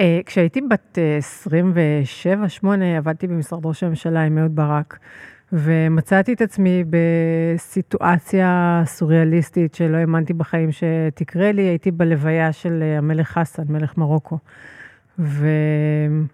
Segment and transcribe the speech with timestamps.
[0.00, 0.98] אה, כשהייתי בת
[2.62, 2.66] 27-8,
[2.98, 4.98] עבדתי במשרד ראש הממשלה עם אהוד ברק,
[5.52, 13.62] ומצאתי את עצמי בסיטואציה סוריאליסטית שלא האמנתי בחיים שתקרה לי, הייתי בלוויה של המלך חסן,
[13.68, 14.38] מלך מרוקו.
[15.18, 16.26] וזה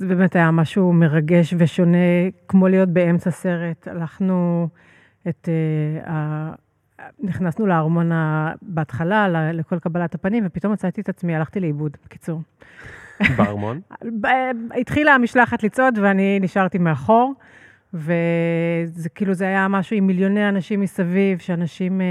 [0.00, 1.98] באמת היה משהו מרגש ושונה,
[2.48, 3.88] כמו להיות באמצע סרט.
[3.88, 4.68] הלכנו
[5.28, 5.48] את...
[6.04, 6.10] Uh,
[7.20, 8.10] נכנסנו לארמון
[8.62, 12.40] בהתחלה, לכל קבלת הפנים, ופתאום מצאתי את עצמי, הלכתי לאיבוד, בקיצור.
[13.36, 13.80] בארמון?
[14.80, 17.34] התחילה המשלחת לצעוד ואני נשארתי מאחור,
[17.94, 22.06] וזה כאילו, זה היה משהו עם מיליוני אנשים מסביב, שאנשים אה,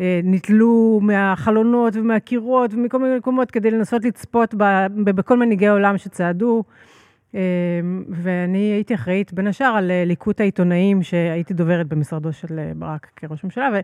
[0.00, 4.54] אה, נתלו מהחלונות ומהקירות ומכל מיני מקומות כדי לנסות לצפות
[5.04, 6.64] בכל מנהיגי העולם שצעדו.
[7.34, 12.72] אמ, ואני הייתי אחראית, בין השאר, על אה, ליקוט העיתונאים, שהייתי דוברת במשרדו של אה,
[12.76, 13.80] ברק כראש ממשלה, ו-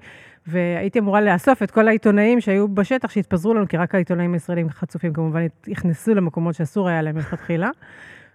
[0.47, 5.13] והייתי אמורה לאסוף את כל העיתונאים שהיו בשטח, שהתפזרו לנו, כי רק העיתונאים הישראלים חצופים
[5.13, 7.71] כמובן נכנסו למקומות שאסור היה להם מלכתחילה.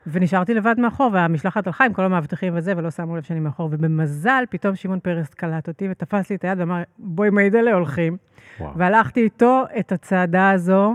[0.07, 3.69] ונשארתי לבד מאחור, והמשלחת הלכה עם כל המאבטחים וזה, ולא שמו לב שאני מאחור.
[3.71, 8.17] ובמזל, פתאום שמעון פרס קלט אותי ותפס לי את היד ואמר, בואי מיידלה הולכים.
[8.59, 8.71] וואו.
[8.75, 10.93] והלכתי איתו את הצעדה הזו.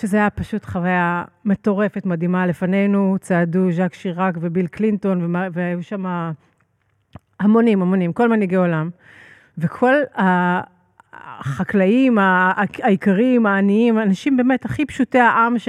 [0.00, 2.46] שזה היה פשוט חוויה מטורפת, מדהימה.
[2.46, 6.32] לפנינו צעדו ז'אק שיראק וביל קלינטון, והיו שם
[7.40, 8.90] המונים, המונים, כל מנהיגי עולם.
[9.58, 9.94] וכל
[11.14, 15.68] החקלאים העיקריים, העניים, אנשים באמת הכי פשוטי העם ש,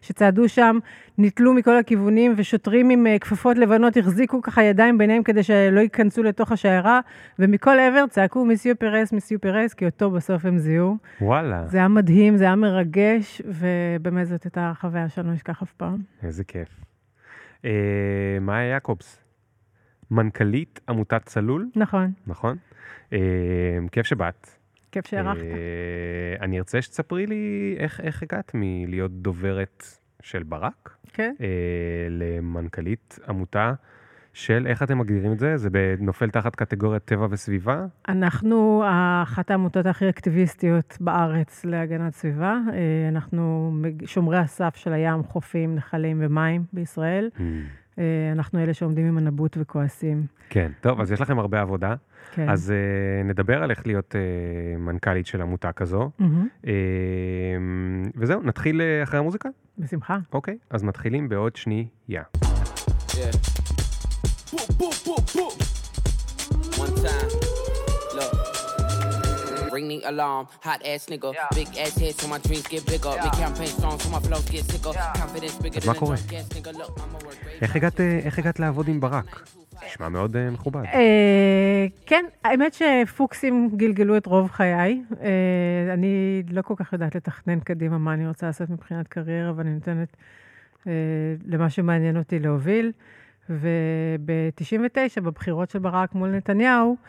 [0.00, 0.78] שצעדו שם,
[1.22, 6.22] נתלו מכל הכיוונים, ושוטרים עם אה, כפפות לבנות החזיקו ככה ידיים ביניהם כדי שלא ייכנסו
[6.22, 7.00] לתוך השיירה,
[7.38, 10.96] ומכל עבר צעקו מיסיו פרס, מיסיו פרס, כי אותו בסוף הם זיהו.
[11.20, 11.66] וואלה.
[11.66, 15.96] זה היה מדהים, זה היה מרגש, ובאמת זאת הייתה חוויה שאני לא אשכח אף פעם.
[16.22, 16.68] איזה כיף.
[17.64, 17.70] אה,
[18.40, 19.22] מאיה יעקובס,
[20.10, 21.68] מנכ"לית עמותת צלול?
[21.76, 22.12] נכון.
[22.26, 22.56] נכון?
[23.12, 23.18] אה,
[23.92, 24.50] כיף שבאת.
[24.92, 25.42] כיף שהערכת.
[25.42, 31.34] אה, אני ארצה שתספרי לי איך, איך הגעת מלהיות דוברת של ברק, כן.
[31.40, 31.46] אה,
[32.10, 33.72] למנכ"לית עמותה
[34.32, 35.56] של, איך אתם מגדירים את זה?
[35.56, 35.68] זה
[35.98, 37.86] נופל תחת קטגוריית טבע וסביבה?
[38.08, 38.84] אנחנו
[39.22, 42.58] אחת העמותות הכי אקטיביסטיות בארץ להגנת סביבה.
[42.72, 43.72] אה, אנחנו
[44.06, 47.30] שומרי הסף של הים, חופים, נחלים ומים בישראל.
[47.36, 47.40] Mm.
[47.98, 50.26] אה, אנחנו אלה שעומדים עם הנבוט וכועסים.
[50.48, 51.94] כן, טוב, אז יש לכם הרבה עבודה.
[52.32, 52.48] כן.
[52.48, 56.10] אז uh, נדבר על איך להיות uh, מנכ"לית של עמותה כזו.
[56.20, 56.24] Mm-hmm.
[56.64, 56.66] Uh,
[58.16, 59.48] וזהו, נתחיל uh, אחרי המוזיקה?
[59.78, 60.18] בשמחה.
[60.32, 61.84] אוקיי, אז מתחילים בעוד שנייה.
[62.08, 63.36] Yeah.
[66.80, 67.69] One time.
[69.72, 71.32] Ring the alarm, hot ass nigga.
[71.34, 71.48] Yeah.
[71.54, 73.12] Big ass head so my dreams get bigger.
[73.14, 73.24] Yeah.
[73.24, 74.92] Big campaign strong so my flows get sicker.
[74.94, 75.12] Yeah.
[75.22, 76.72] Confidence bigger than a drunk ass nigga.
[76.80, 79.48] Look, I'm a work איך הגעת, איך הגעת לעבוד עם ברק?
[79.86, 80.82] נשמע מאוד uh, מכובד.
[80.84, 80.96] Uh,
[82.06, 85.02] כן, האמת שפוקסים גלגלו את רוב חיי.
[85.10, 85.14] Uh,
[85.94, 90.16] אני לא כל כך יודעת לתכנן קדימה מה אני רוצה לעשות מבחינת קריירה, ואני נותנת
[90.80, 90.86] uh,
[91.46, 92.92] למה שמעניין אותי להוביל.
[93.50, 97.06] וב-99, בבחירות של ברק מול נתניהו, אה,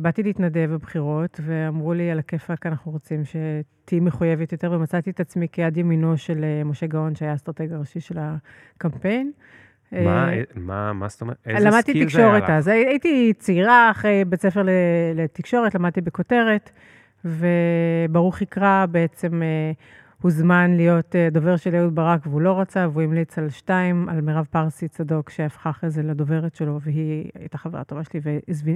[0.00, 5.46] באתי להתנדב בבחירות, ואמרו לי, על הכיפאק, אנחנו רוצים שתהיי מחויבת יותר, ומצאתי את עצמי
[5.52, 9.32] כיד ימינו של אה, משה גאון, שהיה האסטרטג הראשי של הקמפיין.
[9.92, 11.36] מה, אה, מה, מה זאת אומרת?
[11.46, 11.74] איזה skill זה היה לך?
[11.74, 12.68] למדתי תקשורת אז.
[12.68, 14.62] הייתי צעירה אחרי בית ספר
[15.14, 16.70] לתקשורת, למדתי בכותרת,
[17.24, 19.42] וברוך יקרא בעצם
[20.22, 24.20] הוזמן להיות אה, דובר של אהוד ברק והוא לא רצה, והוא המליץ על שתיים, על
[24.20, 28.20] מירב פרסי צדוק, שהפכה אחרי זה לדוברת שלו, והיא הייתה חברה טובה שלי,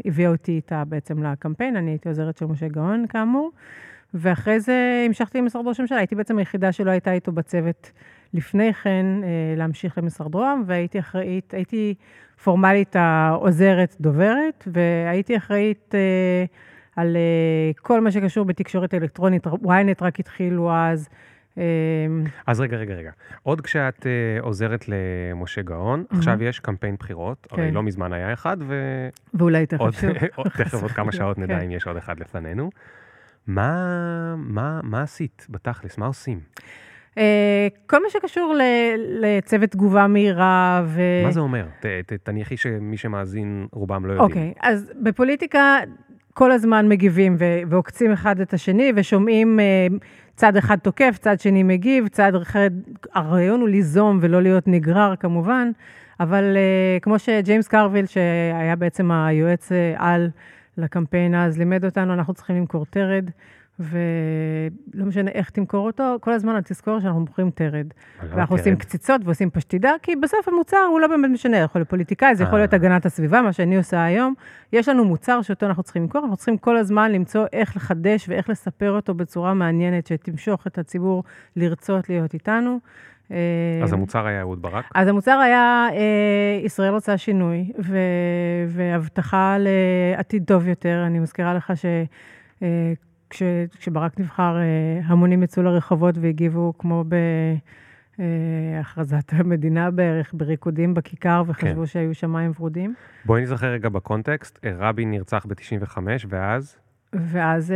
[0.05, 3.51] והביאה אותי איתה בעצם לקמפיין, אני הייתי עוזרת של משה גאון, כאמור.
[4.15, 7.93] ואחרי זה המשכתי למשרד ראש הממשלה, הייתי בעצם היחידה שלא הייתה איתו בצוות
[8.35, 11.95] לפני כן, אה, להמשיך למשרד רוה"מ, והייתי אחראית, הייתי
[12.45, 16.45] פורמלית העוזרת דוברת, והייתי אחראית אה,
[16.97, 17.17] על
[17.77, 21.09] כל מה שקשור בתקשורת אלקטרונית, ynet רק התחילו אז.
[21.57, 21.63] אמ,
[22.47, 23.11] אז רגע, רגע, רגע.
[23.43, 26.17] עוד כשאת uh, עוזרת למשה גאון, mm-hmm.
[26.17, 27.63] עכשיו יש קמפיין בחירות, כן.
[27.63, 28.75] הרי לא מזמן היה אחד, ו...
[29.35, 30.11] ואולי תכף שוב.
[30.59, 31.65] תכף עוד כמה שעות נדע כן.
[31.65, 32.71] אם יש עוד אחד לפנינו.
[33.47, 35.99] מה, מה, מה עשית בתכלס?
[35.99, 36.41] מה עושים?
[37.11, 37.19] Uh,
[37.87, 38.55] כל מה שקשור
[39.21, 41.01] לצוות תגובה מהירה ו...
[41.25, 41.67] מה זה אומר?
[41.81, 44.31] ת, ת, תניחי שמי שמאזין, רובם לא יודעים.
[44.31, 45.79] אוקיי, okay, אז בפוליטיקה
[46.35, 47.37] כל הזמן מגיבים
[47.69, 50.05] ועוקצים אחד את השני ושומעים uh,
[50.37, 52.67] צד אחד תוקף, צד שני מגיב, צד אחר,
[53.15, 55.71] הרעיון הוא ליזום ולא להיות נגרר כמובן,
[56.21, 60.31] אבל uh, כמו שג'יימס קרוויל, שהיה בעצם היועץ uh, על
[60.79, 63.31] לקמפיין אז, לימד אותנו, אנחנו צריכים למכור תרד,
[63.81, 67.87] ולא משנה איך תמכור אותו, כל הזמן אתה תזכור שאנחנו מוכרים תרד.
[68.31, 72.35] ואנחנו עושים קציצות ועושים פשטידה, כי בסוף המוצר הוא לא באמת משנה, יכול להיות פוליטיקאי,
[72.35, 74.35] זה יכול להיות הגנת הסביבה, מה שאני עושה היום.
[74.73, 78.51] יש לנו מוצר שאותו אנחנו צריכים למכור, אנחנו צריכים כל הזמן למצוא איך לחדש ואיך
[78.51, 81.25] לספר אותו בצורה מעניינת, שתמשוך את הציבור
[81.57, 82.81] לרצות להיות איתנו.
[83.83, 84.85] אז המוצר היה אהוד ברק?
[84.95, 85.89] אז המוצר היה
[86.65, 87.73] ישראל רוצה שינוי,
[88.69, 91.03] והבטחה לעתיד טוב יותר.
[91.07, 91.87] אני מזכירה לך ש...
[93.33, 93.43] כש,
[93.79, 94.57] כשברק נבחר,
[95.05, 97.05] המונים יצאו לרחובות והגיבו כמו
[98.19, 101.87] בהכרזת המדינה בערך, בריקודים בכיכר, וחשבו כן.
[101.87, 102.95] שהיו שמיים ורודים.
[103.25, 105.99] בואי נזכר רגע בקונטקסט, רבין נרצח ב-95,
[106.29, 106.77] ואז?
[107.15, 107.75] ואז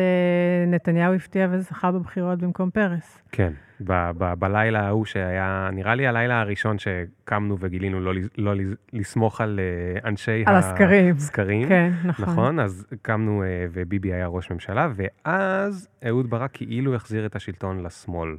[0.67, 3.23] נתניהו הפתיע וזכה בבחירות במקום פרס.
[3.33, 8.53] כן, ב- ב- בלילה ההוא שהיה, נראה לי הלילה הראשון שקמנו וגילינו לא, לא
[8.93, 9.61] לסמוך על
[10.05, 11.15] אנשי על הסקרים.
[11.17, 11.69] הסקרים.
[11.69, 12.25] כן, נכון.
[12.25, 13.43] נכון, אז קמנו
[13.73, 18.37] וביבי היה ראש ממשלה, ואז אהוד ברק כאילו החזיר את השלטון לשמאל.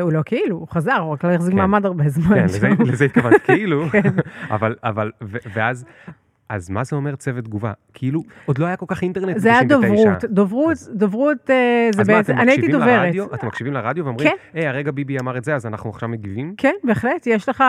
[0.00, 2.48] הוא לא כאילו, הוא חזר, הוא רק לא החזיק מעמד הרבה זמן.
[2.48, 3.84] כן, לזה התכוונת, כאילו,
[4.50, 5.10] אבל, אבל,
[5.54, 5.84] ואז
[6.48, 7.72] אז מה זה אומר צוות תגובה?
[7.94, 9.38] כאילו, עוד לא היה כל כך אינטרנט ב-99.
[9.38, 11.50] זה היה דוברות, דוברות, דוברות
[11.94, 13.14] זה בעצם, אני הייתי דוברת.
[13.34, 16.54] אתם מקשיבים לרדיו ואומרים, היי, הרגע ביבי אמר את זה, אז אנחנו עכשיו מגיבים?
[16.56, 17.64] כן, בהחלט, יש לך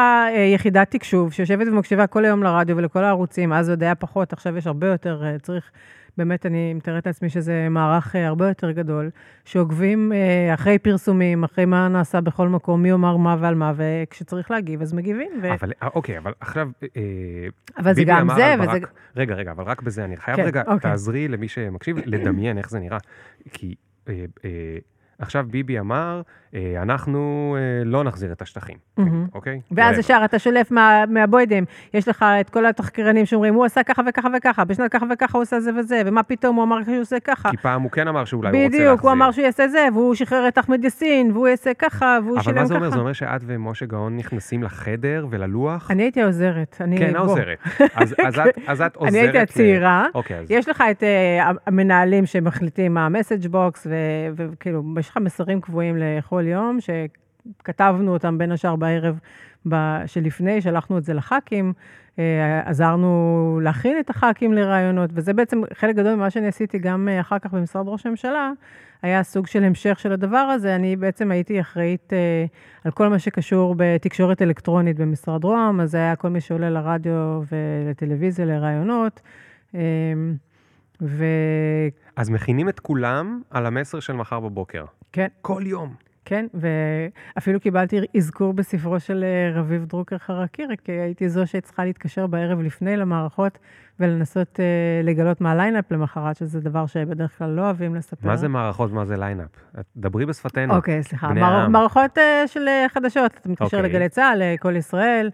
[0.54, 4.68] יחידת תקשוב שיושבת ומקשיבה כל היום לרדיו ולכל הערוצים, אז עוד היה פחות, עכשיו יש
[4.68, 5.72] הרבה יותר, צריך...
[6.18, 9.10] באמת, אני מתארת לעצמי שזה מערך הרבה יותר גדול,
[9.46, 10.12] שעוקבים
[10.54, 14.94] אחרי פרסומים, אחרי מה נעשה בכל מקום, מי אומר מה ועל מה, וכשצריך להגיב, אז
[14.94, 15.32] מגיבים.
[15.42, 15.54] ו...
[15.54, 16.70] אבל, אוקיי, אבל עכשיו,
[17.78, 18.68] אבל זה גם זה, וזה...
[18.68, 20.92] ברק, רגע, רגע, אבל רק בזה, אני חייב כן, רגע, אוקיי.
[20.92, 22.98] תעזרי למי שמקשיב, לדמיין איך זה נראה.
[23.52, 23.76] כי...
[24.10, 24.78] אה, אה,
[25.20, 26.22] עכשיו ביבי אמר,
[26.82, 28.78] אנחנו לא נחזיר את השטחים,
[29.34, 29.62] אוקיי?
[29.72, 30.72] ואז ישר אתה שולף
[31.08, 31.64] מהבוידם,
[31.94, 35.42] יש לך את כל התחקירנים שאומרים, הוא עשה ככה וככה וככה, בשנת ככה וככה הוא
[35.44, 37.52] עשה זה וזה, ומה פתאום הוא אמר שהוא עושה ככה.
[37.52, 38.92] כי פעם הוא כן אמר שאולי הוא רוצה להחזיר.
[38.92, 42.40] בדיוק, הוא אמר שהוא יעשה זה, והוא שחרר את אחמד יאסין, והוא יעשה ככה, והוא
[42.42, 42.52] שילם ככה.
[42.52, 42.90] אבל מה זה אומר?
[42.90, 45.92] זה אומר שאת ומשה גאון נכנסים לחדר וללוח?
[45.92, 46.82] אני הייתי העוזרת.
[46.98, 47.58] כן, העוזרת.
[48.68, 49.14] אז את עוזרת.
[49.14, 50.06] אני הייתי הצעירה.
[50.50, 51.04] יש לך את
[51.66, 53.88] המנהלים שמחליטים מה ה message box,
[54.36, 59.20] וכאילו, יש לך מסרים קבועים לכל יום, שכתבנו אותם בין השאר בערב
[60.06, 61.74] שלפני, שלחנו את זה לח"כים,
[62.66, 67.54] עזרנו להכין את הח"כים לראיונות, וזה בעצם חלק גדול ממה שאני עשיתי גם אחר כך
[67.54, 68.52] במשרד ראש הממשלה,
[69.02, 70.76] היה סוג של המשך של הדבר הזה.
[70.76, 72.14] אני בעצם הייתי אחראית
[72.84, 77.42] על כל מה שקשור בתקשורת אלקטרונית במשרד רוה"מ, אז זה היה כל מי שעולה לרדיו
[77.52, 79.22] ולטלוויזיה לרעיונות.
[81.02, 81.26] ו...
[82.16, 84.86] אז מכינים את כולם על המסר של מחר בבוקר.
[85.16, 85.28] כן.
[85.42, 85.94] כל יום.
[86.26, 92.62] כן, ואפילו קיבלתי אזכור בספרו של רביב דרוקר חרקירי, כי הייתי זו שצריכה להתקשר בערב
[92.62, 93.58] לפני למערכות
[94.00, 94.60] ולנסות
[95.04, 98.28] לגלות מה ה lineup למחרת, שזה דבר שבדרך כלל לא אוהבים לספר.
[98.28, 99.50] מה זה מערכות ומה זה lineup?
[99.98, 100.76] דברי בשפתנו.
[100.76, 101.34] אוקיי, סליחה.
[101.70, 102.18] מערכות
[102.48, 105.30] של חדשות, אתה מתקשר לגלי צה"ל, לקול ישראל.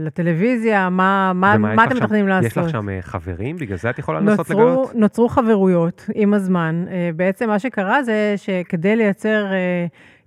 [0.00, 2.50] לטלוויזיה, מה, מה, מה אתם מתכננים לעשות?
[2.50, 3.56] יש לך שם חברים?
[3.56, 4.94] בגלל זה את יכולה לנסות לגלות?
[4.94, 6.84] נוצרו חברויות עם הזמן.
[7.16, 9.46] בעצם מה שקרה זה שכדי לייצר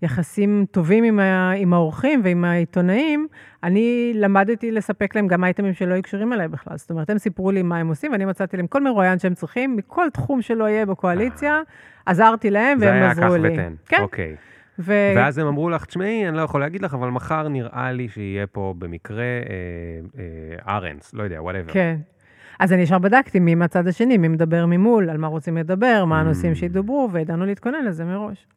[0.02, 1.20] יחסים טובים עם,
[1.58, 3.28] עם האורחים ועם העיתונאים,
[3.64, 6.78] אני למדתי לספק להם גם אייטמים שלא היו קשורים אליי בכלל.
[6.78, 9.76] זאת אומרת, הם סיפרו לי מה הם עושים, ואני מצאתי להם כל מרואיין שהם צריכים,
[9.76, 11.62] מכל תחום שלא יהיה בקואליציה,
[12.06, 13.42] עזרתי להם והם עזרו לי.
[13.42, 14.02] זה היה קח ותן, כן.
[14.02, 14.36] אוקיי.
[14.80, 14.94] ו...
[15.16, 18.48] ואז הם אמרו לך, תשמעי, אני לא יכול להגיד לך, אבל מחר נראה לי שיהיה
[18.48, 21.74] פה במקרה אה, אה, ארנס, לא יודע, whatever.
[21.74, 21.98] כן.
[22.60, 26.20] אז אני ישר בדקתי מי מהצד השני, מי מדבר ממול, על מה רוצים לדבר, מה
[26.20, 26.56] הנושאים mm.
[26.56, 28.48] שידברו, וידענו להתכונן לזה מראש.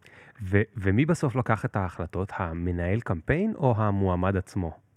[0.43, 4.90] ו- ומי בסוף לקח את ההחלטות, המנהל קמפיין או המועמד עצמו?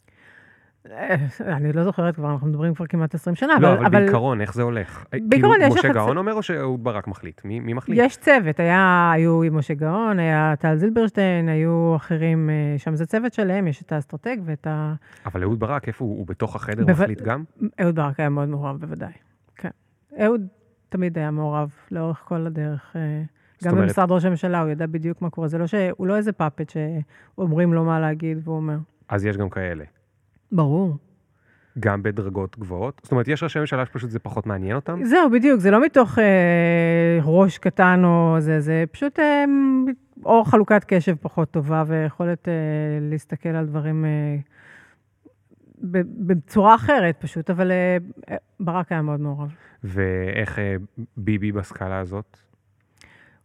[1.41, 3.53] אני לא זוכרת כבר, אנחנו מדברים כבר כמעט 20 שנה.
[3.59, 5.05] לא, אבל, אבל בעיקרון, איך זה הולך?
[5.11, 5.85] בעיקרון כאילו, יש...
[5.85, 7.41] משה גאון אומר או שאהוד ברק מחליט?
[7.45, 7.99] מי, מי מחליט?
[8.01, 13.67] יש צוות, היה, היו משה גאון, היה טל זילברשטיין, היו אחרים, שם זה צוות שלהם,
[13.67, 14.93] יש את האסטרטג ואת ה...
[15.25, 16.17] אבל אהוד ברק, איפה הוא?
[16.17, 16.91] הוא בתוך החדר בו...
[16.91, 17.43] מחליט גם?
[17.81, 19.13] אהוד ברק היה מאוד מעורב, בוודאי.
[19.55, 19.69] כן.
[20.21, 20.47] אהוד
[20.89, 22.95] תמיד היה מעורב לאורך כל הדרך.
[23.63, 23.87] גם אומרת...
[23.87, 25.47] במשרד ראש הממשלה, הוא יודע בדיוק מה קורה.
[25.47, 28.77] זה לא שהוא לא איזה פאפט שאומרים לו מה להגיד והוא אומר.
[29.09, 29.83] אז יש גם כאלה.
[30.53, 30.97] ברור.
[31.79, 33.01] גם בדרגות גבוהות?
[33.03, 34.99] זאת אומרת, יש ראשי ממשלה שפשוט זה פחות מעניין אותם?
[35.03, 39.45] זהו, בדיוק, זה לא מתוך אה, ראש קטן או זה, זה פשוט אה,
[40.25, 42.53] או חלוקת קשב פחות טובה ויכולת אה,
[43.01, 44.35] להסתכל על דברים אה,
[46.27, 47.97] בצורה אחרת פשוט, אבל אה,
[48.59, 49.55] ברק היה מאוד מעורב.
[49.83, 50.75] ואיך אה,
[51.17, 52.37] ביבי בסקאלה הזאת?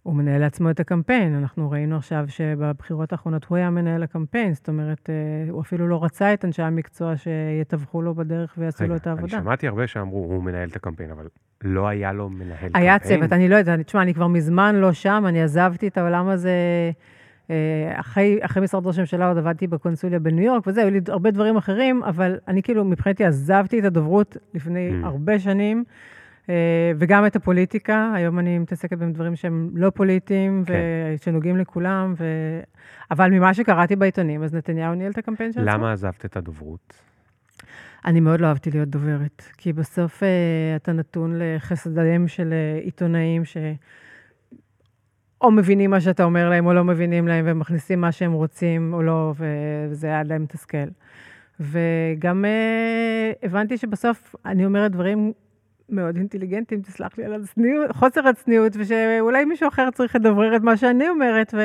[0.02, 1.34] הוא מנהל לעצמו את הקמפיין.
[1.34, 6.04] אנחנו ראינו עכשיו שבבחירות האחרונות הוא היה מנהל הקמפיין, זאת אומרת, אה, הוא אפילו לא
[6.04, 9.36] רצה את אנשי המקצוע שיתווכו לו בדרך ויעשו לו את העבודה.
[9.36, 11.28] אני שמעתי הרבה שאמרו, הוא מנהל את הקמפיין, אבל
[11.64, 12.82] לא היה לו מנהל היה קמפיין.
[12.84, 16.28] היה צוות, אני לא יודעת, תשמע, אני כבר מזמן לא שם, אני עזבתי את העולם
[16.28, 16.52] הזה.
[17.50, 21.30] אה, אחרי, אחרי משרד ראש הממשלה עוד עבדתי בקונסוליה בניו יורק וזה, היו לי הרבה
[21.30, 25.06] דברים אחרים, אבל אני כאילו מבחינתי עזבתי את הדוברות לפני mm.
[25.06, 25.84] הרבה שנים,
[26.98, 28.12] וגם את הפוליטיקה.
[28.14, 30.74] היום אני מתעסקת בדברים שהם לא פוליטיים, כן.
[31.14, 32.24] ושנוגעים לכולם, ו...
[33.10, 35.72] אבל ממה שקראתי בעיתונים, אז נתניהו ניהל את הקמפיין של עצמו.
[35.72, 37.02] למה עזבת את הדוברות?
[38.04, 40.28] אני מאוד לא אהבתי להיות דוברת, כי בסוף אה,
[40.76, 43.56] אתה נתון לחסדיהם של עיתונאים ש...
[45.40, 49.02] או מבינים מה שאתה אומר להם, או לא מבינים להם, ומכניסים מה שהם רוצים, או
[49.02, 49.34] לא,
[49.90, 50.88] וזה היה להם מתסכל.
[51.60, 55.32] וגם אה, הבנתי שבסוף אני אומרת דברים
[55.90, 60.76] מאוד אינטליגנטיים, תסלח לי על הצניעות, חוסר הצניעות, ושאולי מישהו אחר צריך לדברר את מה
[60.76, 61.60] שאני אומרת, ו...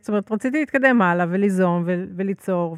[0.00, 2.04] זאת אומרת, רציתי להתקדם הלאה וליזום ו...
[2.16, 2.76] וליצור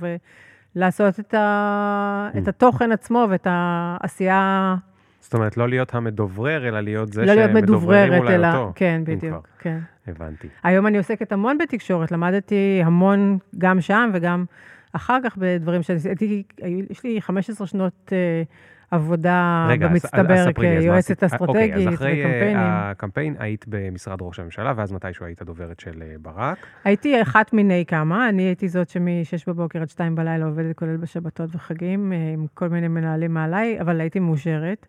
[0.74, 2.30] ולעשות את, ה...
[2.38, 2.50] את mm.
[2.50, 4.76] התוכן עצמו ואת העשייה
[5.20, 8.72] זאת אומרת, לא להיות המדוברר, אלא להיות זה לא שמדובררים אולי אלא, אותו.
[8.74, 9.78] כן, בדיוק, כן.
[10.06, 10.48] הבנתי.
[10.62, 14.44] היום אני עוסקת המון בתקשורת, למדתי המון גם שם וגם
[14.92, 16.42] אחר כך בדברים שעשיתי,
[16.90, 18.12] יש לי 15 שנות...
[18.12, 18.46] uh,
[18.90, 22.56] עבודה רגע, במצטבר כיועצת אסטרטגית אוקיי, אז אחרי וקמפיינים.
[22.58, 26.66] הקמפיין היית במשרד ראש הממשלה, ואז מתישהו היית הדוברת של אה, ברק?
[26.84, 31.50] הייתי אחת מיני כמה, אני הייתי זאת שמ-6 בבוקר עד 2 בלילה עובדת, כולל בשבתות
[31.54, 34.86] וחגים, אה, עם כל מיני מנהלים מעליי, אבל הייתי מאושרת.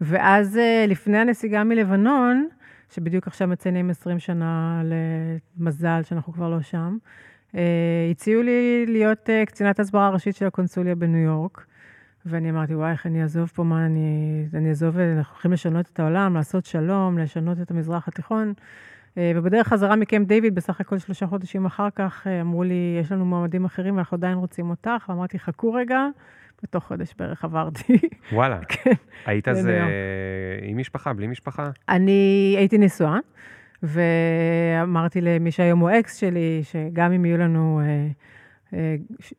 [0.00, 2.48] ואז אה, לפני הנסיגה מלבנון,
[2.90, 4.82] שבדיוק עכשיו מציינים 20 שנה
[5.58, 6.96] למזל שאנחנו כבר לא שם,
[8.10, 11.66] הציעו לי להיות קצינת הסברה הראשית של הקונסוליה בניו יורק.
[12.26, 14.46] ואני אמרתי, וואי, איך אני אעזוב פה, מה אני...
[14.54, 18.52] אני אעזוב, אנחנו הולכים לשנות את העולם, לעשות שלום, לשנות את המזרח התיכון.
[19.18, 23.12] אה, ובדרך חזרה מקמפ דיוויד, בסך הכל שלושה חודשים אחר כך, אה, אמרו לי, יש
[23.12, 26.06] לנו מועמדים אחרים ואנחנו עדיין רוצים אותך, ואמרתי, חכו רגע,
[26.62, 27.98] בתוך חודש בערך עברתי.
[28.32, 28.58] וואלה.
[28.68, 28.92] כן.
[29.26, 29.68] היית אז
[30.62, 31.70] עם משפחה, בלי משפחה?
[31.88, 33.18] אני הייתי נשואה,
[33.82, 38.08] ואמרתי למי שהיום הוא אקס שלי, שגם אם יהיו לנו אה, אה,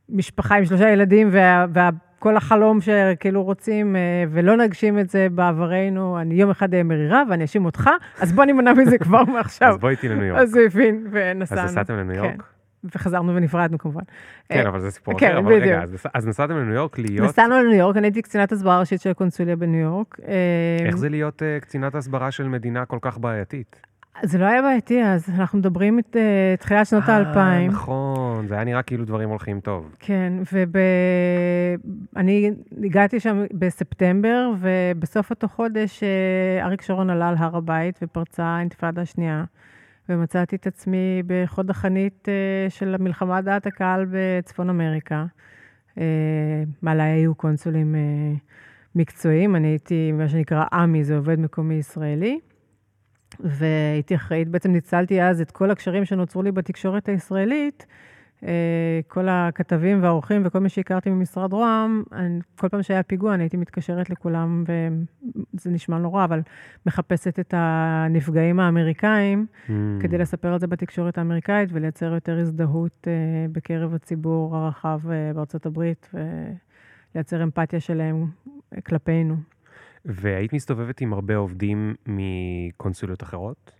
[0.09, 1.89] משפחה עם שלושה ילדים, וה, וה,
[2.19, 7.23] כל החלום שכאילו רוצים, אה, ולא נגשים את זה בעברנו, אני יום אחד אהיה מרירה
[7.29, 7.89] ואני אאשים אותך,
[8.19, 9.69] אז בוא נימנע מזה כבר מעכשיו.
[9.69, 10.41] אז בואי איתי לניו יורק.
[10.41, 11.61] אז הוא הבין, ונסענו.
[11.61, 12.31] אז נסעתם לניו יורק?
[12.31, 12.89] כן.
[12.95, 14.01] וחזרנו ונפרדנו כמובן.
[14.49, 17.29] כן, אה, אבל זה סיפור כן, אחר, אבל רגע, אז נסעתם לניו יורק להיות...
[17.29, 20.17] נסענו לניו יורק, אני הייתי קצינת הסברה ראשית של הקונסוליה בניו יורק.
[20.85, 23.81] איך אה, זה להיות קצינת הסברה של מדינה כל כך בעייתית?
[24.23, 27.71] זה לא היה בעייתי אז, אנחנו מדברים את uh, תחילת שנות האלפיים.
[27.71, 29.95] נכון, זה היה נראה כאילו דברים הולכים טוב.
[29.99, 30.33] כן,
[32.15, 32.51] ואני
[32.83, 39.01] הגעתי שם בספטמבר, ובסוף אותו חודש uh, אריק שרון עלה על הר הבית ופרצה האינתיפאדה
[39.01, 39.43] השנייה,
[40.09, 45.25] ומצאתי את עצמי בחוד החנית uh, של המלחמה דעת הקהל בצפון אמריקה.
[45.95, 45.97] Uh,
[46.81, 47.95] מעליי היו קונסולים
[48.95, 52.39] מקצועיים, אני הייתי מה שנקרא עמי, זה עובד מקומי ישראלי.
[53.39, 57.85] והייתי אחראית, בעצם ניצלתי אז את כל הקשרים שנוצרו לי בתקשורת הישראלית,
[58.43, 62.03] אה, כל הכתבים והאורחים וכל מי שהכרתי ממשרד רוה"מ,
[62.55, 66.41] כל פעם שהיה פיגוע אני הייתי מתקשרת לכולם, וזה נשמע נורא, אבל
[66.85, 69.71] מחפשת את הנפגעים האמריקאים, mm.
[69.99, 73.13] כדי לספר על זה בתקשורת האמריקאית ולייצר יותר הזדהות אה,
[73.51, 76.09] בקרב הציבור הרחב אה, בארצות הברית,
[77.13, 78.25] ולייצר אמפתיה שלהם
[78.85, 79.35] כלפינו.
[80.05, 83.71] והיית מסתובבת עם הרבה עובדים מקונסוליות אחרות?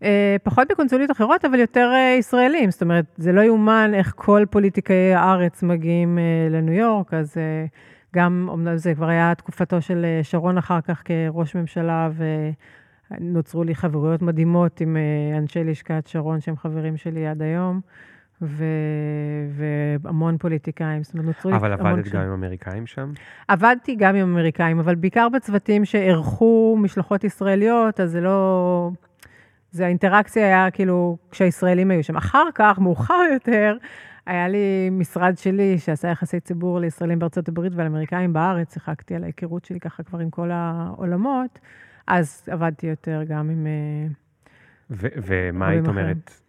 [0.00, 0.04] Uh,
[0.42, 2.70] פחות מקונסוליות אחרות, אבל יותר uh, ישראלים.
[2.70, 7.70] זאת אומרת, זה לא יאומן איך כל פוליטיקאי הארץ מגיעים uh, לניו יורק, אז uh,
[8.14, 12.10] גם, אמנם זה כבר היה תקופתו של uh, שרון אחר כך כראש ממשלה,
[13.10, 17.80] ונוצרו לי חברויות מדהימות עם uh, אנשי לשכת שרון, שהם חברים שלי עד היום.
[18.42, 18.64] ו...
[19.50, 23.12] והמון פוליטיקאים, זאת אומרת, נוצרו אבל עבדת גם עם אמריקאים שם?
[23.48, 28.90] עבדתי גם עם אמריקאים, אבל בעיקר בצוותים שאירחו משלחות ישראליות, אז זה לא...
[29.70, 32.16] זה האינטראקציה היה כאילו כשהישראלים היו שם.
[32.16, 33.76] אחר כך, מאוחר יותר,
[34.26, 39.64] היה לי משרד שלי שעשה יחסי ציבור לישראלים בארצות הברית ולאמריקאים בארץ, שיחקתי על ההיכרות
[39.64, 41.58] שלי ככה כבר עם כל העולמות,
[42.06, 43.66] אז עבדתי יותר גם עם...
[43.66, 44.06] אה,
[44.90, 46.40] ומה היית אומרת?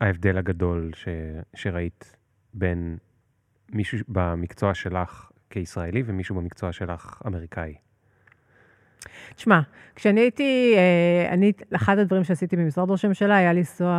[0.00, 1.08] ההבדל הגדול ש,
[1.54, 2.16] שראית
[2.54, 2.96] בין
[3.72, 7.74] מישהו במקצוע שלך כישראלי ומישהו במקצוע שלך אמריקאי?
[9.34, 9.60] תשמע,
[9.94, 13.90] כשאני הייתי, אה, אני, אחד הדברים שעשיתי במשרד ראש הממשלה היה לנסוע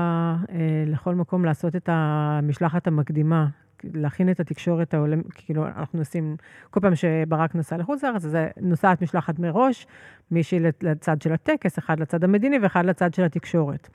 [0.50, 3.48] אה, לכל מקום לעשות את המשלחת המקדימה,
[3.84, 6.36] להכין את התקשורת העולם, כאילו, אנחנו נוסעים,
[6.70, 9.88] כל פעם שברק נסע לחוץ לארץ, אז נוסעת משלחת מראש,
[10.32, 13.90] מישהי לצד של הטקס, אחד לצד המדיני ואחד לצד של התקשורת.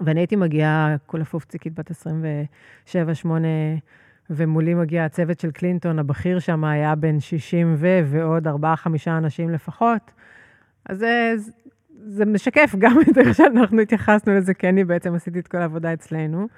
[0.00, 1.90] ואני הייתי מגיעה כולה פופציקית בת
[2.92, 3.26] 27-8,
[4.30, 8.50] ומולי מגיע הצוות של קלינטון, הבכיר שם היה בן 60 ו, ועוד 4-5
[9.06, 10.10] אנשים לפחות.
[10.86, 11.34] אז זה,
[12.06, 15.92] זה משקף גם את איך שאנחנו התייחסנו לזה, כי אני בעצם עשיתי את כל העבודה
[15.92, 16.48] אצלנו,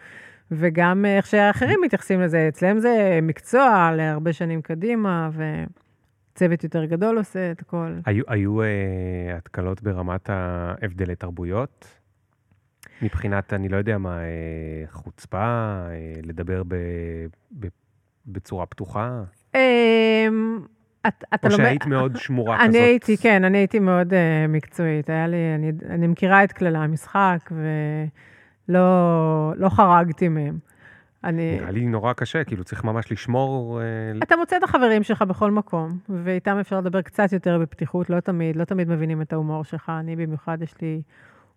[0.51, 2.49] וגם איך שאחרים מתייחסים לזה.
[2.49, 7.93] אצלם זה מקצוע להרבה שנים קדימה, וצוות יותר גדול עושה את הכל.
[8.07, 8.67] היו, היו אה,
[9.37, 12.02] התקלות ברמת ההבדלי תרבויות?
[13.03, 16.75] מבחינת, אני לא יודע מה, אה, חוצפה, אה, לדבר ב,
[17.61, 17.67] ב,
[18.27, 19.23] בצורה פתוחה?
[19.55, 20.61] אמ,
[21.07, 22.77] את, אתה או שהיית מאוד שמורה אני כזאת?
[22.77, 24.17] אני הייתי, כן, אני הייתי מאוד uh,
[24.49, 25.11] מקצועית.
[25.11, 27.51] היה לי, אני, אני מכירה את כללי המשחק,
[28.69, 28.83] ולא
[29.57, 30.59] לא חרגתי מהם.
[31.25, 31.57] אני...
[31.61, 33.81] נראה לי נורא קשה, כאילו צריך ממש לשמור...
[34.23, 38.57] אתה מוצא את החברים שלך בכל מקום, ואיתם אפשר לדבר קצת יותר בפתיחות, לא תמיד,
[38.57, 39.93] לא תמיד מבינים את ההומור שלך.
[40.01, 41.03] אני במיוחד, יש לי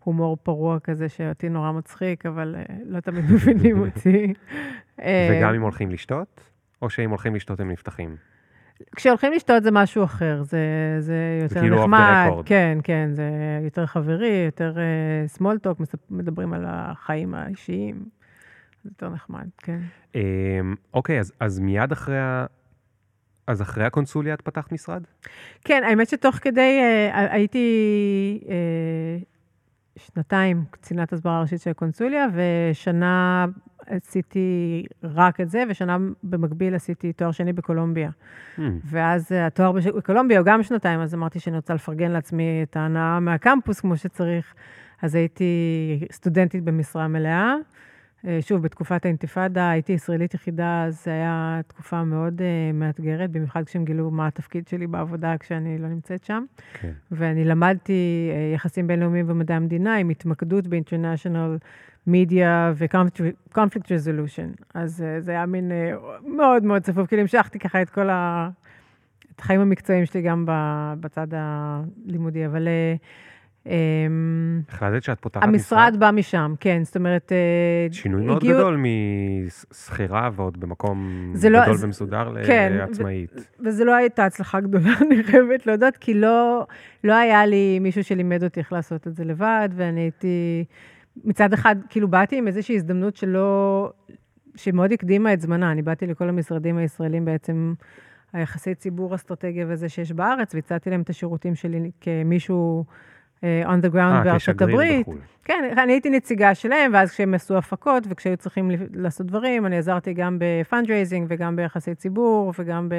[0.05, 4.33] הומור פרוע כזה שאותי נורא מצחיק, אבל uh, לא תמיד מבינים אותי.
[4.99, 6.41] וגם אם הולכים לשתות?
[6.81, 8.15] או שאם הולכים לשתות הם נפתחים?
[8.95, 10.59] כשהולכים לשתות זה משהו אחר, זה,
[10.99, 12.29] זה יותר זה כאילו נחמד.
[12.45, 13.29] כן, כן, זה
[13.63, 18.05] יותר חברי, יותר uh, small talk, מדברים על החיים האישיים.
[18.83, 19.79] זה יותר נחמד, כן.
[20.13, 20.17] Um,
[20.93, 22.45] אוקיי, אז, אז מיד אחרי ה...
[23.47, 25.03] אז אחרי הקונסוליה את פתחת משרד?
[25.65, 26.79] כן, האמת שתוך כדי
[27.11, 28.49] uh, הייתי uh,
[29.97, 33.45] שנתיים קצינת הסברה ראשית של הקונסוליה, ושנה
[33.87, 38.09] עשיתי רק את זה, ושנה במקביל עשיתי תואר שני בקולומביה.
[38.09, 38.61] Mm.
[38.85, 43.79] ואז התואר בקולומביה הוא גם שנתיים, אז אמרתי שאני רוצה לפרגן לעצמי את ההנאה מהקמפוס
[43.79, 44.53] כמו שצריך.
[45.01, 47.55] אז הייתי סטודנטית במשרה מלאה.
[48.27, 53.85] אה, שוב, בתקופת האינתיפאדה הייתי ישראלית יחידה, זו הייתה תקופה מאוד uh, מאתגרת, במיוחד כשהם
[53.85, 56.43] גילו מה התפקיד שלי בעבודה כשאני לא נמצאת שם.
[56.73, 56.91] כן.
[57.11, 61.59] ואני למדתי uh, יחסים בינלאומיים ומדעי המדינה עם התמקדות ב-International
[62.07, 64.63] Media ו-Conflict Resolution.
[64.73, 68.49] אז uh, זה היה מין uh, מאוד מאוד צפוף, כאילו המשכתי ככה את כל ה...
[69.35, 70.45] את החיים המקצועיים שלי גם
[70.99, 72.67] בצד הלימודי, אבל...
[72.67, 73.05] Uh,
[74.69, 75.53] החלטת שאת פותחת משרד?
[75.53, 77.31] המשרד בא משם, כן, זאת אומרת...
[77.31, 78.77] אה, שינוי מאוד גדול
[79.47, 83.31] משכירה ועוד במקום לא- גדול ומסודר כן, לעצמאית.
[83.59, 86.65] וזה לא הייתה הצלחה גדולה, אני חייבת להודות, כי לא,
[87.03, 90.65] לא היה לי מישהו שלימד אותי איך לעשות את זה לבד, ואני הייתי...
[91.23, 93.91] מצד אחד, כאילו באתי עם איזושהי הזדמנות שלא...
[94.55, 95.71] שמאוד הקדימה את זמנה.
[95.71, 97.73] אני באתי לכל המשרדים הישראלים בעצם,
[98.33, 102.85] היחסי ציבור, אסטרטגיה וזה שיש בארץ, והצעתי להם את השירותים שלי כמישהו...
[103.41, 105.07] uh, on the ground, אה, בארצות הברית.
[105.07, 105.17] בחו"ל.
[105.45, 110.13] כן, אני הייתי נציגה שלהם, ואז כשהם עשו הפקות וכשהיו צריכים לעשות דברים, אני עזרתי
[110.13, 112.89] גם ב fundraising וגם ביחסי ציבור וגם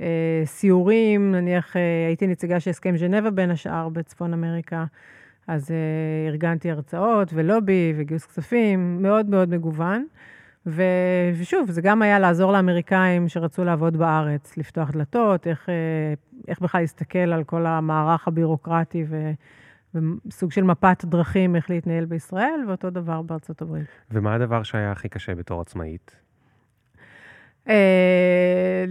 [0.00, 4.84] בסיורים, נניח uh, הייתי נציגה של הסכם ז'נבה בין השאר בצפון אמריקה,
[5.46, 5.70] אז
[6.28, 10.06] ארגנתי הרצאות ולובי וגיוס כספים, מאוד מאוד מגוון.
[10.68, 10.82] ו...
[11.40, 15.68] ושוב, זה גם היה לעזור לאמריקאים שרצו לעבוד בארץ, לפתוח דלתות, איך,
[16.48, 19.30] איך בכלל להסתכל על כל המערך הבירוקרטי ו...
[19.94, 23.86] וסוג של מפת דרכים איך להתנהל בישראל, ואותו דבר בארצות הברית.
[24.10, 26.16] ומה הדבר שהיה הכי קשה בתור עצמאית?
[27.68, 28.84] אה,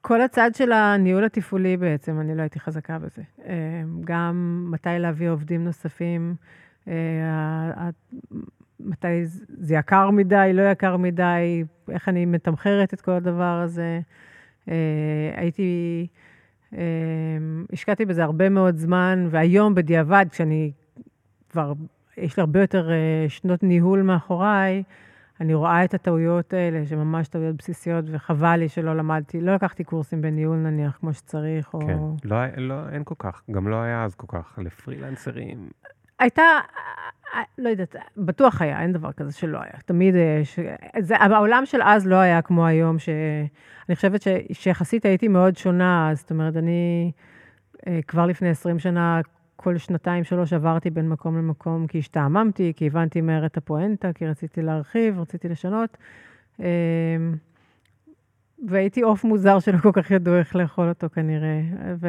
[0.00, 3.22] כל הצד של הניהול התפעולי בעצם, אני לא הייתי חזקה בזה.
[3.44, 6.34] אה, גם מתי להביא עובדים נוספים,
[6.88, 7.90] אה,
[8.84, 14.00] מתי זה יקר מדי, לא יקר מדי, איך אני מתמחרת את כל הדבר הזה.
[15.36, 16.06] הייתי...
[16.72, 16.78] אמ,
[17.72, 20.72] השקעתי בזה הרבה מאוד זמן, והיום בדיעבד, כשאני
[21.50, 21.72] כבר,
[22.16, 24.82] יש לי הרבה יותר אה, שנות ניהול מאחוריי,
[25.40, 30.22] אני רואה את הטעויות האלה, שממש טעויות בסיסיות, וחבל לי שלא למדתי, לא לקחתי קורסים
[30.22, 31.80] בניהול נניח, כמו שצריך, או...
[31.80, 35.68] כן, לא, לא, אין כל כך, גם לא היה אז כל כך, לפרילנסרים.
[36.20, 36.42] הייתה,
[37.58, 39.72] לא יודעת, בטוח היה, אין דבר כזה שלא היה.
[39.86, 40.58] תמיד, אה, ש...
[40.98, 44.28] זה, העולם של אז לא היה כמו היום, שאני חושבת ש...
[44.52, 47.12] שיחסית הייתי מאוד שונה, זאת אומרת, אני
[47.86, 49.20] אה, כבר לפני 20 שנה,
[49.56, 54.26] כל שנתיים, שלוש עברתי בין מקום למקום, כי השתעממתי, כי הבנתי מהר את הפואנטה, כי
[54.26, 55.96] רציתי להרחיב, רציתי לשנות.
[58.68, 61.60] והייתי עוף מוזר שלא כל כך ידעו איך לאכול אותו כנראה.
[62.00, 62.08] ו...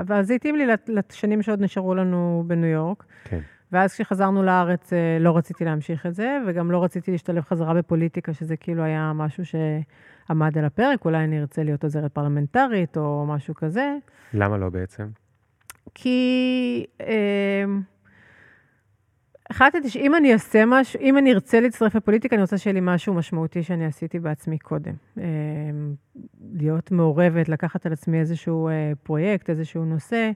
[0.00, 3.04] אבל זה התאים לי לשנים שעוד נשארו לנו בניו יורק.
[3.24, 3.40] כן.
[3.72, 8.32] ואז כשחזרנו לארץ אה, לא רציתי להמשיך את זה, וגם לא רציתי להשתלב חזרה בפוליטיקה,
[8.32, 13.54] שזה כאילו היה משהו שעמד על הפרק, אולי אני ארצה להיות עוזרת פרלמנטרית או משהו
[13.54, 13.96] כזה.
[14.34, 15.06] למה לא בעצם?
[15.94, 17.64] כי אה,
[19.50, 23.14] החלטתי שאם אני אעשה משהו, אם אני ארצה להצטרף לפוליטיקה, אני רוצה שיהיה לי משהו
[23.14, 24.94] משמעותי שאני עשיתי בעצמי קודם.
[25.18, 25.24] אה,
[26.52, 28.70] להיות מעורבת, לקחת על עצמי איזשהו
[29.02, 30.30] פרויקט, איזשהו נושא.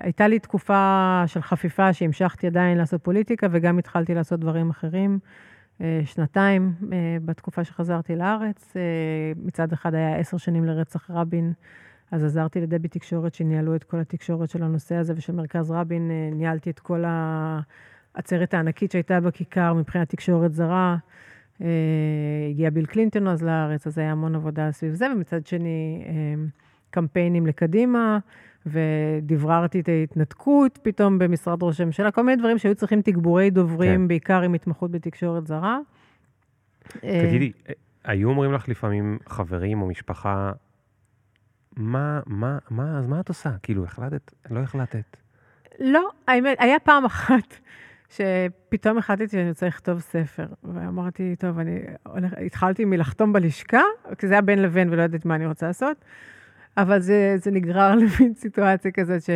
[0.00, 5.18] הייתה לי תקופה של חפיפה שהמשכתי עדיין לעשות פוליטיקה, וגם התחלתי לעשות דברים אחרים.
[6.04, 6.72] שנתיים
[7.24, 8.74] בתקופה שחזרתי לארץ.
[9.36, 11.52] מצד אחד היה עשר שנים לרצח רבין,
[12.12, 16.70] אז עזרתי לדבי תקשורת שניהלו את כל התקשורת של הנושא הזה, ושל מרכז רבין ניהלתי
[16.70, 20.96] את כל העצרת הענקית שהייתה בכיכר מבחינת תקשורת זרה.
[22.50, 26.04] הגיע ביל קלינטון אז לארץ, אז היה המון עבודה סביב זה, ומצד שני,
[26.90, 28.18] קמפיינים לקדימה,
[28.66, 34.08] ודבררתי את ההתנתקות פתאום במשרד ראש הממשלה, כל מיני דברים שהיו צריכים תגבורי דוברים, כן.
[34.08, 35.78] בעיקר עם התמחות בתקשורת זרה.
[37.00, 37.52] תגידי,
[38.04, 40.52] היו אומרים לך לפעמים חברים או משפחה,
[41.76, 43.50] מה, מה, מה, אז מה את עושה?
[43.62, 44.32] כאילו, החלטת?
[44.50, 45.16] לא החלטת.
[45.80, 47.56] לא, האמת, היה פעם אחת
[48.08, 50.46] שפתאום החלטתי שאני רוצה לכתוב ספר.
[50.64, 53.82] ואמרתי, טוב, אני הולך, התחלתי מלחתום בלשכה,
[54.18, 56.04] כי זה היה בין לבין ולא ידעתי מה אני רוצה לעשות,
[56.76, 59.30] אבל זה, זה נגרר למין סיטואציה כזאת ש...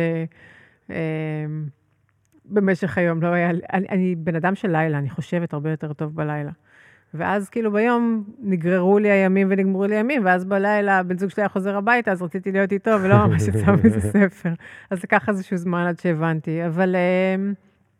[2.45, 6.15] במשך היום לא היה, אני, אני בן אדם של לילה, אני חושבת הרבה יותר טוב
[6.15, 6.51] בלילה.
[7.13, 11.49] ואז כאילו ביום נגררו לי הימים ונגמרו לי הימים, ואז בלילה בן זוג שלי היה
[11.49, 14.53] חוזר הביתה, אז רציתי להיות איתו, ולא ממש יצא מזה ספר.
[14.89, 16.95] אז לקח איזשהו זמן עד שהבנתי, אבל...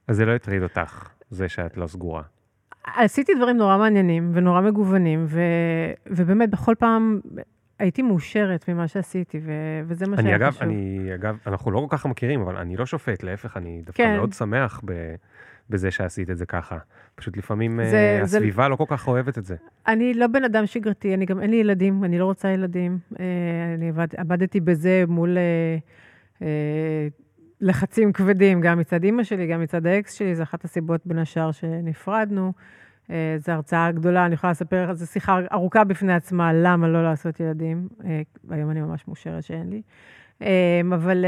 [0.07, 2.21] אז זה לא הטריד אותך, זה שאת לא סגורה.
[2.95, 5.41] עשיתי דברים נורא מעניינים ונורא מגוונים, ו...
[6.07, 7.19] ובאמת בכל פעם
[7.79, 9.51] הייתי מאושרת ממה שעשיתי, ו...
[9.87, 10.63] וזה מה שהיה אגב, חשוב.
[10.63, 14.15] אני אגב, אנחנו לא כל כך מכירים, אבל אני לא שופט, להפך, אני דווקא כן.
[14.15, 15.15] מאוד שמח ב...
[15.69, 16.77] בזה שעשית את זה ככה.
[17.15, 18.69] פשוט לפעמים זה, הסביבה זה...
[18.69, 19.55] לא כל כך אוהבת את זה.
[19.87, 22.97] אני לא בן אדם שגרתי, אני גם אין לי ילדים, אני לא רוצה ילדים.
[23.75, 25.37] אני עבד, עבדתי בזה מול...
[27.61, 31.51] לחצים כבדים, גם מצד אימא שלי, גם מצד האקס שלי, זו אחת הסיבות בין השאר
[31.51, 32.53] שנפרדנו.
[33.11, 37.39] אה, זו הרצאה גדולה, אני יכולה לספר, זו שיחה ארוכה בפני עצמה, למה לא לעשות
[37.39, 37.87] ילדים.
[38.05, 39.81] אה, היום אני ממש מאושרת שאין לי.
[40.41, 41.25] אה, אבל,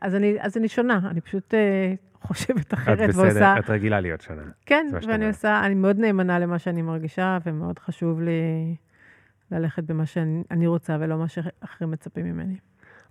[0.00, 1.54] אז אני, אז אני שונה, אני פשוט
[2.22, 3.54] חושבת אחרת את ועושה...
[3.58, 4.42] את בסדר, רגילה להיות שונה.
[4.66, 8.76] כן, ואני עושה, אני מאוד נאמנה למה שאני מרגישה, ומאוד חשוב לי
[9.50, 12.56] ללכת במה שאני רוצה ולא מה שאחרים מצפים ממני.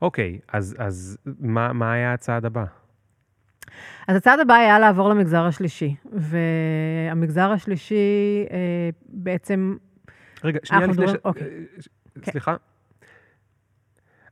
[0.02, 2.66] אוקיי, אז, אז מה, מה היה הצעד הבא?
[4.08, 9.78] אז הצעד הבא היה לעבור למגזר השלישי, והמגזר השלישי אה, בעצם...
[10.44, 11.12] רגע, שנייה לפני ש...
[11.26, 11.48] אוקיי.
[11.48, 12.32] אה.
[12.32, 12.56] סליחה.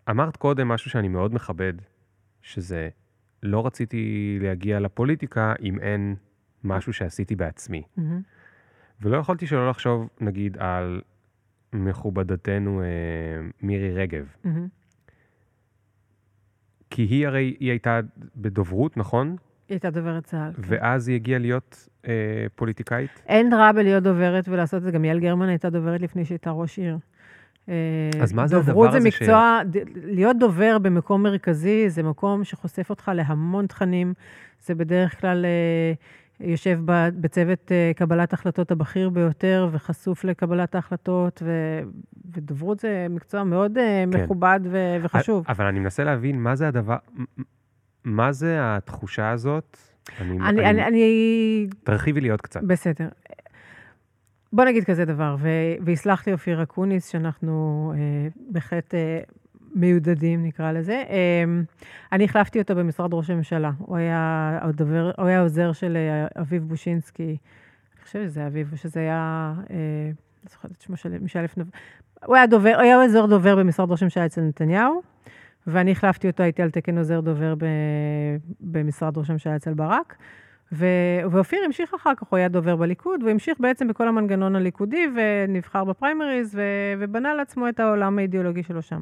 [0.10, 1.74] אמרת קודם משהו שאני מאוד מכבד,
[2.42, 2.89] שזה
[3.44, 6.16] לא רציתי להגיע לפוליטיקה אם אין
[6.63, 7.84] משהו שעשיתי בעצמי.
[7.98, 8.02] Mm-hmm.
[9.02, 11.02] ולא יכולתי שלא לחשוב, נגיד, על
[11.74, 12.88] מכובדתנו אה,
[13.62, 14.36] מירי רגב.
[14.46, 14.48] Mm-hmm.
[16.89, 18.00] כי היא הרי, היא הייתה
[18.36, 19.28] בדוברות, נכון?
[19.28, 19.36] היא
[19.76, 20.54] הייתה דוברת צה"ל.
[20.54, 20.62] כן.
[20.66, 23.24] ואז היא הגיעה להיות אה, פוליטיקאית?
[23.28, 24.92] אין רע בלהיות דוברת ולעשות את זה.
[24.92, 26.98] גם יעל גרמן הייתה דוברת לפני שהייתה ראש עיר.
[27.69, 27.73] אה,
[28.21, 28.71] אז מה זה הדבר הזה.
[28.71, 29.78] דוברות זה מקצוע, ש...
[29.95, 34.13] להיות דובר במקום מרכזי, זה מקום שחושף אותך להמון תכנים.
[34.65, 35.45] זה בדרך כלל...
[35.45, 35.93] אה,
[36.39, 36.80] יושב
[37.21, 41.80] בצוות אה, קבלת החלטות הבכיר ביותר וחשוף לקבלת ההחלטות, ו...
[42.32, 44.10] ודוברות זה מקצוע מאוד כן.
[44.23, 44.95] מכובד ו...
[45.02, 45.45] וחשוב.
[45.49, 46.95] אבל אני מנסה להבין מה זה הדבר,
[48.04, 49.78] מה זה התחושה הזאת?
[50.21, 50.39] אני...
[50.49, 51.67] אני, אני, אני...
[51.84, 52.63] תרחיבי לי עוד קצת.
[52.63, 53.08] בסדר.
[54.54, 55.50] בוא נגיד כזה דבר, ו...
[55.82, 58.96] ויסלח לי אופיר אקוניס, שאנחנו אה, בהחלט...
[58.96, 59.20] אה,
[59.76, 61.04] מיודדים, נקרא לזה.
[61.10, 61.63] אמ,
[62.12, 63.72] אני החלפתי אותו במשרד ראש הממשלה.
[63.78, 67.38] הוא היה, הדובר, הוא היה עוזר של אה, אביב בושינסקי,
[67.96, 69.76] אני חושבת שזה אביב, או שזה היה, אה,
[70.44, 71.66] לא זוכרת את שמו של מישהו אלף נב...
[72.26, 75.02] הוא היה דובר, הוא היה עוזר דובר במשרד ראש הממשלה אצל נתניהו,
[75.68, 77.66] ואני החלפתי אותו, הייתי על תקן עוזר דובר ב,
[78.60, 80.16] במשרד ראש הממשלה אצל ברק.
[80.73, 80.86] ו...
[81.31, 85.83] ואופיר המשיך אחר כך, הוא היה דובר בליכוד, והוא המשיך בעצם בכל המנגנון הליכודי, ונבחר
[85.83, 86.62] בפריימריז, ו...
[86.99, 89.01] ובנה לעצמו את העולם האידיאולוגי שלו שם.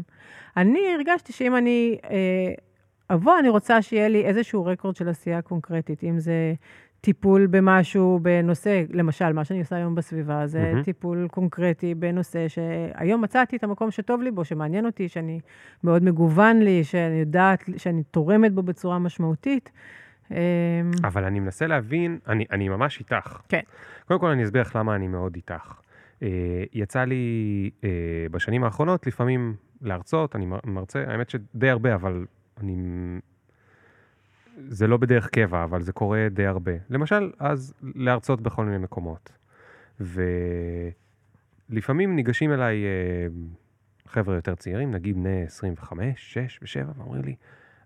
[0.57, 2.53] אני הרגשתי שאם אני אה,
[3.09, 6.53] אבוא, אני רוצה שיהיה לי איזשהו רקורד של עשייה קונקרטית, אם זה
[7.01, 10.83] טיפול במשהו, בנושא, למשל, מה שאני עושה היום בסביבה, זה mm-hmm.
[10.83, 15.39] טיפול קונקרטי בנושא שהיום מצאתי את המקום שטוב לי בו, שמעניין אותי, שאני
[15.83, 19.71] מאוד מגוון לי, שאני יודעת, שאני תורמת בו בצורה משמעותית.
[20.31, 23.41] אמ, אבל אני מנסה להבין, אני, אני ממש איתך.
[23.49, 23.61] כן.
[24.07, 25.73] קודם כל אני אסביר לך למה אני מאוד איתך.
[26.19, 26.23] Uh,
[26.73, 27.83] יצא לי uh,
[28.31, 32.25] בשנים האחרונות לפעמים להרצות, אני מרצה, האמת שדי הרבה, אבל
[32.61, 32.75] אני...
[34.67, 36.71] זה לא בדרך קבע, אבל זה קורה די הרבה.
[36.89, 39.31] למשל, אז להרצות בכל מיני מקומות.
[41.69, 47.35] ולפעמים ניגשים אליי uh, חבר'ה יותר צעירים, נגיד בני 25, 6 ו-7, ואומרים לי,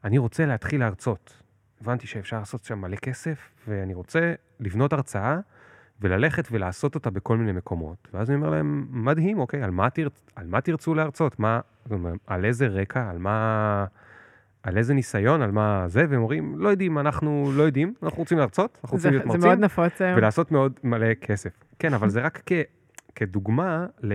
[0.03, 1.44] אני רוצה להתחיל להרצות.
[1.81, 5.39] הבנתי שאפשר לעשות שם מלא כסף, ואני רוצה לבנות הרצאה
[6.01, 8.07] וללכת ולעשות אותה בכל מיני מקומות.
[8.13, 10.07] ואז אני אומר להם, מדהים, אוקיי, על מה, תר...
[10.35, 11.39] על מה תרצו להרצות?
[11.39, 11.59] מה,
[11.91, 13.09] אומרת, על איזה רקע?
[13.09, 13.85] על מה...
[14.63, 18.37] על איזה ניסיון, על מה זה, והם אומרים, לא יודעים, אנחנו לא יודעים, אנחנו רוצים
[18.37, 19.41] להרצות, אנחנו רוצים להיות מרצים.
[19.41, 20.17] זה מאוד נפוץ היום.
[20.17, 21.63] ולעשות מאוד מלא כסף.
[21.79, 22.51] כן, אבל זה רק כ,
[23.15, 24.13] כדוגמה ל...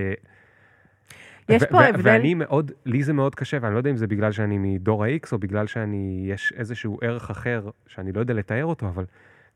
[1.51, 2.01] יש פה הבדל...
[2.05, 5.33] ואני מאוד, לי זה מאוד קשה, ואני לא יודע אם זה בגלל שאני מדור ה-X,
[5.33, 9.05] או בגלל שאני, יש איזשהו ערך אחר שאני לא יודע לתאר אותו, אבל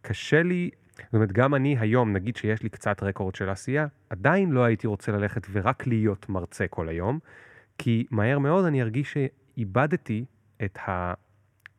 [0.02, 4.50] קשה לי, זאת אומרת, גם אני היום, נגיד שיש לי קצת רקורד של עשייה, עדיין
[4.50, 7.18] לא הייתי רוצה ללכת ורק להיות מרצה כל היום,
[7.78, 10.24] כי מהר מאוד אני ארגיש שאיבדתי
[10.64, 10.78] את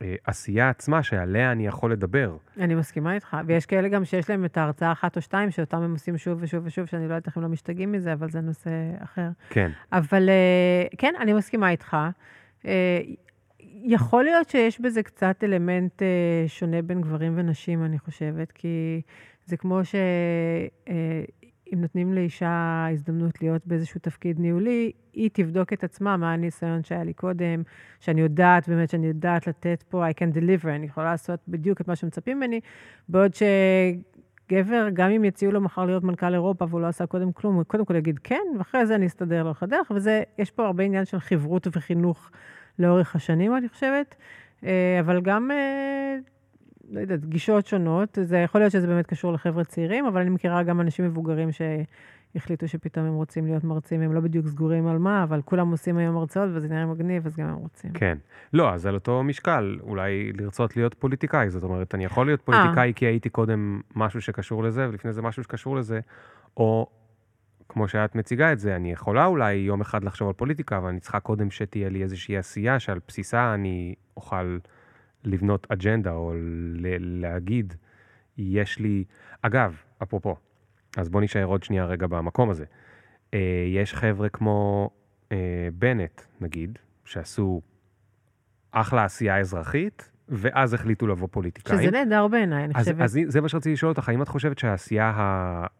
[0.01, 2.37] העשייה עצמה שעליה אני יכול לדבר.
[2.59, 5.91] אני מסכימה איתך, ויש כאלה גם שיש להם את ההרצאה אחת או שתיים, שאותם הם
[5.91, 8.69] עושים שוב ושוב ושוב, שאני לא יודעת איך הם לא משתגעים מזה, אבל זה נושא
[9.03, 9.29] אחר.
[9.49, 9.71] כן.
[9.91, 11.97] אבל אה, כן, אני מסכימה איתך.
[12.65, 12.99] אה,
[13.83, 19.01] יכול להיות שיש בזה קצת אלמנט אה, שונה בין גברים ונשים, אני חושבת, כי
[19.45, 19.95] זה כמו ש...
[21.73, 27.03] אם נותנים לאישה הזדמנות להיות באיזשהו תפקיד ניהולי, היא תבדוק את עצמה, מה הניסיון שהיה
[27.03, 27.63] לי קודם,
[27.99, 31.87] שאני יודעת, באמת שאני יודעת לתת פה, I can deliver, אני יכולה לעשות בדיוק את
[31.87, 32.59] מה שמצפים ממני,
[33.09, 37.55] בעוד שגבר, גם אם יציעו לו מחר להיות מנכ"ל אירופה והוא לא עשה קודם כלום,
[37.55, 41.05] הוא קודם כל יגיד כן, ואחרי זה אני אסתדר לאורך הדרך, ויש פה הרבה עניין
[41.05, 42.31] של חברות וחינוך
[42.79, 44.15] לאורך השנים, אני חושבת,
[44.63, 46.17] אה, אבל גם אה,
[46.89, 48.17] לא יודעת, גישות שונות.
[48.23, 52.67] זה יכול להיות שזה באמת קשור לחבר'ה צעירים, אבל אני מכירה גם אנשים מבוגרים שהחליטו
[52.67, 56.17] שפתאום הם רוצים להיות מרצים, הם לא בדיוק סגורים על מה, אבל כולם עושים היום
[56.17, 57.91] הרצאות וזה נראה מגניב, אז גם הם רוצים.
[57.91, 58.17] כן.
[58.53, 61.49] לא, אז על אותו משקל, אולי לרצות להיות פוליטיקאי.
[61.49, 62.93] זאת אומרת, אני יכול להיות פוליטיקאי 아.
[62.93, 65.99] כי הייתי קודם משהו שקשור לזה, ולפני זה משהו שקשור לזה,
[66.57, 66.87] או...
[67.69, 70.99] כמו שאת מציגה את זה, אני יכולה אולי יום אחד לחשוב על פוליטיקה, אבל אני
[70.99, 74.57] צריכה קודם שתהיה לי איזושהי עשייה שעל בסיסה אני אוכל
[75.27, 76.33] לבנות אג'נדה או
[76.99, 77.73] להגיד,
[78.37, 79.03] יש לי...
[79.41, 80.35] אגב, אפרופו,
[80.97, 82.65] אז בוא נשאר עוד שנייה רגע במקום הזה.
[83.33, 84.89] אה, יש חבר'ה כמו
[85.31, 87.61] אה, בנט, נגיד, שעשו
[88.71, 91.79] אחלה עשייה אזרחית, ואז החליטו לבוא פוליטיקאים.
[91.79, 93.01] שזה נהדר בעיניי, אני חושבת.
[93.01, 95.13] אז זה מה שרציתי לשאול אותך, האם את חושבת שהעשייה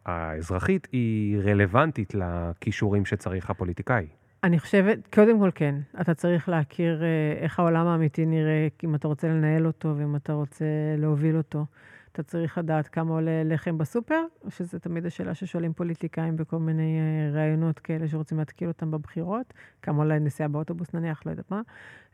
[0.06, 4.08] האזרחית היא רלוונטית לכישורים שצריך הפוליטיקאי?
[4.46, 7.08] אני חושבת, קודם כל כן, אתה צריך להכיר אה,
[7.44, 10.66] איך העולם האמיתי נראה, אם אתה רוצה לנהל אותו ואם אתה רוצה
[10.98, 11.66] להוביל אותו.
[12.12, 17.36] אתה צריך לדעת כמה עולה לחם בסופר, שזו תמיד השאלה ששואלים פוליטיקאים בכל מיני אה,
[17.40, 21.62] ראיונות כאלה שרוצים להתקיל אותם בבחירות, כמה עולה נסיעה באוטובוס נניח, לא יודעת מה.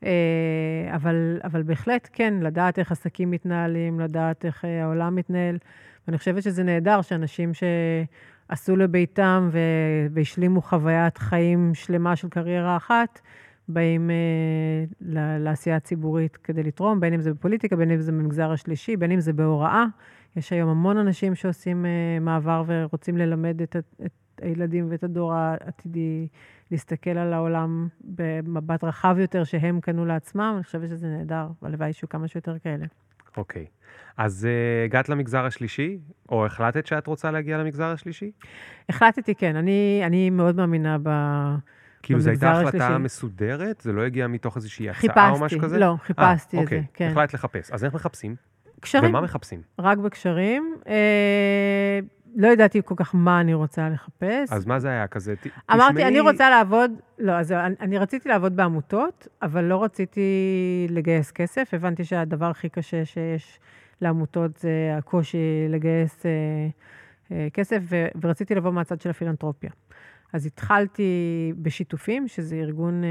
[0.03, 5.57] אה, אבל, אבל בהחלט כן, לדעת איך עסקים מתנהלים, לדעת איך העולם מתנהל.
[6.07, 7.63] ואני חושבת שזה נהדר שאנשים ש...
[8.51, 9.49] עשו לביתם
[10.11, 13.19] והשלימו חוויית חיים שלמה של קריירה אחת,
[13.67, 15.05] באים uh,
[15.39, 19.19] לעשייה הציבורית כדי לתרום, בין אם זה בפוליטיקה, בין אם זה במגזר השלישי, בין אם
[19.19, 19.85] זה בהוראה.
[20.35, 24.11] יש היום המון אנשים שעושים uh, מעבר ורוצים ללמד את, את
[24.41, 26.27] הילדים ואת הדור העתידי
[26.71, 30.53] להסתכל על העולם במבט רחב יותר שהם קנו לעצמם.
[30.55, 32.85] אני חושבת שזה נהדר, והלוואי שיהיו כמה שיותר כאלה.
[33.37, 33.65] אוקיי.
[34.17, 35.97] אז uh, הגעת למגזר השלישי,
[36.29, 38.31] או החלטת שאת רוצה להגיע למגזר השלישי?
[38.89, 39.55] החלטתי, כן.
[39.55, 41.09] אני, אני מאוד מאמינה ב...
[42.03, 43.03] כאילו זו הייתה החלטה השלישי.
[43.03, 43.81] מסודרת?
[43.81, 45.79] זה לא הגיע מתוך איזושהי הצעה חיפשתי, או משהו כזה?
[45.79, 46.79] לא, חיפשתי 아, את אוקיי.
[46.79, 47.09] זה, כן.
[47.11, 47.71] החלטת לחפש.
[47.71, 48.35] אז איך מחפשים?
[48.79, 49.09] קשרים.
[49.09, 49.61] ומה מחפשים?
[49.79, 50.75] רק בקשרים.
[50.87, 51.99] אה,
[52.35, 54.51] לא ידעתי כל כך מה אני רוצה לחפש.
[54.51, 55.33] אז מה זה היה כזה?
[55.71, 56.07] אמרתי, תשמעי...
[56.07, 60.21] אני רוצה לעבוד, לא, אז אני, אני רציתי לעבוד בעמותות, אבל לא רציתי
[60.89, 61.69] לגייס כסף.
[61.73, 63.59] הבנתי שהדבר הכי קשה שיש
[64.01, 66.31] לעמותות זה הקושי לגייס אה,
[67.31, 69.69] אה, כסף, ו, ורציתי לבוא מהצד של הפילנטרופיה.
[70.33, 73.09] אז התחלתי בשיתופים, שזה ארגון אה,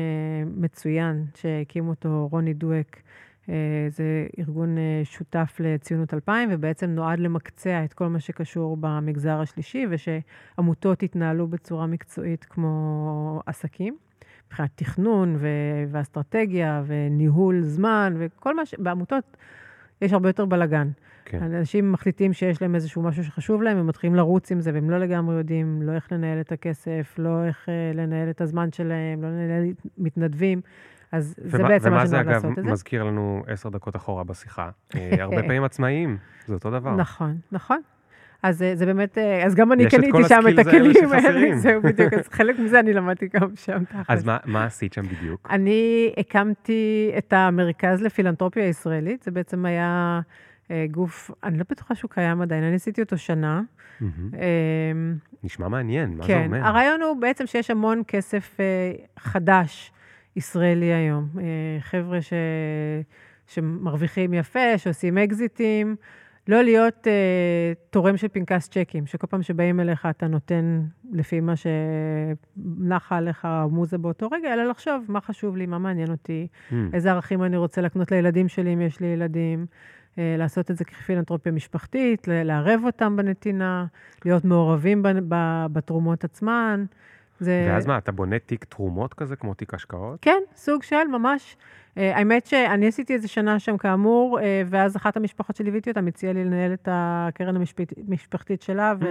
[0.56, 3.02] מצוין שהקים אותו רוני דואק.
[3.50, 9.40] אה, זה ארגון אה, שותף לציונות 2000, ובעצם נועד למקצע את כל מה שקשור במגזר
[9.40, 13.96] השלישי, ושעמותות יתנהלו בצורה מקצועית כמו עסקים,
[14.46, 18.74] מבחינת תכנון ו- ואסטרטגיה וניהול זמן, וכל מה ש...
[18.78, 19.36] בעמותות
[20.02, 20.90] יש הרבה יותר בלאגן.
[21.24, 21.42] כן.
[21.42, 24.98] אנשים מחליטים שיש להם איזשהו משהו שחשוב להם, הם מתחילים לרוץ עם זה, והם לא
[24.98, 29.28] לגמרי יודעים לא איך לנהל את הכסף, לא איך uh, לנהל את הזמן שלהם, לא
[29.28, 29.64] לנהל
[29.98, 30.60] מתנדבים.
[31.12, 32.46] אז ומה, זה בעצם מה שנועד לעשות את זה.
[32.46, 34.70] ומה זה, אגב, מזכיר לנו עשר דקות אחורה בשיחה.
[34.94, 36.96] אה, הרבה פעמים עצמאיים, זה אותו דבר.
[36.96, 37.80] נכון, נכון.
[38.42, 42.28] אז אה, זה באמת, אז גם אני קניתי שם את הכלים האלה, זהו בדיוק, אז
[42.28, 43.82] חלק מזה אני למדתי גם שם.
[44.08, 45.48] אז מה, מה עשית שם בדיוק?
[45.50, 50.20] אני הקמתי את המרכז לפילנטרופיה הישראלית, זה בעצם היה
[50.70, 53.62] אה, גוף, אני לא בטוחה שהוא קיים עדיין, אני עשיתי אותו שנה.
[54.02, 54.08] אמ,
[55.44, 56.58] נשמע מעניין, מה זה כן, אומר?
[56.58, 59.92] כן, הרעיון הוא בעצם שיש המון כסף אה, חדש
[60.40, 61.28] ישראלי היום.
[61.38, 62.32] אה, חבר'ה ש...
[63.46, 65.96] שמרוויחים יפה, שעושים אקזיטים.
[66.48, 70.80] לא להיות אה, תורם של פנקס צ'קים, שכל פעם שבאים אליך אתה נותן
[71.12, 76.46] לפי מה שנחה עליך מוזה באותו רגע, אלא לחשוב מה חשוב לי, מה מעניין אותי,
[76.70, 76.74] mm.
[76.92, 79.66] איזה ערכים אני רוצה להקנות לילדים שלי אם יש לי ילדים.
[80.18, 83.86] אה, לעשות את זה כפילנטרופיה משפחתית, לערב אותם בנתינה,
[84.24, 85.02] להיות מעורבים
[85.72, 86.84] בתרומות עצמן.
[87.40, 87.66] זה...
[87.68, 90.18] ואז מה, אתה בונה תיק תרומות כזה, כמו תיק השקעות?
[90.22, 91.56] כן, סוג של, ממש.
[91.98, 96.32] אה, האמת שאני עשיתי איזה שנה שם כאמור, אה, ואז אחת המשפחות שליוויתי אותם הציעה
[96.32, 97.56] לי לנהל את הקרן
[98.08, 99.04] המשפחתית שלה, mm.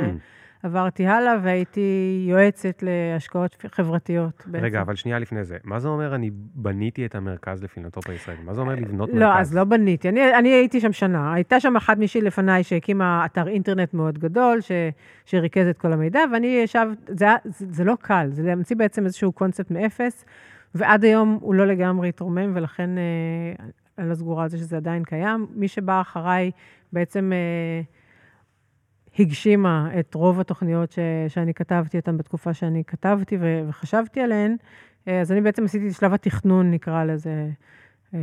[0.63, 4.43] ועברתי הלאה והייתי יועצת להשקעות חברתיות.
[4.45, 4.65] בעצם.
[4.65, 8.43] רגע, אבל שנייה לפני זה, מה זה אומר אני בניתי את המרכז לפילנטרופיה ישראלית?
[8.45, 9.35] מה זה אומר לבנות לא, מרכז?
[9.35, 10.09] לא, אז לא בניתי.
[10.09, 11.33] אני, אני הייתי שם שנה.
[11.33, 14.71] הייתה שם אחת מישהי לפניי שהקימה אתר אינטרנט מאוד גדול, ש,
[15.25, 19.31] שריכז את כל המידע, ואני ישב, זה, זה, זה לא קל, זה להמציא בעצם איזשהו
[19.31, 20.25] קונספט מאפס.
[20.75, 23.65] ועד היום הוא לא לגמרי התרומם, ולכן אה,
[23.97, 25.47] אני לא סגורה על זה שזה עדיין קיים.
[25.55, 26.51] מי שבא אחריי
[26.93, 27.81] בעצם אה,
[29.19, 34.55] הגשימה את רוב התוכניות ש, שאני כתבתי אותן בתקופה שאני כתבתי ו, וחשבתי עליהן,
[35.07, 37.49] אה, אז אני בעצם עשיתי את שלב התכנון, נקרא לזה.
[38.13, 38.19] אה,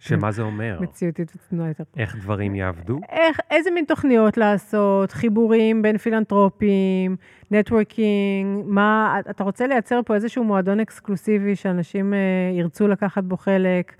[0.00, 0.78] שמה זה אומר?
[0.80, 1.84] מציאותית וצנועה יותר.
[1.96, 3.00] איך דברים יעבדו?
[3.08, 7.16] איך, איזה מין תוכניות לעשות, חיבורים בין פילנטרופים,
[7.50, 12.18] נטוורקינג, מה, אתה רוצה לייצר פה איזשהו מועדון אקסקלוסיבי שאנשים אה,
[12.58, 13.96] ירצו לקחת בו חלק.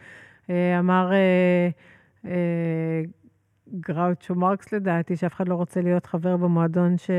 [0.51, 1.69] אה, אמר אה,
[2.31, 3.03] אה,
[3.75, 7.11] גראוצ'ו מרקס לדעתי, שאף אחד לא רוצה להיות חבר במועדון ש...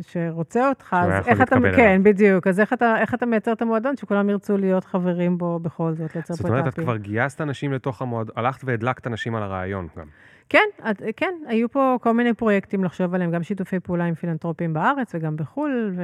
[0.00, 1.76] שרוצה אותך, אז איך אתה, אליו.
[1.76, 5.58] כן, בדיוק, אז איך אתה, איך אתה מייצר את המועדון שכולם ירצו להיות חברים בו
[5.58, 9.06] בכל זאת, לייצר פה את זאת אומרת, את כבר גייסת אנשים לתוך המועדון, הלכת והדלקת
[9.06, 10.06] אנשים על הרעיון גם.
[10.48, 14.72] כן, את, כן, היו פה כל מיני פרויקטים לחשוב עליהם, גם שיתופי פעולה עם פילנטרופים
[14.72, 16.02] בארץ וגם בחו"ל, ו...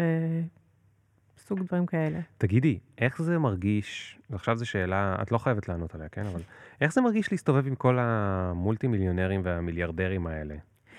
[1.47, 2.19] סוג דברים כאלה.
[2.39, 6.27] תגידי, איך זה מרגיש, ועכשיו זו שאלה, את לא חייבת לענות עליה, כן?
[6.27, 6.41] אבל
[6.81, 10.55] איך זה מרגיש להסתובב עם כל המולטי מיליונרים והמיליארדרים האלה?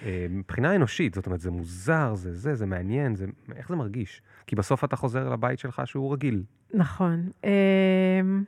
[0.05, 4.21] אה, מבחינה אנושית, זאת אומרת, זה מוזר, זה זה, זה מעניין, זה, איך זה מרגיש?
[4.47, 6.43] כי בסוף אתה חוזר לבית שלך שהוא רגיל.
[6.73, 7.29] נכון.
[7.43, 8.43] אמ,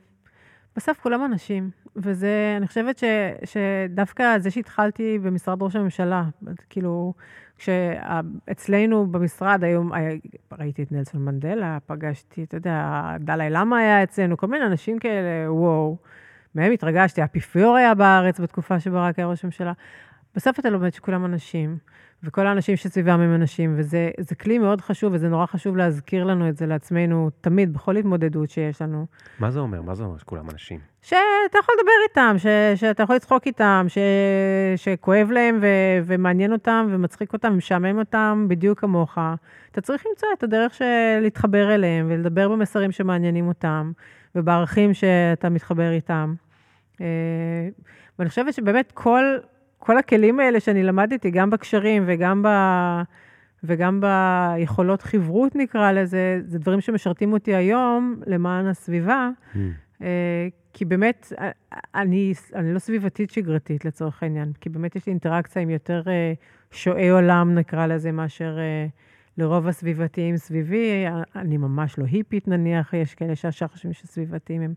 [0.76, 3.04] בסוף כולם אנשים, וזה, אני חושבת ש,
[3.44, 6.24] שדווקא זה שהתחלתי במשרד ראש הממשלה,
[6.70, 7.14] כאילו,
[7.60, 9.90] כשאצלנו במשרד היום,
[10.58, 15.52] ראיתי את נלסון מנדלה, פגשתי, אתה יודע, דלאי למה היה אצלנו, כל מיני אנשים כאלה,
[15.52, 15.96] וואו,
[16.54, 19.72] מהם התרגשתי, האפיפיור היה בארץ בתקופה שברק היה ראש הממשלה.
[20.34, 21.78] בסוף אתה לומד שכולם אנשים.
[22.24, 26.56] וכל האנשים שסביבם הם אנשים, וזה כלי מאוד חשוב, וזה נורא חשוב להזכיר לנו את
[26.56, 29.06] זה לעצמנו תמיד, בכל התמודדות שיש לנו.
[29.38, 29.82] מה זה אומר?
[29.82, 30.80] מה זה אומר שכולם אנשים?
[31.02, 32.46] שאתה יכול לדבר איתם, ש,
[32.80, 33.98] שאתה יכול לצחוק איתם, ש,
[34.76, 35.66] שכואב להם ו,
[36.04, 39.18] ומעניין אותם ומצחיק אותם ומשעמם אותם בדיוק כמוך.
[39.72, 40.84] אתה צריך למצוא את הדרך של
[41.20, 43.92] להתחבר אליהם ולדבר במסרים שמעניינים אותם
[44.34, 46.34] ובערכים שאתה מתחבר איתם.
[47.00, 47.06] אה,
[48.18, 49.24] ואני חושבת שבאמת כל...
[49.82, 52.48] כל הכלים האלה שאני למדתי, גם בקשרים וגם, ב,
[53.64, 59.30] וגם ביכולות חברות, נקרא לזה, זה דברים שמשרתים אותי היום למען הסביבה.
[59.54, 59.58] Mm.
[60.02, 61.32] אה, כי באמת,
[61.94, 66.32] אני, אני לא סביבתית שגרתית לצורך העניין, כי באמת יש לי אינטראקציה עם יותר אה,
[66.70, 68.86] שועי עולם, נקרא לזה, מאשר אה,
[69.38, 71.04] לרוב הסביבתיים סביבי.
[71.36, 74.74] אני ממש לא היפית נניח, יש כאלה שהשאר חושבים שסביבתיים הם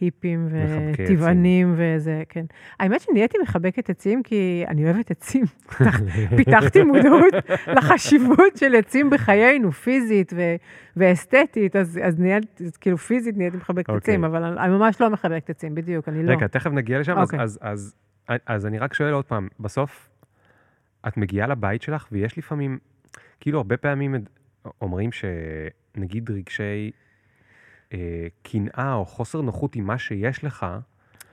[0.00, 2.44] היפים וטבענים וזה, כן.
[2.80, 5.44] האמת שנהייתי מחבקת עצים כי אני אוהבת עצים.
[6.36, 7.34] פיתחתי מודעות
[7.76, 10.56] לחשיבות של עצים בחיינו, פיזית ו-
[10.96, 13.92] ואסתטית, אז, אז נהייתי, כאילו פיזית נהייתי מחבקת okay.
[13.92, 14.14] אוקיי.
[14.14, 16.32] עצים, אבל אני, ממש לא מחבקת עצים, בדיוק, אני לא.
[16.32, 17.20] רגע, תכף נגיע לשם, okay.
[17.20, 17.40] אז, אוקיי.
[17.42, 17.94] אז, אז,
[18.28, 20.08] אז, אז אני רק שואל עוד פעם, בסוף,
[21.08, 22.78] את מגיעה לבית שלך ויש לפעמים,
[23.40, 24.14] כאילו הרבה פעמים
[24.82, 26.90] אומרים שנגיד רגשי
[28.42, 30.66] קנאה או חוסר נוחות עם מה שיש לך,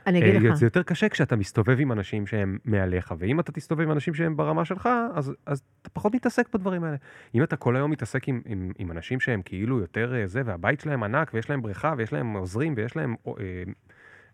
[0.08, 0.56] אני אגיד אה, לך.
[0.56, 4.38] זה יותר קשה כשאתה מסתובב עם אנשים שהם מעליך, ואם אתה תסתובב עם אנשים שהם
[4.38, 6.96] ברמה שלך, אז, אז אתה פחות מתעסק בדברים האלה.
[7.36, 10.80] אם אתה כל היום מתעסק עם, עם, עם אנשים שהם כאילו יותר אה, זה, והבית
[10.80, 13.34] שלהם ענק, ויש להם בריכה, ויש להם עוזרים, ויש להם אה,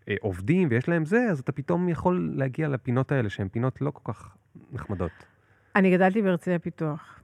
[0.08, 3.90] אה, עובדים, ויש להם זה, אז אתה פתאום יכול להגיע לפינות האלה, שהן פינות לא
[3.90, 4.36] כל כך
[4.72, 5.12] נחמדות.
[5.76, 7.22] אני גדלתי בהרצליה פיתוח,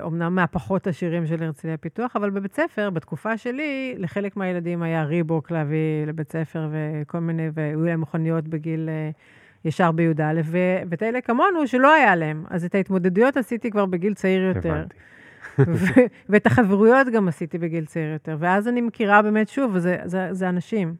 [0.00, 5.04] אומנם אה, מהפחות עשירים של הרצליה פיתוח, אבל בבית ספר, בתקופה שלי, לחלק מהילדים היה
[5.04, 9.10] ריבוק להביא לבית ספר וכל מיני, והיו להם מכוניות בגיל אה,
[9.64, 10.40] ישר בי"א,
[10.90, 12.44] ואת אלה כמונו שלא היה להם.
[12.50, 14.74] אז את ההתמודדויות עשיתי כבר בגיל צעיר יותר.
[14.74, 14.96] הבנתי.
[16.28, 18.36] ואת החברויות גם עשיתי בגיל צעיר יותר.
[18.38, 20.94] ואז אני מכירה באמת, שוב, זה, זה, זה אנשים.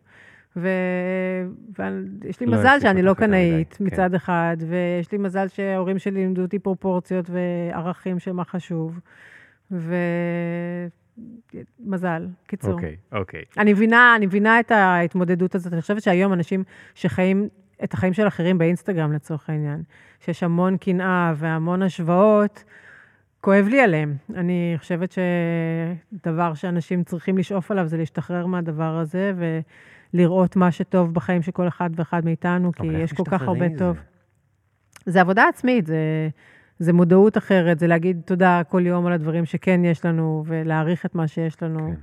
[0.56, 3.84] ויש לי לא מזל שאני לא קנאית כן.
[3.84, 9.00] מצד אחד, ויש לי מזל שההורים שלי לימדו אותי פרופורציות וערכים של מה חשוב.
[11.80, 12.72] ומזל, קיצור.
[12.72, 13.42] אוקיי, אוקיי.
[13.58, 15.72] אני מבינה, אני מבינה את ההתמודדות הזאת.
[15.72, 16.64] אני חושבת שהיום אנשים
[16.94, 17.48] שחיים
[17.84, 19.82] את החיים של אחרים באינסטגרם לצורך העניין,
[20.20, 22.64] שיש המון קנאה והמון השוואות,
[23.40, 24.14] כואב לי עליהם.
[24.34, 25.14] אני חושבת
[26.22, 29.32] שדבר שאנשים צריכים לשאוף עליו זה להשתחרר מהדבר הזה
[30.14, 33.78] ולראות מה שטוב בחיים של כל אחד ואחד מאיתנו, כי יש כל כך הרבה זה?
[33.78, 33.96] טוב.
[35.06, 36.28] זה עבודה עצמית, זה,
[36.78, 41.14] זה מודעות אחרת, זה להגיד תודה כל יום על הדברים שכן יש לנו, ולהעריך את
[41.14, 41.78] מה שיש לנו.
[41.78, 41.94] כן.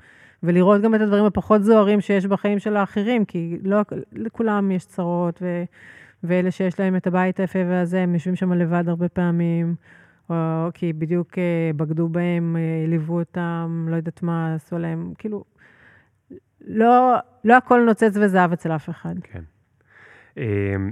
[0.43, 3.78] ולראות גם את הדברים הפחות זוהרים שיש בחיים של האחרים, כי לא,
[4.12, 5.64] לכולם יש צרות, ו,
[6.24, 9.76] ואלה שיש להם את הבית היפה והזה, הם יושבים שם לבד הרבה פעמים,
[10.30, 10.36] או
[10.74, 15.43] כי בדיוק אה, בגדו בהם, אה, ליוו אותם, לא יודעת מה, עשו להם, כאילו,
[16.68, 19.16] לא, לא הכל נוצץ וזהב אצל אף אחד.
[19.24, 19.41] כן.
[20.38, 20.91] אמ,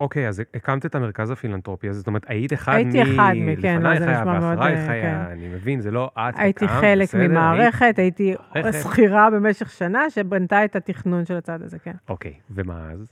[0.00, 2.76] אוקיי, אז הקמת את המרכז הפילנטרופי הזה, זאת אומרת, היית אחד מ...
[2.76, 3.56] הייתי אחד מ...
[3.62, 4.58] כן, לא, זה נשמע מאוד...
[4.58, 5.30] לפנייך היה, כן.
[5.32, 8.34] אני מבין, זה לא את הקמת, הייתי חלק ממערכת, הייתי
[8.82, 11.94] שכירה במשך שנה שבנתה את התכנון של הצד הזה, כן.
[12.08, 13.06] אוקיי, ומה אז?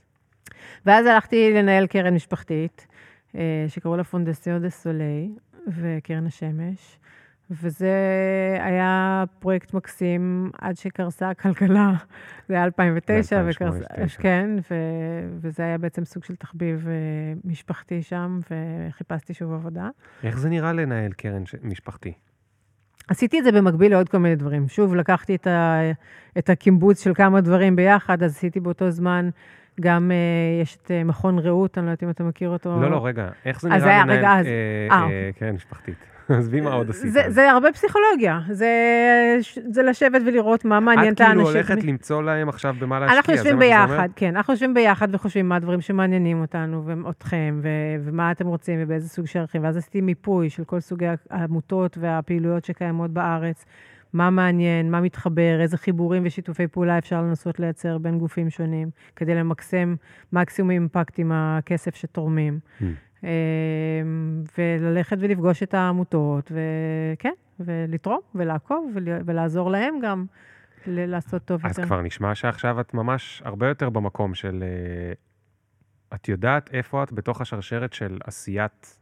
[0.85, 2.87] ואז הלכתי לנהל קרן משפחתית,
[3.35, 5.29] אה, שקראו לה פונדסיו דה סולי,
[5.67, 6.99] וקרן השמש.
[7.51, 7.95] וזה
[8.59, 11.91] היה פרויקט מקסים עד שקרסה הכלכלה.
[12.47, 13.85] זה היה 2009, וקרסה,
[14.19, 14.75] כן, ו,
[15.41, 16.93] וזה היה בעצם סוג של תחביב אה,
[17.45, 19.89] משפחתי שם, וחיפשתי שוב עבודה.
[20.23, 21.55] איך זה נראה לנהל קרן ש...
[21.63, 22.13] משפחתי?
[23.07, 24.67] עשיתי את זה במקביל לעוד כל מיני דברים.
[24.67, 25.81] שוב, לקחתי את, ה,
[26.37, 29.29] את הקימבוץ של כמה דברים ביחד, אז עשיתי באותו זמן
[29.81, 32.81] גם uh, יש את uh, מכון רעות, אני לא יודעת אם אתה מכיר אותו.
[32.81, 34.45] לא, לא, רגע, איך זה נראה לנהל קרן
[34.91, 35.33] אה, אוקיי.
[35.35, 36.12] כן, משפחתית?
[36.33, 37.11] עזבי מה עוד עשית.
[37.13, 38.69] זה, זה הרבה פסיכולוגיה, זה,
[39.71, 41.41] זה לשבת ולראות מה מעניין את האנשים.
[41.41, 45.15] את כאילו הולכת למצוא להם עכשיו במה להשקיע, אנחנו יושבים ביחד, כן, אנחנו יושבים ביחד
[45.15, 47.67] וחושבים מה הדברים שמעניינים אותנו ואתכם, ו-
[48.03, 49.63] ומה אתם רוצים ובאיזה סוג של ערכים.
[49.63, 53.65] ואז עשיתי מיפוי של כל סוגי העמותות והפעילויות שקיימות בארץ,
[54.13, 59.35] מה מעניין, מה מתחבר, איזה חיבורים ושיתופי פעולה אפשר לנסות לייצר בין גופים שונים, כדי
[59.35, 59.95] למקסם
[60.33, 62.59] מקסימום אימפקט עם הכסף שתורמים.
[62.79, 62.83] Mm.
[63.23, 63.29] אמ,
[64.57, 68.91] וללכת ולפגוש את העמותות, וכן, ולתרום ולעקוב
[69.25, 70.25] ולעזור להם גם
[70.87, 71.81] לעשות טוב יותר.
[71.81, 74.63] אז כבר נשמע שעכשיו את ממש הרבה יותר במקום של...
[74.63, 75.13] אה,
[76.15, 78.99] את יודעת איפה את בתוך השרשרת של עשיית,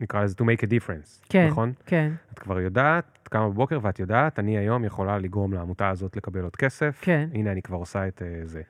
[0.00, 1.72] נקרא לזה to make a difference, כן, נכון?
[1.86, 2.12] כן.
[2.32, 6.42] את כבר יודעת, את קמה בבוקר ואת יודעת, אני היום יכולה לגרום לעמותה הזאת לקבל
[6.42, 6.98] עוד כסף.
[7.02, 7.28] כן.
[7.32, 8.62] הנה, אני כבר עושה את uh, זה.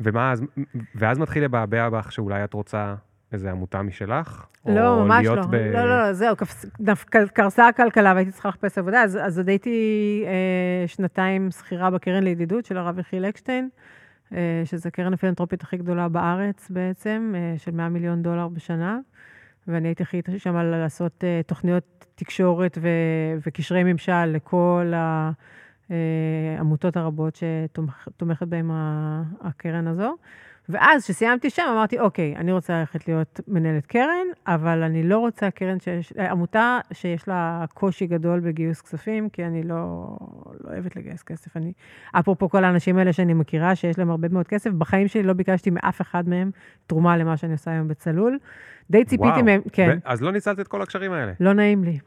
[0.00, 0.34] ומה,
[0.94, 2.94] ואז מתחיל לבעבע בך שאולי את רוצה
[3.32, 4.46] איזה עמותה משלך?
[4.66, 5.46] לא, ממש לא.
[5.46, 5.54] ב...
[5.54, 6.36] לא, לא, לא, זהו,
[7.34, 12.64] קרסה הכלכלה והייתי צריכה לחפש עבודה, אז, אז עוד הייתי אה, שנתיים שכירה בקרן לידידות
[12.64, 13.68] של הרב יחיל אקשטיין,
[14.32, 18.98] אה, שזו הקרן הפילנטרופית הכי גדולה בארץ בעצם, אה, של 100 מיליון דולר בשנה,
[19.68, 22.88] ואני הייתי הכי שם לעשות אה, תוכניות תקשורת ו,
[23.46, 24.92] וקשרי ממשל לכל
[26.58, 28.70] העמותות אה, הרבות שתומכת בהן
[29.40, 30.16] הקרן הזו.
[30.68, 35.50] ואז, כשסיימתי שם, אמרתי, אוקיי, אני רוצה ללכת להיות מנהלת קרן, אבל אני לא רוצה
[35.50, 39.74] קרן שיש, עמותה שיש לה קושי גדול בגיוס כספים, כי אני לא,
[40.60, 41.56] לא אוהבת לגייס כסף.
[41.56, 41.72] אני,
[42.12, 45.70] אפרופו כל האנשים האלה שאני מכירה, שיש להם הרבה מאוד כסף, בחיים שלי לא ביקשתי
[45.70, 46.50] מאף אחד מהם
[46.86, 48.38] תרומה למה שאני עושה היום בצלול.
[48.90, 49.98] די ציפיתי מהם, כן.
[50.04, 51.32] אז לא ניצלת את כל הקשרים האלה.
[51.40, 51.98] לא נעים לי.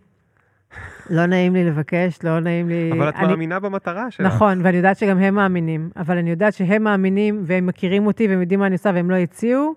[1.09, 2.91] לא נעים לי לבקש, לא נעים לי...
[2.93, 3.27] אבל את אני...
[3.27, 4.25] מאמינה במטרה שלך.
[4.25, 8.41] נכון, ואני יודעת שגם הם מאמינים, אבל אני יודעת שהם מאמינים והם מכירים אותי והם
[8.41, 9.75] יודעים מה אני עושה והם לא הציעו,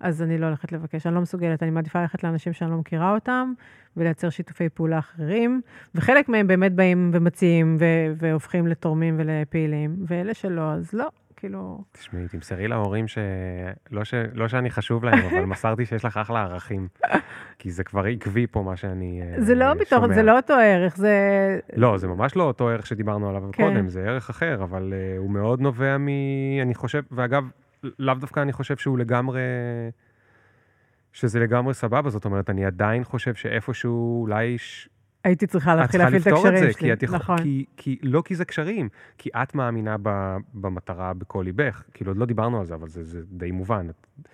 [0.00, 3.14] אז אני לא הולכת לבקש, אני לא מסוגלת, אני מעדיפה ללכת לאנשים שאני לא מכירה
[3.14, 3.52] אותם,
[3.96, 5.60] ולייצר שיתופי פעולה אחרים,
[5.94, 11.08] וחלק מהם באמת באים ומציעים ו- והופכים לתורמים ולפעילים, ואלה שלא, אז לא,
[11.42, 11.84] כאילו...
[11.92, 14.14] תשמעי, תמסרי להורים שלא ש...
[14.34, 16.88] לא שאני חשוב להם, אבל מסרתי שיש לך אחלה ערכים.
[17.58, 20.96] כי זה כבר עקבי פה, מה שאני אה, זה לא בתור, זה לא אותו ערך,
[20.96, 21.16] זה...
[21.76, 23.64] לא, זה ממש לא אותו ערך שדיברנו עליו כן.
[23.64, 26.08] קודם, זה ערך אחר, אבל uh, הוא מאוד נובע מ...
[26.62, 27.44] אני חושב, ואגב,
[27.98, 29.40] לאו דווקא אני חושב שהוא לגמרי...
[31.12, 34.56] שזה לגמרי סבבה, זאת אומרת, אני עדיין חושב שאיפשהו אולי
[35.24, 36.74] הייתי צריכה להתחיל להפעיל את הקשרים שלי.
[36.74, 37.38] כי את יכול, נכון.
[37.38, 41.82] כי, כי, לא כי זה קשרים, כי את מאמינה ב, במטרה בכל ליבך.
[41.94, 43.86] כאילו, עוד לא דיברנו על זה, אבל זה, זה די מובן.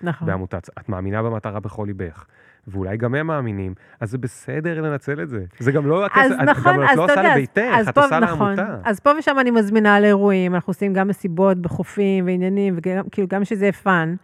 [0.02, 0.28] נכון.
[0.28, 2.24] בעמותת, את מאמינה במטרה בכל ליבך.
[2.68, 5.44] ואולי גם הם מאמינים, אז זה בסדר לנצל את זה.
[5.58, 8.56] זה גם לא הכסף, את נכון, גם את לא עושה לביתך, את עושה נכון.
[8.56, 8.76] לעמותה.
[8.84, 13.72] אז פה ושם אני מזמינה לאירועים, אנחנו עושים גם מסיבות בחופים ועניינים, וכאילו גם שזה
[13.72, 14.14] fun.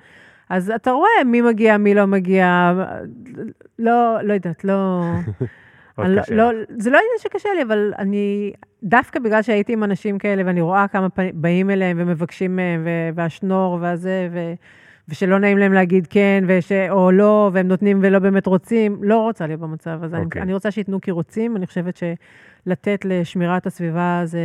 [0.49, 2.73] אז אתה רואה מי מגיע, מי לא מגיע,
[3.79, 5.03] לא, לא יודעת, לא...
[5.99, 10.43] לא, לא, זה לא עניין שקשה לי, אבל אני, דווקא בגלל שהייתי עם אנשים כאלה,
[10.47, 14.55] ואני רואה כמה באים אליהם ומבקשים מהם, והשנור והזה, ו,
[15.09, 19.47] ושלא נעים להם להגיד כן, וש, או לא, והם נותנים ולא באמת רוצים, לא רוצה
[19.47, 20.17] להיות במצב הזה.
[20.17, 20.19] Okay.
[20.19, 20.43] אני, אוקיי.
[20.43, 24.41] אני רוצה שייתנו כי רוצים, אני חושבת שלתת לשמירת הסביבה זה...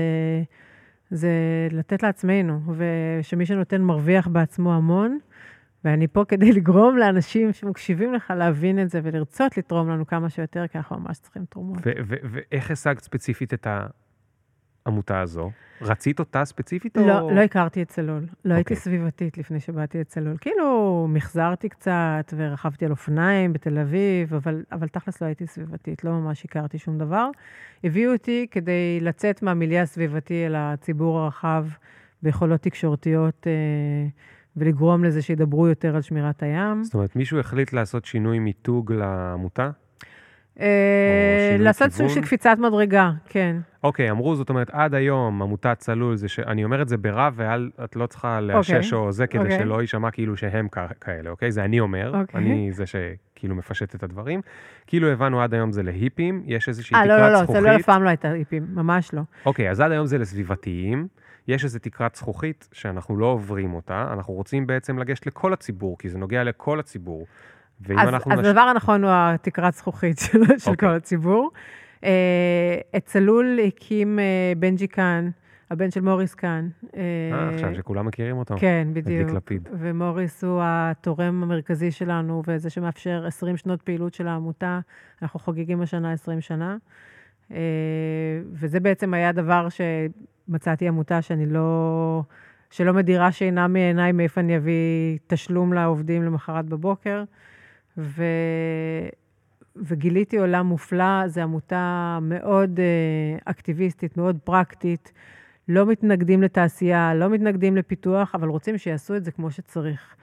[1.11, 1.29] זה
[1.71, 5.19] לתת לעצמנו, ושמי שנותן מרוויח בעצמו המון,
[5.85, 10.67] ואני פה כדי לגרום לאנשים שמקשיבים לך להבין את זה ולרצות לתרום לנו כמה שיותר,
[10.67, 11.77] כי אנחנו ממש צריכים תרומות.
[12.07, 13.67] ואיך השגת ספציפית את
[14.85, 15.51] העמותה הזו?
[15.81, 17.31] רצית אותה ספציפית לא, או...
[17.31, 18.25] לא הכרתי את צלול.
[18.45, 18.55] לא okay.
[18.55, 18.75] הייתי אוקיי.
[18.75, 20.37] סביבתית לפני שבאתי לצלול.
[20.41, 26.11] כאילו, מחזרתי קצת ורכבתי על אופניים בתל אביב, אבל, אבל תכלס לא הייתי סביבתית, לא
[26.11, 27.29] ממש הכרתי שום דבר.
[27.83, 31.65] הביאו אותי כדי לצאת מהמיליה הסביבתי אל הציבור הרחב
[32.23, 33.47] ביכולות תקשורתיות.
[33.47, 34.07] אה,
[34.59, 36.83] ולגרום לזה שידברו יותר על שמירת הים.
[36.83, 39.69] זאת אומרת, מישהו החליט לעשות שינוי מיתוג לעמותה?
[40.59, 43.55] אה, לעשות סוג של קפיצת מדרגה, כן.
[43.83, 46.39] אוקיי, אמרו, זאת אומרת, עד היום עמותת צלול, זה ש...
[46.39, 49.59] אני אומר את זה ברע, ואת לא צריכה לאשש אוקיי, או זה, כדי אוקיי.
[49.59, 50.67] שלא יישמע כאילו שהם
[51.01, 51.51] כאלה, אוקיי?
[51.51, 52.41] זה אני אומר, אוקיי.
[52.41, 54.41] אני זה שכאילו מפשט את הדברים.
[54.87, 57.21] כאילו הבנו עד היום זה להיפים, יש איזושהי תקרת זכוכית.
[57.23, 59.21] אה, לא, לא, לא, זה לא אף פעם לא הייתה היפים, ממש לא.
[59.45, 61.07] אוקיי, אז עד היום זה לסביבתיים.
[61.49, 66.09] יש איזו תקרת זכוכית שאנחנו לא עוברים אותה, אנחנו רוצים בעצם לגשת לכל הציבור, כי
[66.09, 67.25] זה נוגע לכל הציבור.
[67.97, 68.09] אז.
[68.25, 68.45] אז נש...
[68.45, 70.59] הדבר הנכון הוא התקרת זכוכית של, okay.
[70.59, 70.89] של אוקיי.
[70.89, 71.51] כל הציבור.
[71.97, 72.03] Uh,
[72.97, 75.29] את צלול הקים uh, בנג'י קאן,
[75.71, 76.69] הבן של מוריס קאן.
[76.97, 78.55] אה, עכשיו שכולם מכירים אותו.
[78.57, 79.31] כן, בדיוק.
[79.31, 79.69] לפיד.
[79.71, 84.79] ומוריס הוא התורם המרכזי שלנו, וזה שמאפשר 20 שנות פעילות של העמותה.
[85.21, 86.77] אנחנו חוגגים השנה 20 שנה.
[87.49, 87.53] Uh,
[88.51, 89.67] וזה בעצם היה דבר
[90.49, 92.23] שמצאתי עמותה שאני לא...
[92.71, 97.23] שלא מדירה שינה מעיניי מאיפה אני אביא תשלום לעובדים למחרת בבוקר.
[97.97, 98.23] ו...
[99.75, 105.11] וגיליתי עולם מופלא, זו עמותה מאוד uh, אקטיביסטית, מאוד פרקטית.
[105.67, 110.15] לא מתנגדים לתעשייה, לא מתנגדים לפיתוח, אבל רוצים שיעשו את זה כמו שצריך.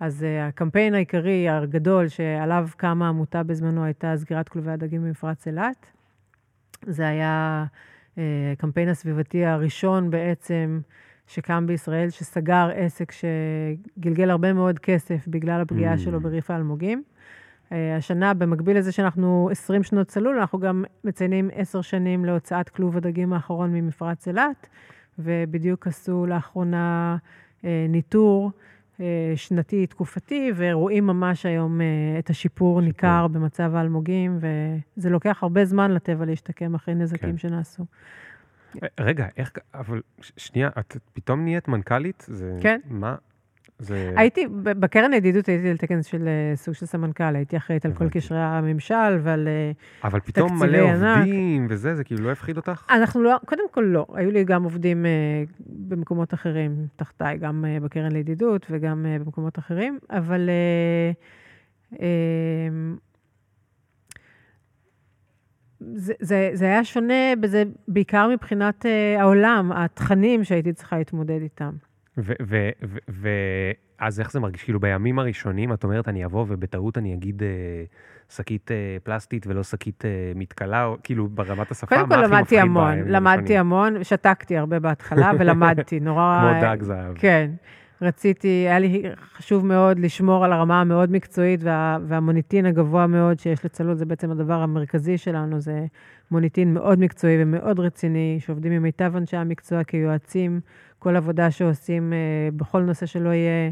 [0.00, 5.86] אז uh, הקמפיין העיקרי, הגדול, שעליו קמה העמותה בזמנו, הייתה סגירת כלובי הדגים במפרץ אילת.
[6.86, 7.64] זה היה
[8.52, 10.80] הקמפיין הסביבתי הראשון בעצם
[11.26, 15.98] שקם בישראל, שסגר עסק שגלגל הרבה מאוד כסף בגלל הפגיעה mm.
[15.98, 17.02] שלו בריף האלמוגים.
[17.72, 22.96] אה, השנה, במקביל לזה שאנחנו 20 שנות צלול, אנחנו גם מציינים 10 שנים להוצאת כלוב
[22.96, 24.68] הדגים האחרון ממפרץ אילת,
[25.18, 27.16] ובדיוק עשו לאחרונה
[27.64, 28.79] אה, ניטור אה,
[29.36, 31.80] שנתי, תקופתי, ורואים ממש היום
[32.18, 37.38] את השיפור ניכר במצב האלמוגים, וזה לוקח הרבה זמן לטבע להשתקם אחרי נזקים כן.
[37.38, 37.84] שנעשו.
[39.00, 40.00] רגע, איך, אבל
[40.36, 42.26] שנייה, את פתאום נהיית מנכ"לית?
[42.28, 42.80] זה, כן.
[42.90, 43.16] מה,
[43.80, 44.12] זה...
[44.16, 48.08] הייתי, בקרן הידידות הייתי על תקן של אה, סוג של סמנכ"ל, הייתי אחראית על כל
[48.08, 50.04] קשרי הממשל ועל תקציבי ענק.
[50.04, 52.86] אבל פתאום מלא עובדים וזה, זה כאילו לא הפחיד אותך?
[52.90, 54.06] אנחנו לא, קודם כל לא.
[54.14, 55.10] היו לי גם עובדים אה,
[55.66, 60.50] במקומות אחרים תחתיי, גם אה, בקרן לידידות וגם אה, במקומות אחרים, אבל...
[60.50, 61.12] אה,
[62.02, 62.68] אה,
[65.80, 71.70] זה, זה, זה היה שונה בזה, בעיקר מבחינת uh, העולם, התכנים שהייתי צריכה להתמודד איתם.
[72.18, 74.64] ואז איך זה מרגיש?
[74.64, 77.48] כאילו בימים הראשונים את אומרת, אני אבוא ובטעות אני אגיד אה,
[78.28, 82.60] שקית אה, פלסטית ולא שקית אה, מתכלה, או כאילו ברמת השפה, מה הכי מפחיד למדתי
[82.60, 86.40] המון, למדתי המון, שתקתי הרבה בהתחלה ולמדתי, נורא...
[86.40, 87.18] כמו דג זהב.
[87.18, 87.50] כן.
[88.02, 89.02] רציתי, היה לי
[89.36, 94.30] חשוב מאוד לשמור על הרמה המאוד מקצועית וה, והמוניטין הגבוה מאוד שיש לצלול, זה בעצם
[94.30, 95.86] הדבר המרכזי שלנו, זה
[96.30, 100.60] מוניטין מאוד מקצועי ומאוד רציני, שעובדים עם מיטב אנשי המקצוע כיועצים.
[100.98, 102.18] כל עבודה שעושים אה,
[102.56, 103.70] בכל נושא שלא יהיה,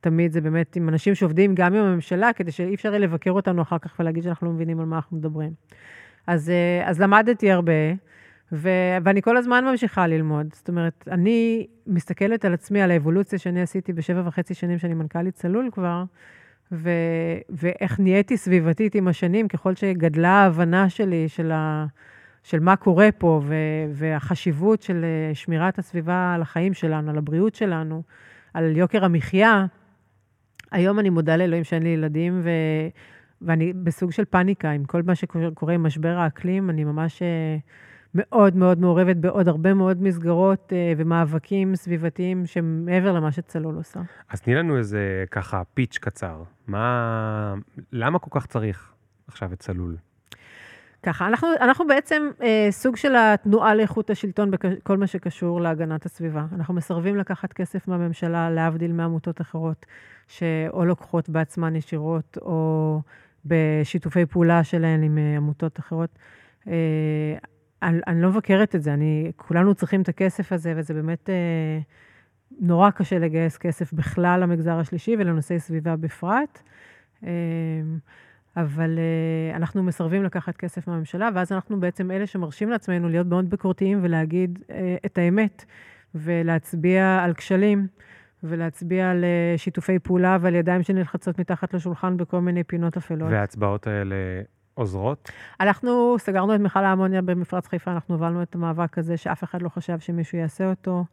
[0.00, 3.62] תמיד זה באמת עם אנשים שעובדים גם עם הממשלה, כדי שאי אפשר יהיה לבקר אותנו
[3.62, 5.52] אחר כך ולהגיד שאנחנו לא מבינים על מה אנחנו מדברים.
[6.26, 7.72] אז, אה, אז למדתי הרבה,
[8.52, 8.68] ו,
[9.04, 10.46] ואני כל הזמן ממשיכה ללמוד.
[10.52, 15.34] זאת אומרת, אני מסתכלת על עצמי, על האבולוציה שאני עשיתי בשבע וחצי שנים שאני מנכ"לית
[15.34, 16.04] צלול כבר,
[16.72, 16.90] ו,
[17.50, 21.86] ואיך נהייתי סביבתית עם השנים, ככל שגדלה ההבנה שלי של ה...
[22.42, 23.54] של מה קורה פה, ו-
[23.92, 28.02] והחשיבות של אה, שמירת הסביבה על החיים שלנו, על הבריאות שלנו,
[28.54, 29.66] על יוקר המחיה.
[30.72, 32.88] היום אני מודה לאלוהים שאין לי ילדים, ו-
[33.42, 36.70] ואני בסוג של פאניקה עם כל מה שקורה עם משבר האקלים.
[36.70, 37.56] אני ממש אה,
[38.14, 44.00] מאוד מאוד מעורבת בעוד הרבה מאוד מסגרות אה, ומאבקים סביבתיים שמעבר למה שצלול עושה.
[44.30, 46.42] אז תני לנו איזה ככה פיץ' קצר.
[46.66, 47.54] מה...
[47.92, 48.92] למה כל כך צריך
[49.28, 49.96] עכשיו את צלול?
[51.02, 56.46] ככה, אנחנו, אנחנו בעצם אה, סוג של התנועה לאיכות השלטון בכל מה שקשור להגנת הסביבה.
[56.52, 59.86] אנחנו מסרבים לקחת כסף מהממשלה, להבדיל מעמותות אחרות,
[60.28, 63.00] שאו לוקחות בעצמן ישירות, או
[63.44, 66.18] בשיתופי פעולה שלהן עם אה, עמותות אחרות.
[66.68, 67.34] אה,
[67.82, 71.78] אני, אני לא מבקרת את זה, אני, כולנו צריכים את הכסף הזה, וזה באמת אה,
[72.60, 76.62] נורא קשה לגייס כסף בכלל למגזר השלישי ולנושאי סביבה בפרט.
[77.24, 77.30] אה,
[78.56, 83.50] אבל uh, אנחנו מסרבים לקחת כסף מהממשלה, ואז אנחנו בעצם אלה שמרשים לעצמנו להיות מאוד
[83.50, 84.72] ביקורתיים ולהגיד uh,
[85.06, 85.64] את האמת,
[86.14, 87.86] ולהצביע על כשלים.
[88.42, 93.30] ולהצביע על אה, שיתופי פעולה ועל ידיים שנלחצות מתחת לשולחן בכל מיני פינות אפלות.
[93.30, 94.16] וההצבעות האלה
[94.76, 95.30] עוזרות?
[95.60, 99.68] אנחנו סגרנו את מכל האמוניה במפרץ חיפה, אנחנו הובלנו את המאבק הזה שאף אחד לא
[99.68, 101.04] חשב שמישהו יעשה אותו.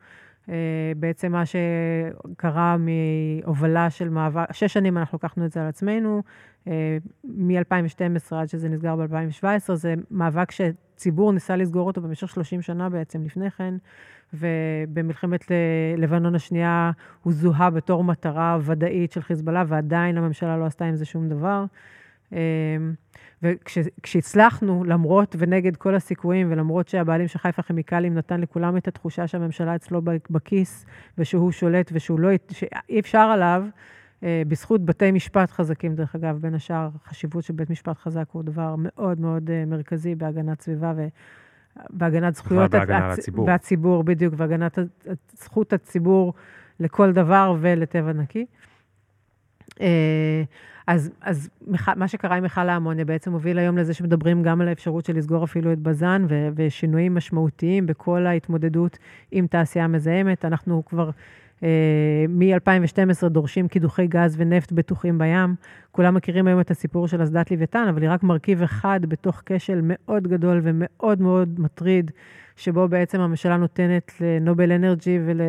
[0.50, 0.56] אה,
[0.98, 6.24] בעצם מה שקרה מהובלה של מאבק, שש שנים אנחנו לקחנו את זה על עצמנו,
[6.68, 12.90] אה, מ-2012 עד שזה נסגר ב-2017, זה מאבק שציבור ניסה לסגור אותו במשך 30 שנה
[12.90, 13.74] בעצם לפני כן,
[14.34, 15.52] ובמלחמת
[15.98, 16.92] לבנון השנייה
[17.24, 21.66] הוא זוהה בתור מטרה ודאית של חיזבאללה, ועדיין הממשלה לא עשתה עם זה שום דבר.
[22.34, 22.78] אה,
[23.44, 29.76] וכשהצלחנו, למרות ונגד כל הסיכויים, ולמרות שהבעלים של חיפה כימיקלים נתן לכולם את התחושה שהממשלה
[29.76, 30.86] אצלו בכיס,
[31.18, 33.64] ושהוא שולט ושהוא לא, שאי אפשר עליו,
[34.24, 38.44] אה, בזכות בתי משפט חזקים, דרך אגב, בין השאר, חשיבות של בית משפט חזק הוא
[38.44, 41.08] דבר מאוד מאוד אה, מרכזי בהגנת סביבה ו...
[41.90, 42.72] בהגנת זכויות...
[42.72, 43.20] בהגנה הצ...
[43.20, 43.48] הציבור.
[43.48, 44.80] והציבור, בדיוק, והגנת
[45.32, 46.34] זכות הציבור
[46.80, 48.46] לכל דבר ולטבע נקי.
[50.88, 51.50] אז, אז
[51.96, 55.44] מה שקרה עם מכל האמוניה בעצם הוביל היום לזה שמדברים גם על האפשרות של לסגור
[55.44, 58.98] אפילו את בז"ן ו, ושינויים משמעותיים בכל ההתמודדות
[59.32, 60.46] עם תעשייה מזהמת.
[60.46, 61.10] אנחנו כבר
[62.30, 65.56] מ-2012 דורשים קידוחי גז ונפט בטוחים בים.
[65.92, 69.80] כולם מכירים היום את הסיפור של אסדת לוויתן, אבל היא רק מרכיב אחד בתוך כשל
[69.84, 72.12] מאוד גדול ומאוד מאוד מטריד,
[72.56, 75.42] שבו בעצם הממשלה נותנת לנובל אנרג'י ול,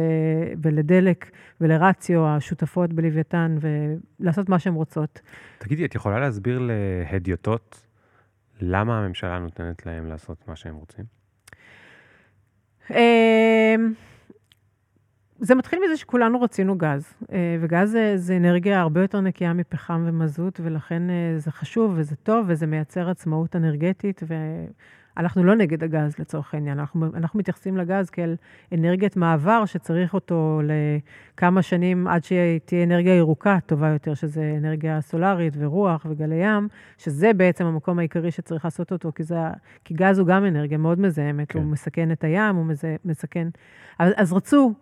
[0.62, 3.57] ולדלק ולרציו, השותפות בלוויתן,
[4.21, 5.21] ולעשות מה שהן רוצות.
[5.59, 6.69] תגידי, את יכולה להסביר
[7.12, 7.87] להדיוטות
[8.61, 11.05] למה הממשלה נותנת להם לעשות מה שהם רוצים?
[15.39, 20.05] זה מתחיל מזה שכולנו רצינו גז, אה, וגז זה, זה אנרגיה הרבה יותר נקייה מפחם
[20.07, 24.22] ומזוט, ולכן אה, זה חשוב וזה טוב, וזה מייצר עצמאות אנרגטית,
[25.16, 28.37] ואנחנו לא נגד הגז לצורך העניין, אנחנו, אנחנו מתייחסים לגז כאל
[28.74, 35.55] אנרגיית מעבר שצריך אותו לכמה שנים עד שתהיה אנרגיה ירוקה טובה יותר, שזה אנרגיה סולארית
[35.59, 36.68] ורוח וגלי ים,
[36.99, 39.37] שזה בעצם המקום העיקרי שצריך לעשות אותו, כי, זה,
[39.85, 41.59] כי גז הוא גם אנרגיה מאוד מזהמת, כן.
[41.59, 42.66] הוא מסכן את הים, הוא
[43.05, 43.49] מסכן...
[43.99, 44.74] אז, אז רצו...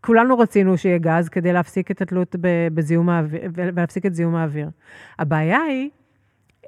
[0.00, 2.36] כולנו רצינו שיהיה גז כדי להפסיק את התלות
[2.74, 4.70] בזיהום האוויר, ולהפסיק את זיהום האוויר.
[5.18, 5.90] הבעיה היא,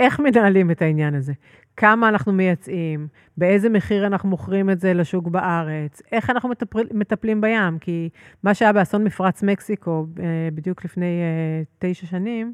[0.01, 1.33] איך מנהלים את העניין הזה?
[1.77, 7.41] כמה אנחנו מייצאים, באיזה מחיר אנחנו מוכרים את זה לשוק בארץ, איך אנחנו מטפל, מטפלים
[7.41, 8.09] בים, כי
[8.43, 12.53] מה שהיה באסון מפרץ מקסיקו אה, בדיוק לפני אה, תשע שנים,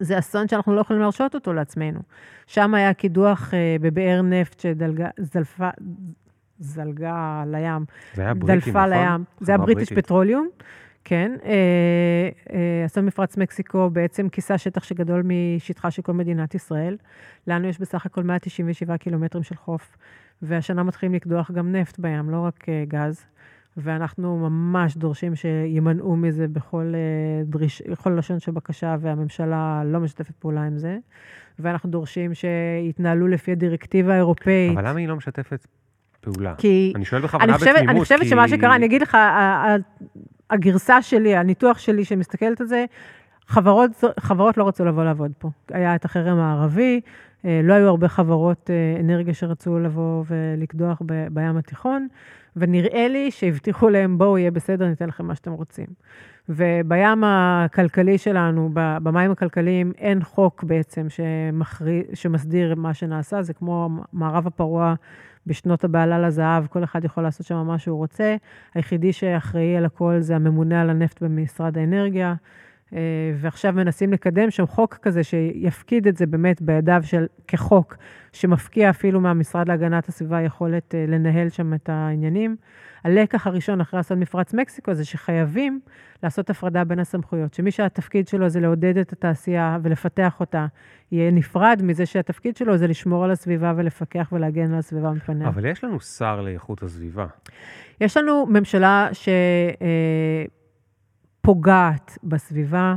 [0.00, 2.00] זה אסון שאנחנו לא יכולים להרשות אותו לעצמנו.
[2.46, 5.68] שם היה קידוח אה, בבאר נפט שזלפה,
[6.58, 7.84] זלגה לים.
[8.14, 8.90] זה היה בריטי, נכון?
[8.90, 9.24] לים.
[9.40, 10.48] זה היה בריטיש פטרוליום,
[11.04, 11.36] כן.
[11.44, 11.50] אה,
[12.52, 16.96] אה, אסון מפרץ מקסיקו בעצם כיסה שטח שגדול משטחה של כל מדינת ישראל.
[17.46, 19.96] לנו יש בסך הכל 197 קילומטרים של חוף,
[20.42, 23.24] והשנה מתחילים לקדוח גם נפט בים, לא רק אה, גז.
[23.76, 26.94] ואנחנו ממש דורשים שימנעו מזה בכל,
[27.44, 30.98] דריש, בכל לשון של בקשה, והממשלה לא משתפת פעולה עם זה.
[31.58, 34.72] ואנחנו דורשים שיתנהלו לפי הדירקטיבה האירופאית.
[34.72, 35.66] אבל למה היא לא משתפת
[36.20, 36.54] פעולה.
[36.58, 36.92] כי...
[36.96, 38.28] אני שואל בכוונה בתמימות, אני חושבת כי...
[38.28, 39.16] שמה שקרה, אני אגיד לך,
[40.50, 42.84] הגרסה שלי, הניתוח שלי שמסתכלת על זה,
[43.46, 43.90] חברות,
[44.20, 45.50] חברות לא רצו לבוא לעבוד פה.
[45.70, 47.00] היה את החרם הערבי,
[47.44, 52.08] אה, לא היו הרבה חברות אה, אנרגיה שרצו לבוא ולקדוח בים התיכון,
[52.56, 55.86] ונראה לי שהבטיחו להם, בואו, יהיה בסדר, ניתן לכם מה שאתם רוצים.
[56.48, 64.46] ובים הכלכלי שלנו, במים הכלכליים, אין חוק בעצם שמחרי, שמסדיר מה שנעשה, זה כמו מערב
[64.46, 64.94] הפרוע
[65.48, 68.36] בשנות הבעלה לזהב, כל אחד יכול לעשות שם מה שהוא רוצה.
[68.74, 72.34] היחידי שאחראי על הכל זה הממונה על הנפט במשרד האנרגיה.
[72.94, 72.98] אה,
[73.36, 77.96] ועכשיו מנסים לקדם שם חוק כזה שיפקיד את זה באמת בידיו של, כחוק,
[78.32, 82.56] שמפקיע אפילו מהמשרד להגנת הסביבה יכולת אה, לנהל שם את העניינים.
[83.04, 85.80] הלקח הראשון אחרי אסון מפרץ מקסיקו זה שחייבים
[86.22, 90.66] לעשות הפרדה בין הסמכויות, שמי שהתפקיד שלו זה לעודד את התעשייה ולפתח אותה,
[91.12, 95.48] יהיה נפרד מזה שהתפקיד שלו זה לשמור על הסביבה ולפקח ולהגן על הסביבה מפניה.
[95.48, 97.26] אבל יש לנו שר לאיכות הסביבה.
[98.00, 100.57] יש לנו ממשלה שפוגעת
[101.48, 102.96] אה, בסביבה,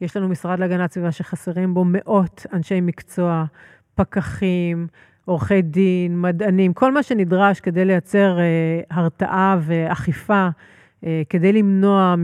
[0.00, 3.44] יש לנו משרד להגנת סביבה שחסרים בו מאות אנשי מקצוע,
[3.94, 4.86] פקחים,
[5.24, 10.48] עורכי דין, מדענים, כל מה שנדרש כדי לייצר אה, הרתעה ואכיפה,
[11.04, 12.14] אה, כדי למנוע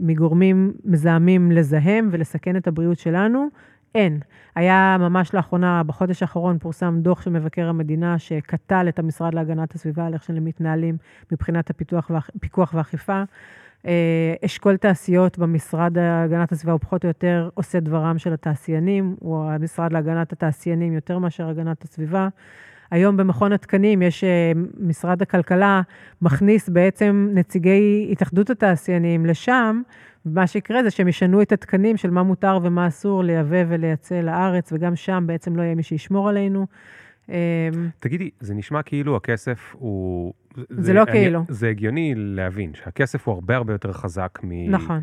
[0.00, 3.48] מגורמים מזהמים לזהם ולסכן את הבריאות שלנו,
[3.94, 4.20] אין.
[4.54, 10.06] היה ממש לאחרונה, בחודש האחרון, פורסם דוח של מבקר המדינה שקטל את המשרד להגנת הסביבה
[10.06, 10.96] על איך שהם מתנהלים
[11.32, 13.12] מבחינת הפיקוח ואכיפה.
[13.12, 13.24] אה,
[14.44, 19.92] אשכול תעשיות במשרד להגנת הסביבה הוא פחות או יותר עושה דברם של התעשיינים, הוא המשרד
[19.92, 22.28] להגנת התעשיינים יותר מאשר הגנת הסביבה.
[22.90, 25.82] היום במכון התקנים יש, אה, משרד הכלכלה
[26.22, 29.82] מכניס בעצם נציגי התאחדות התעשיינים לשם,
[30.26, 34.72] ומה שיקרה זה שהם ישנו את התקנים של מה מותר ומה אסור לייבא ולייצא לארץ,
[34.72, 36.66] וגם שם בעצם לא יהיה מי שישמור עלינו.
[37.32, 40.34] אמ, תגידי, זה נשמע כאילו הכסף הוא...
[40.56, 41.44] זה, זה לא אני, כאילו.
[41.48, 44.70] זה הגיוני להבין שהכסף הוא הרבה הרבה יותר חזק מ...
[44.70, 45.02] נכון.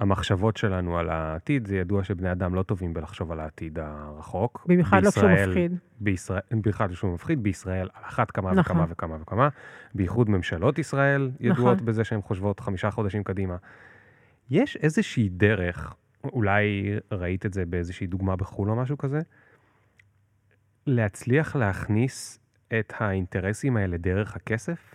[0.00, 4.64] המחשבות שלנו על העתיד, זה ידוע שבני אדם לא טובים בלחשוב על העתיד הרחוק.
[4.68, 5.72] במיוחד לא כשהוא מפחיד.
[6.00, 8.60] בישראל, במיוחד כשהוא מפחיד, בישראל על אחת כמה נכון.
[8.60, 9.48] וכמה וכמה וכמה.
[9.94, 11.86] בייחוד ממשלות ישראל ידועות נכון.
[11.86, 13.56] בזה שהן חושבות חמישה חודשים קדימה.
[14.50, 15.94] יש איזושהי דרך,
[16.24, 19.20] אולי ראית את זה באיזושהי דוגמה בחו"ל או משהו כזה,
[20.86, 22.38] להצליח להכניס
[22.78, 24.94] את האינטרסים האלה דרך הכסף?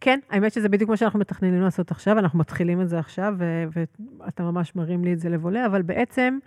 [0.00, 3.34] כן, האמת שזה בדיוק מה שאנחנו מתכננים לעשות עכשיו, אנחנו מתחילים את זה עכשיו,
[3.70, 6.38] ואתה ממש מרים לי את זה לבולה, אבל בעצם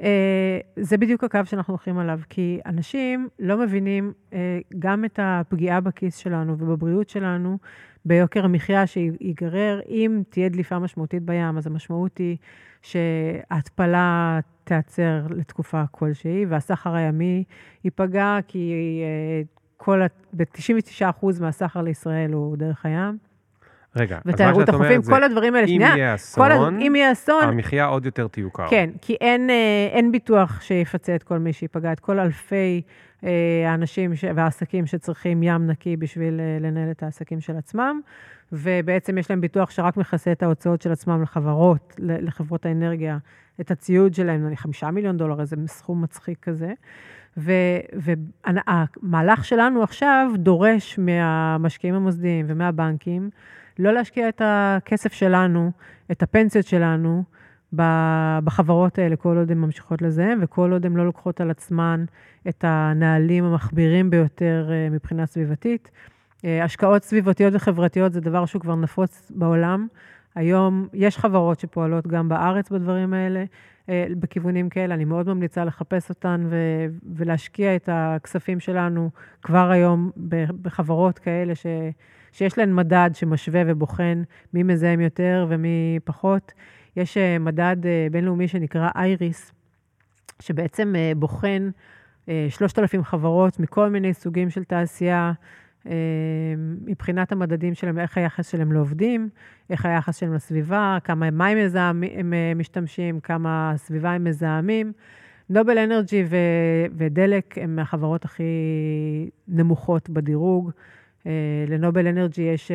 [0.00, 5.80] אה, זה בדיוק הקו שאנחנו הולכים עליו, כי אנשים לא מבינים אה, גם את הפגיעה
[5.80, 7.58] בכיס שלנו ובבריאות שלנו,
[8.04, 12.36] ביוקר המחיה שיגרר, אם תהיה דליפה משמעותית בים, אז המשמעות היא
[12.82, 17.44] שההתפלה תיעצר לתקופה כלשהי, והסחר הימי
[17.84, 18.72] ייפגע, כי
[19.02, 19.42] אה,
[19.76, 20.00] כל,
[20.32, 23.18] ב-99% מהסחר לישראל הוא דרך הים.
[23.96, 24.18] רגע,
[24.74, 26.52] אומרת זה, כל הדברים האלה, אם שנייה, יהיה אסון, כל,
[26.86, 28.68] אם יהיה אסון, המחיה עוד יותר תיוקר.
[28.70, 32.82] כן, כי אין, אה, אין ביטוח שיפצה את כל מי שייפגע, את כל אלפי
[33.24, 33.30] אה,
[33.66, 34.24] האנשים ש...
[34.34, 38.00] והעסקים שצריכים ים נקי בשביל אה, לנהל את העסקים של עצמם,
[38.52, 43.18] ובעצם יש להם ביטוח שרק מכסה את ההוצאות של עצמם לחברות, לחברות האנרגיה,
[43.60, 46.72] את הציוד שלהם, נראה לי חמישה מיליון דולר, איזה סכום מצחיק כזה.
[47.92, 53.30] והמהלך שלנו עכשיו דורש מהמשקיעים המוסדיים ומהבנקים
[53.78, 55.70] לא להשקיע את הכסף שלנו,
[56.10, 57.24] את הפנסיות שלנו,
[58.44, 62.04] בחברות האלה, כל עוד הן ממשיכות לזהם, וכל עוד הן לא לוקחות על עצמן
[62.48, 65.90] את הנהלים המחבירים ביותר אה, מבחינה סביבתית.
[66.44, 69.86] אה, השקעות סביבתיות וחברתיות זה דבר שהוא כבר נפוץ בעולם.
[70.34, 73.44] היום יש חברות שפועלות גם בארץ בדברים האלה.
[73.88, 74.94] אה, בכיוונים כאלה.
[74.94, 79.10] אני מאוד ממליצה לחפש אותן ו- ולהשקיע את הכספים שלנו
[79.42, 80.10] כבר היום
[80.62, 81.66] בחברות כאלה ש-
[82.32, 84.22] שיש להן מדד שמשווה ובוחן
[84.54, 86.52] מי מזהם יותר ומי פחות.
[86.96, 89.52] יש אה, מדד אה, בינלאומי שנקרא אייריס,
[90.40, 91.70] שבעצם בוחן
[92.48, 95.32] 3,000 חברות מכל מיני סוגים של תעשייה,
[95.86, 95.92] אה,
[96.84, 99.28] מבחינת המדדים שלהם, איך היחס שלהם לעובדים,
[99.70, 104.92] איך היחס שלהם לסביבה, כמה מים מזהם, הם אה, משתמשים, כמה הסביבה הם מזהמים.
[105.50, 106.24] נובל אנרג'י
[106.96, 108.42] ודלק הם מהחברות הכי
[109.48, 110.70] נמוכות בדירוג.
[111.26, 112.70] אה, לנובל אנרג'י יש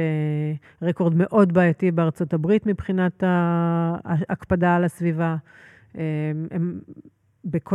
[0.82, 5.36] רקורד מאוד בעייתי בארצות הברית מבחינת ההקפדה על הסביבה.
[6.52, 6.80] הם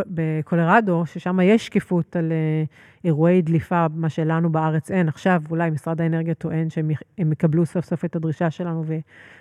[0.08, 2.64] בקולרדו, ששם יש שקיפות על אה,
[3.04, 5.08] אירועי דליפה, מה שלנו בארץ אין.
[5.08, 8.94] עכשיו אולי משרד האנרגיה טוען שהם יקבלו סוף סוף את הדרישה שלנו ו,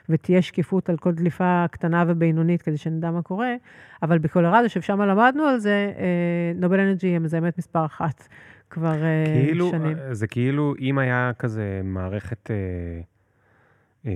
[0.10, 3.56] ותהיה שקיפות על כל דליפה קטנה ובינונית כדי שנדע מה קורה,
[4.04, 8.28] אבל בקולרדו, ששם למדנו על זה, אה, נובל אנרג'י היא מזהמת מספר אחת
[8.72, 9.98] כבר אה, כאילו, שנים.
[10.12, 12.52] זה כאילו אם היה כזה מערכת...
[12.52, 14.12] אה,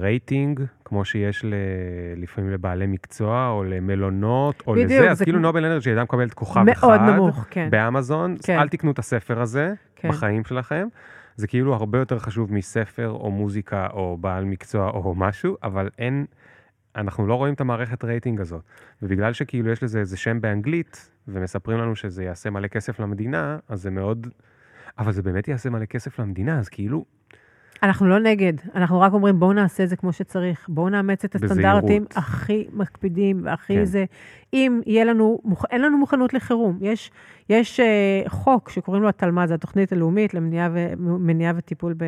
[0.00, 1.54] רייטינג, כמו שיש ל...
[2.16, 5.38] לפעמים לבעלי מקצוע, או למלונות, או בדיוק, לזה, אז כאילו.
[5.38, 7.68] נובל אנרג'י הייתה מקבלת כוכב מאוד אחד, נמוך, כן.
[7.70, 8.58] באמזון, כן.
[8.58, 10.08] אל תקנו את הספר הזה כן.
[10.08, 10.88] בחיים שלכם.
[11.36, 16.26] זה כאילו הרבה יותר חשוב מספר, או מוזיקה, או בעל מקצוע, או משהו, אבל אין,
[16.96, 18.62] אנחנו לא רואים את המערכת רייטינג הזאת.
[19.02, 23.82] ובגלל שכאילו יש לזה איזה שם באנגלית, ומספרים לנו שזה יעשה מלא כסף למדינה, אז
[23.82, 24.26] זה מאוד...
[24.98, 27.04] אבל זה באמת יעשה מלא כסף למדינה, אז כאילו,
[27.82, 30.66] אנחנו לא נגד, אנחנו רק אומרים, בואו נעשה את זה כמו שצריך.
[30.68, 32.16] בואו נאמץ את הסטנדרטים בזהירות.
[32.16, 33.84] הכי מקפידים והכי כן.
[33.84, 34.04] זה.
[34.52, 35.38] אם יהיה לנו,
[35.70, 36.78] אין לנו מוכנות לחירום.
[36.80, 37.10] יש,
[37.48, 42.04] יש uh, חוק שקוראים לו התלמ"ד, זו התוכנית הלאומית למניעה וטיפול ב,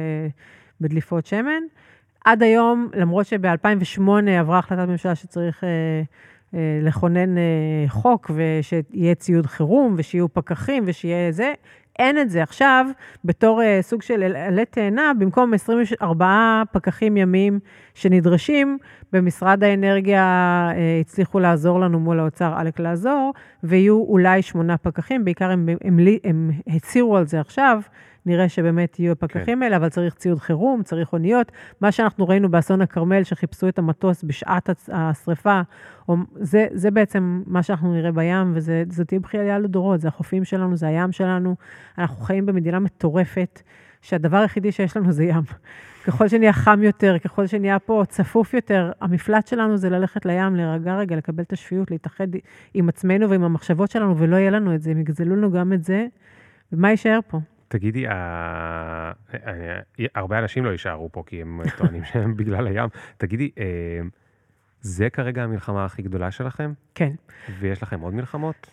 [0.80, 1.62] בדליפות שמן.
[2.26, 4.10] עד היום, למרות שב-2008
[4.40, 5.66] עברה החלטת ממשלה שצריך uh,
[6.52, 7.40] uh, לכונן uh,
[7.88, 11.52] חוק ושיהיה ציוד חירום ושיהיו פקחים ושיהיה זה,
[11.98, 12.42] אין את זה.
[12.42, 12.86] עכשיו,
[13.24, 17.58] בתור uh, סוג של עלה תאנה, במקום 24 פקחים ימיים
[17.94, 18.78] שנדרשים,
[19.12, 23.32] במשרד האנרגיה uh, הצליחו לעזור לנו מול האוצר, עלק לעזור,
[23.64, 27.80] ויהיו אולי שמונה פקחים, בעיקר הם, הם, הם, הם הצהירו על זה עכשיו,
[28.26, 29.62] נראה שבאמת יהיו הפקחים כן.
[29.62, 31.52] האלה, אבל צריך ציוד חירום, צריך אוניות.
[31.80, 35.60] מה שאנחנו ראינו באסון הכרמל, שחיפשו את המטוס בשעת השרפה,
[36.34, 40.86] זה, זה בעצם מה שאנחנו נראה בים, וזה תהיה בכייה לדורות, זה החופים שלנו, זה
[40.86, 41.56] הים שלנו.
[41.98, 43.62] אנחנו חיים במדינה מטורפת,
[44.02, 45.42] שהדבר היחידי שיש לנו זה ים.
[46.06, 50.96] ככל שנהיה חם יותר, ככל שנהיה פה צפוף יותר, המפלט שלנו זה ללכת לים, להירגע
[50.96, 52.26] רגע, לקבל את השפיות, להתאחד
[52.74, 55.84] עם עצמנו ועם המחשבות שלנו, ולא יהיה לנו את זה, הם יגזלו לנו גם את
[55.84, 56.06] זה,
[56.72, 57.38] ומה יישאר פה?
[57.68, 58.04] תגידי,
[60.14, 62.88] הרבה אנשים לא יישארו פה כי הם טוענים שהם בגלל הים.
[63.16, 63.50] תגידי,
[64.80, 66.72] זה כרגע המלחמה הכי גדולה שלכם?
[66.94, 67.12] כן.
[67.60, 68.70] ויש לכם עוד מלחמות?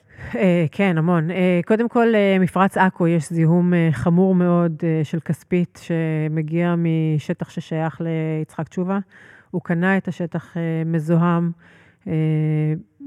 [0.71, 1.27] כן, המון.
[1.65, 2.07] קודם כל,
[2.39, 8.99] מפרץ עכו יש זיהום חמור מאוד של כספית שמגיע משטח ששייך ליצחק תשובה.
[9.51, 11.51] הוא קנה את השטח מזוהם.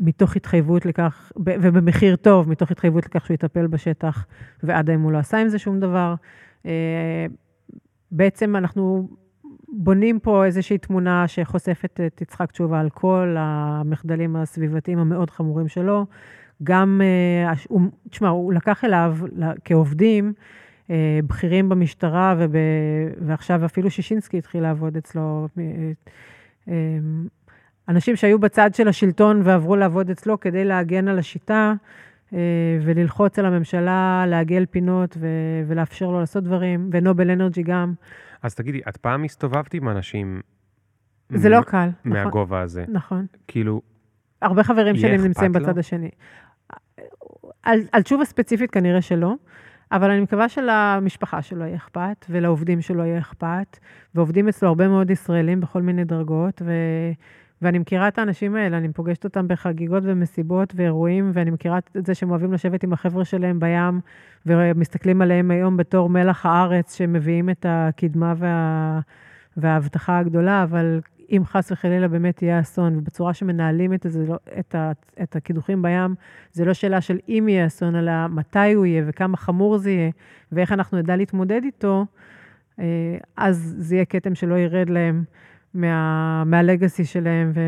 [0.01, 4.27] מתוך התחייבות לכך, ובמחיר טוב, מתוך התחייבות לכך שהוא יטפל בשטח,
[4.63, 6.15] ועד היום הוא לא עשה עם זה שום דבר.
[8.11, 9.09] בעצם אנחנו
[9.69, 16.07] בונים פה איזושהי תמונה שחושפת את יצחק תשובה על כל המחדלים הסביבתיים המאוד חמורים שלו.
[16.63, 17.01] גם,
[18.11, 19.17] תשמע, הוא לקח אליו
[19.65, 20.33] כעובדים
[21.27, 22.55] בכירים במשטרה, וב,
[23.21, 25.49] ועכשיו אפילו שישינסקי התחיל לעבוד אצלו.
[27.89, 31.75] אנשים שהיו בצד של השלטון ועברו לעבוד אצלו כדי להגן על השיטה
[32.83, 35.17] וללחוץ על הממשלה לעגל פינות
[35.67, 37.93] ולאפשר לו לעשות דברים, ונובל אנרג'י גם.
[38.43, 40.41] אז תגידי, את פעם הסתובבת עם אנשים...
[41.31, 42.13] זה לא קל, נכון.
[42.13, 42.85] מהגובה הזה.
[42.89, 43.27] נכון.
[43.49, 43.81] כאילו...
[44.43, 46.11] הרבה חברים שלי נמצאים בצד השני.
[47.63, 49.35] על, על תשובה ספציפית כנראה שלא,
[49.93, 53.79] אבל אני מקווה שלמשפחה שלו יהיה אכפת, ולעובדים שלו יהיה אכפת,
[54.15, 56.73] ועובדים אצלו הרבה מאוד ישראלים בכל מיני דרגות, ו...
[57.63, 62.15] ואני מכירה את האנשים האלה, אני פוגשת אותם בחגיגות ומסיבות ואירועים, ואני מכירה את זה
[62.15, 64.01] שהם אוהבים לשבת עם החבר'ה שלהם בים,
[64.47, 69.01] ומסתכלים עליהם היום בתור מלח הארץ, שמביאים את הקדמה וה...
[69.57, 71.01] וההבטחה הגדולה, אבל
[71.31, 74.93] אם חס וחלילה באמת יהיה אסון, ובצורה שמנהלים את, זה, לא, את, ה,
[75.23, 76.15] את הקידוחים בים,
[76.53, 80.11] זה לא שאלה של אם יהיה אסון, אלא מתי הוא יהיה וכמה חמור זה יהיה,
[80.53, 82.07] ואיך אנחנו נדע להתמודד איתו,
[83.37, 85.25] אז זה יהיה כתם שלא ירד להם.
[85.77, 87.61] מה, מהלגאסי שלהם ו,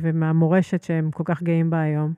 [0.00, 2.12] ומהמורשת שהם כל כך גאים בה היום.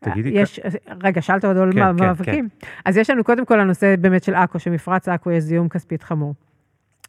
[0.00, 0.28] תגידי...
[0.28, 0.76] יש, כ...
[1.02, 2.48] רגע, שאלת עוד על כן, מאבקים?
[2.48, 2.66] כן, כן.
[2.84, 6.34] אז יש לנו קודם כל הנושא באמת של עכו, שמפרץ עכו יש זיהום כספית חמור.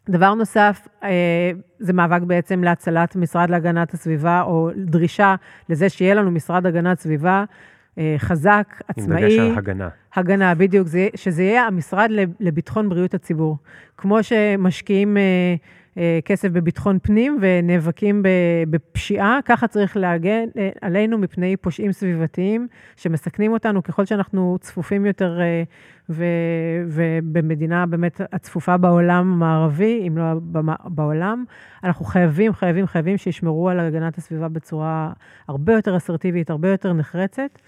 [0.08, 5.34] דבר נוסף, אה, זה מאבק בעצם להצלת משרד להגנת הסביבה, או דרישה
[5.68, 7.44] לזה שיהיה לנו משרד הגנת סביבה
[7.98, 9.22] אה, חזק, עצמאי.
[9.22, 9.88] עם דגש על הגנה.
[10.14, 12.10] הגנה, בדיוק, זה, שזה יהיה המשרד
[12.40, 13.58] לביטחון בריאות הציבור.
[13.96, 15.16] כמו שמשקיעים...
[15.98, 18.22] אה, כסף בביטחון פנים ונאבקים
[18.70, 25.40] בפשיעה, ככה צריך להגן אה, עלינו מפני פושעים סביבתיים שמסכנים אותנו ככל שאנחנו צפופים יותר
[25.40, 25.62] אה,
[26.88, 30.24] ובמדינה באמת הצפופה בעולם המערבי, אם לא
[30.84, 31.44] בעולם,
[31.84, 35.12] אנחנו חייבים, חייבים, חייבים שישמרו על הגנת הסביבה בצורה
[35.48, 37.58] הרבה יותר אסרטיבית, הרבה יותר נחרצת.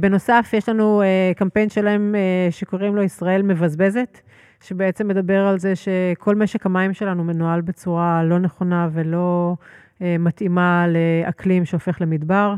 [0.00, 1.02] בנוסף, יש לנו
[1.36, 2.14] קמפיין שלהם
[2.50, 4.20] שקוראים לו ישראל מבזבזת.
[4.60, 9.56] שבעצם מדבר על זה שכל משק המים שלנו מנוהל בצורה לא נכונה ולא
[10.02, 12.54] אה, מתאימה לאקלים שהופך למדבר,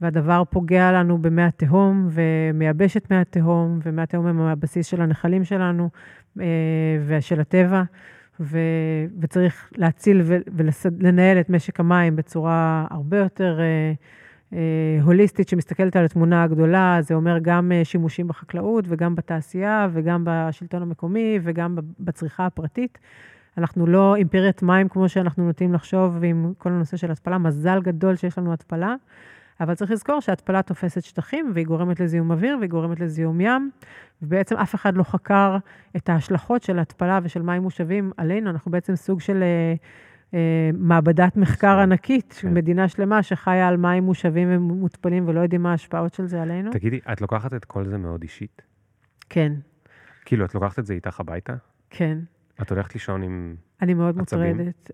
[0.00, 5.44] והדבר פוגע לנו במי התהום ומייבש את מי התהום, ומי התהום הם הבסיס של הנחלים
[5.44, 5.90] שלנו
[6.40, 6.44] אה,
[7.06, 7.82] ושל הטבע,
[8.40, 8.58] ו,
[9.20, 10.22] וצריך להציל
[10.56, 13.60] ולנהל את משק המים בצורה הרבה יותר...
[13.60, 13.92] אה,
[15.02, 20.82] הוליסטית שמסתכלת על התמונה הגדולה, זה אומר גם אה, שימושים בחקלאות וגם בתעשייה וגם בשלטון
[20.82, 22.98] המקומי וגם בצריכה הפרטית.
[23.58, 28.16] אנחנו לא אימפריית מים כמו שאנחנו נוטים לחשוב עם כל הנושא של התפלה, מזל גדול
[28.16, 28.94] שיש לנו התפלה,
[29.60, 33.70] אבל צריך לזכור שהתפלה תופסת שטחים והיא גורמת לזיהום אוויר והיא גורמת לזיהום ים,
[34.22, 35.56] ובעצם אף אחד לא חקר
[35.96, 39.42] את ההשלכות של התפלה ושל מים מושבים עלינו, אנחנו בעצם סוג של...
[39.42, 39.74] אה, אה,
[40.74, 42.54] מעבדת מחקר ענקית, כן.
[42.54, 46.70] מדינה שלמה שחיה על מים מושבים ומותפלים ולא יודעים מה ההשפעות של זה עלינו.
[46.70, 48.62] תגידי, את לוקחת את כל זה מאוד אישית?
[49.28, 49.52] כן.
[50.24, 51.54] כאילו, את לוקחת את זה איתך הביתה?
[51.90, 52.18] כן.
[52.62, 54.56] את הולכת לישון עם אני מאוד עצבים?
[54.56, 54.90] מוטרדת.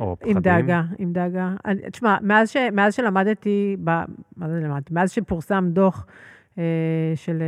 [0.00, 0.36] או פחדים?
[0.36, 1.54] עם דאגה, עם דאגה.
[1.92, 3.90] תשמע, מאז, ש, מאז שלמדתי, ב,
[4.36, 4.94] מה זה למדתי?
[4.94, 6.12] מאז שפורסם דוח אה,
[7.14, 7.42] של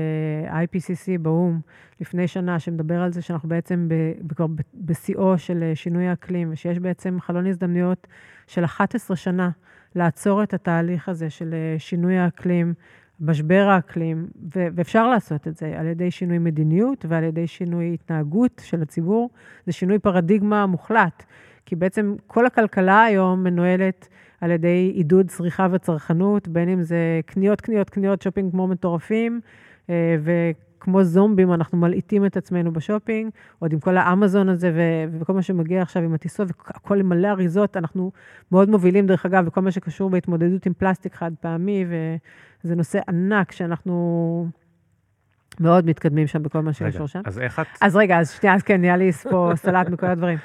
[0.50, 1.60] אה, IPCC באו"ם
[2.00, 3.88] לפני שנה, שמדבר על זה שאנחנו בעצם
[4.28, 8.06] כבר בשיאו של אה, שינוי האקלים, ושיש בעצם חלון הזדמנויות
[8.46, 9.50] של 11 שנה
[9.94, 12.74] לעצור את התהליך הזה של שינוי האקלים,
[13.20, 18.82] משבר האקלים, ואפשר לעשות את זה על ידי שינוי מדיניות ועל ידי שינוי התנהגות של
[18.82, 19.30] הציבור.
[19.66, 21.22] זה שינוי פרדיגמה מוחלט,
[21.66, 24.08] כי בעצם כל הכלכלה היום מנוהלת
[24.40, 29.40] על ידי עידוד צריכה וצרכנות, בין אם זה קניות, קניות, קניות, שופינג כמו מטורפים,
[29.90, 35.32] אה, וכמו זומבים אנחנו מלעיטים את עצמנו בשופינג, עוד עם כל האמזון הזה ו- וכל
[35.32, 38.12] מה שמגיע עכשיו עם הטיסות, והכל עם מלא אריזות, אנחנו
[38.52, 41.84] מאוד מובילים, דרך אגב, בכל מה שקשור בהתמודדות עם פלסטיק חד פעמי,
[42.64, 44.48] וזה נושא ענק שאנחנו...
[45.60, 47.20] מאוד מתקדמים שם בכל מה שקשור שם.
[47.24, 47.66] אז איך את...
[47.80, 50.38] אז רגע, אז שנייה, אז כן, נהיה לי פה סלט מכל הדברים.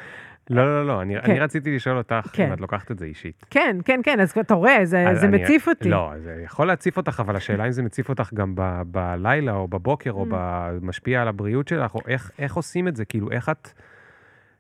[0.50, 1.32] לא, לא, לא, אני, כן.
[1.32, 2.48] אני רציתי לשאול אותך כן.
[2.48, 3.46] אם את לוקחת את זה אישית.
[3.50, 5.90] כן, כן, כן, אז אתה רואה, זה, זה אני, מציף אותי.
[5.90, 9.68] לא, זה יכול להציף אותך, אבל השאלה אם זה מציף אותך גם ב, בלילה או
[9.68, 10.36] בבוקר, או mm.
[10.82, 13.70] משפיע על הבריאות שלך, או איך, איך עושים את זה, כאילו, איך את...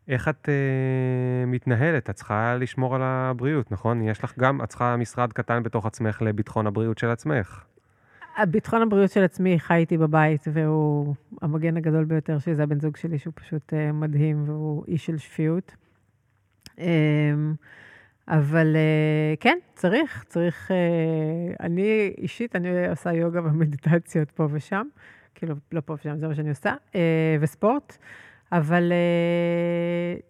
[0.07, 2.09] איך את אה, מתנהלת?
[2.09, 4.01] את צריכה לשמור על הבריאות, נכון?
[4.01, 7.63] יש לך גם, את צריכה משרד קטן בתוך עצמך לביטחון הבריאות של עצמך.
[8.45, 12.97] ביטחון הבריאות של עצמי חי איתי בבית, והוא המגן הגדול ביותר שלי, זה הבן זוג
[12.97, 15.75] שלי, שהוא פשוט אה, מדהים, והוא איש של שפיות.
[16.79, 16.85] אה,
[18.27, 24.87] אבל אה, כן, צריך, צריך, אה, אני אישית, אני עושה יוגה ומדיטציות פה ושם,
[25.35, 27.97] כאילו, לא פה ושם, זה מה שאני עושה, אה, וספורט.
[28.51, 30.21] אבל uh,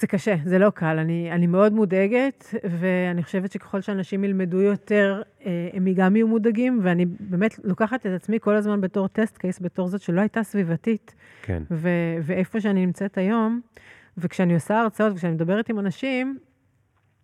[0.00, 0.98] זה קשה, זה לא קל.
[0.98, 6.80] אני, אני מאוד מודאגת, ואני חושבת שככל שאנשים ילמדו יותר, uh, הם גם יהיו מודאגים,
[6.82, 11.14] ואני באמת לוקחת את עצמי כל הזמן בתור טסט קייס, בתור זאת שלא הייתה סביבתית.
[11.42, 11.62] כן.
[11.70, 13.60] ו- ואיפה שאני נמצאת היום,
[14.18, 16.38] וכשאני עושה הרצאות וכשאני מדברת עם אנשים,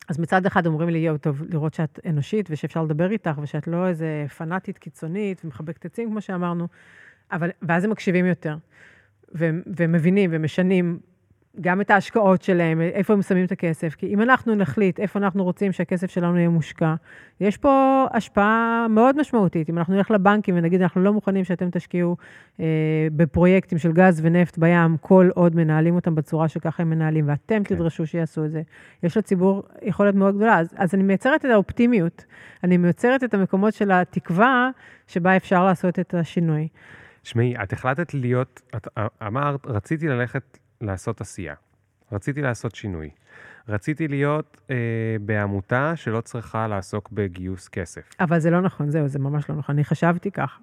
[0.09, 3.89] אז מצד אחד אומרים לי, יואו, טוב, לראות שאת אנושית ושאפשר לדבר איתך, ושאת לא
[3.89, 6.69] איזה פנאטית קיצונית ומחבקת עצים, כמו שאמרנו,
[7.33, 8.57] אבל, ואז הם מקשיבים יותר.
[9.67, 10.99] ומבינים ומשנים
[11.61, 13.95] גם את ההשקעות שלהם, איפה הם שמים את הכסף.
[13.95, 16.95] כי אם אנחנו נחליט איפה אנחנו רוצים שהכסף שלנו יהיה מושקע,
[17.41, 19.71] יש פה השפעה מאוד משמעותית.
[19.71, 22.17] אם אנחנו נלך לבנקים ונגיד, אנחנו לא מוכנים שאתם תשקיעו
[22.61, 22.65] אה,
[23.17, 27.75] בפרויקטים של גז ונפט בים, כל עוד מנהלים אותם בצורה שככה הם מנהלים, ואתם כן.
[27.75, 28.63] תדרשו שיעשו את זה,
[29.03, 30.59] יש לציבור יכולת מאוד גדולה.
[30.59, 32.25] אז, אז אני מייצרת את האופטימיות,
[32.65, 34.71] אני מייצרת את המקומות של התקווה
[35.07, 36.69] שבה אפשר לעשות את השינוי.
[37.23, 38.89] תשמעי, את החלטת להיות, את
[39.27, 41.55] אמרת, רציתי ללכת לעשות עשייה.
[42.13, 43.11] רציתי לעשות שינוי.
[43.69, 44.77] רציתי להיות אה,
[45.21, 48.11] בעמותה שלא צריכה לעסוק בגיוס כסף.
[48.21, 49.75] אבל זה לא נכון, זהו, זה ממש לא נכון.
[49.75, 50.61] אני חשבתי ככה.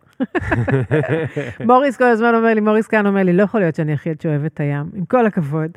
[1.68, 4.46] מוריס כל הזמן אומר לי, מוריס כאן אומר לי, לא יכול להיות שאני היחיד שאוהב
[4.46, 5.72] את הים, עם כל הכבוד.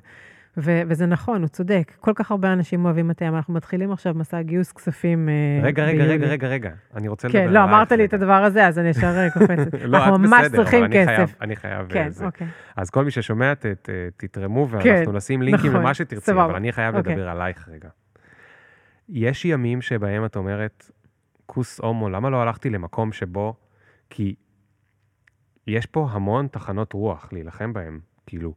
[0.57, 1.93] ו- וזה נכון, הוא צודק.
[2.01, 3.35] כל כך הרבה אנשים אוהבים את הים.
[3.35, 6.71] אנחנו מתחילים עכשיו מסע גיוס כספים אה, רגע, רגע, רגע, רגע, רגע.
[6.95, 7.41] אני רוצה לדבר.
[7.41, 9.75] כן, לא, אמרת לי את הדבר הזה, אז אני ישר אה, קופצת.
[9.85, 11.35] לא, אנחנו ממש צריכים כסף.
[11.41, 11.87] אני חייב...
[11.89, 12.47] כן, אוקיי.
[12.77, 13.53] אז כל מי ששומע,
[14.17, 17.13] תתרמו, ואנחנו כן, נשים לינקים נכון, למה שתרצי, אבל אני חייב אוקיי.
[17.13, 17.89] לדבר עלייך רגע.
[19.09, 20.91] יש ימים שבהם את אומרת,
[21.47, 23.55] כוס הומו, למה לא הלכתי למקום שבו...
[24.11, 24.35] כי
[25.67, 28.01] יש פה המון תחנות רוח להילחם בהם.
[28.27, 28.55] כאילו,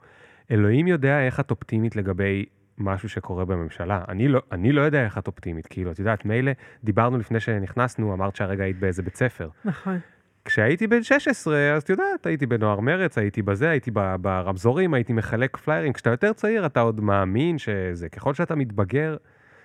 [0.52, 2.46] אלוהים יודע איך את אופטימית לגבי
[2.78, 4.04] משהו שקורה בממשלה.
[4.10, 6.52] אני לא, אני לא יודע איך את אופטימית, כאילו, את יודעת, מילא
[6.84, 9.50] דיברנו לפני שנכנסנו, אמרת שהרגע היית באיזה בית ספר.
[9.66, 10.00] נכון.
[10.46, 13.92] כשהייתי בן 16, אז את יודעת, הייתי בנוער מרץ, הייתי בזה, הייתי
[14.22, 15.94] ברמזורים, הייתי מחלק פליירים.
[15.94, 19.18] כשאתה יותר צעיר, אתה עוד מאמין שזה, ככל שאתה מתבגר,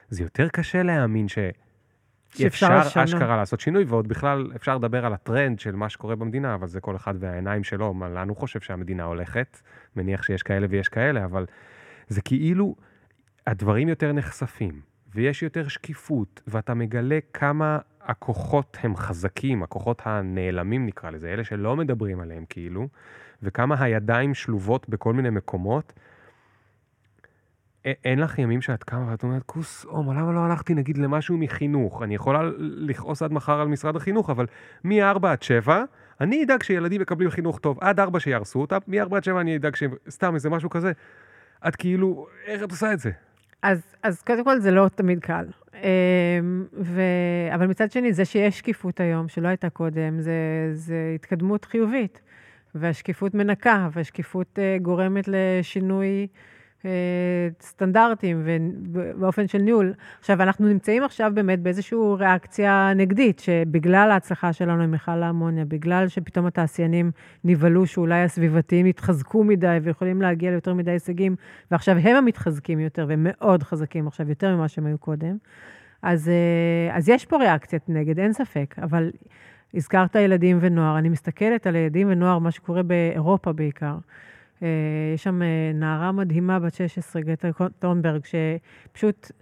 [0.08, 1.38] זה יותר קשה להאמין ש...
[2.34, 6.66] שאפשר אשכרה לעשות שינוי, ועוד בכלל אפשר לדבר על הטרנד של מה שקורה במדינה, אבל
[6.66, 9.60] זה כל אחד והעיניים שלו, מה לאן הוא חושב שהמדינה הולכת,
[9.96, 11.46] מניח שיש כאלה ויש כאלה, אבל
[12.08, 12.76] זה כאילו,
[13.46, 14.80] הדברים יותר נחשפים,
[15.14, 21.76] ויש יותר שקיפות, ואתה מגלה כמה הכוחות הם חזקים, הכוחות הנעלמים נקרא לזה, אלה שלא
[21.76, 22.88] מדברים עליהם כאילו,
[23.42, 25.92] וכמה הידיים שלובות בכל מיני מקומות,
[27.84, 32.02] אין לך ימים שאת קמה ואת אומרת, כוס אומה, למה לא הלכתי נגיד למשהו מחינוך?
[32.02, 34.46] אני יכולה לכעוס עד מחר על משרד החינוך, אבל
[34.84, 35.84] מ-4 עד 7,
[36.20, 39.76] אני אדאג שילדים מקבלים חינוך טוב, עד 4 שיהרסו אותם, מ-4 עד 7 אני אדאג
[39.76, 39.82] ש...
[40.10, 40.92] סתם איזה משהו כזה.
[41.68, 43.10] את כאילו, איך את עושה את זה?
[43.62, 45.44] אז, אז קודם כל זה לא תמיד קל.
[45.74, 47.00] אמ, ו...
[47.54, 50.32] אבל מצד שני, זה שיש שקיפות היום, שלא הייתה קודם, זה,
[50.72, 52.20] זה התקדמות חיובית.
[52.74, 56.26] והשקיפות מנקה, והשקיפות uh, גורמת לשינוי אה,
[57.60, 59.94] סטנדרטים ובאופן של ניהול.
[60.18, 66.08] עכשיו, אנחנו נמצאים עכשיו באמת באיזושהי ריאקציה נגדית, שבגלל ההצלחה שלנו עם מכל האמוניה, בגלל
[66.08, 67.10] שפתאום התעשיינים
[67.44, 71.36] נבהלו שאולי הסביבתיים התחזקו מדי ויכולים להגיע ליותר מדי הישגים,
[71.70, 75.36] ועכשיו הם המתחזקים יותר, והם מאוד חזקים עכשיו, יותר ממה שהם היו קודם.
[76.02, 79.10] אז, אה, אז יש פה ריאקציית נגד, אין ספק, אבל
[79.74, 83.96] הזכרת ילדים ונוער, אני מסתכלת על ילדים ונוער, מה שקורה באירופה בעיקר.
[84.62, 84.68] אה,
[85.14, 87.48] יש שם אה, נערה מדהימה בת 16, גטה
[87.78, 89.32] טונברג, שפשוט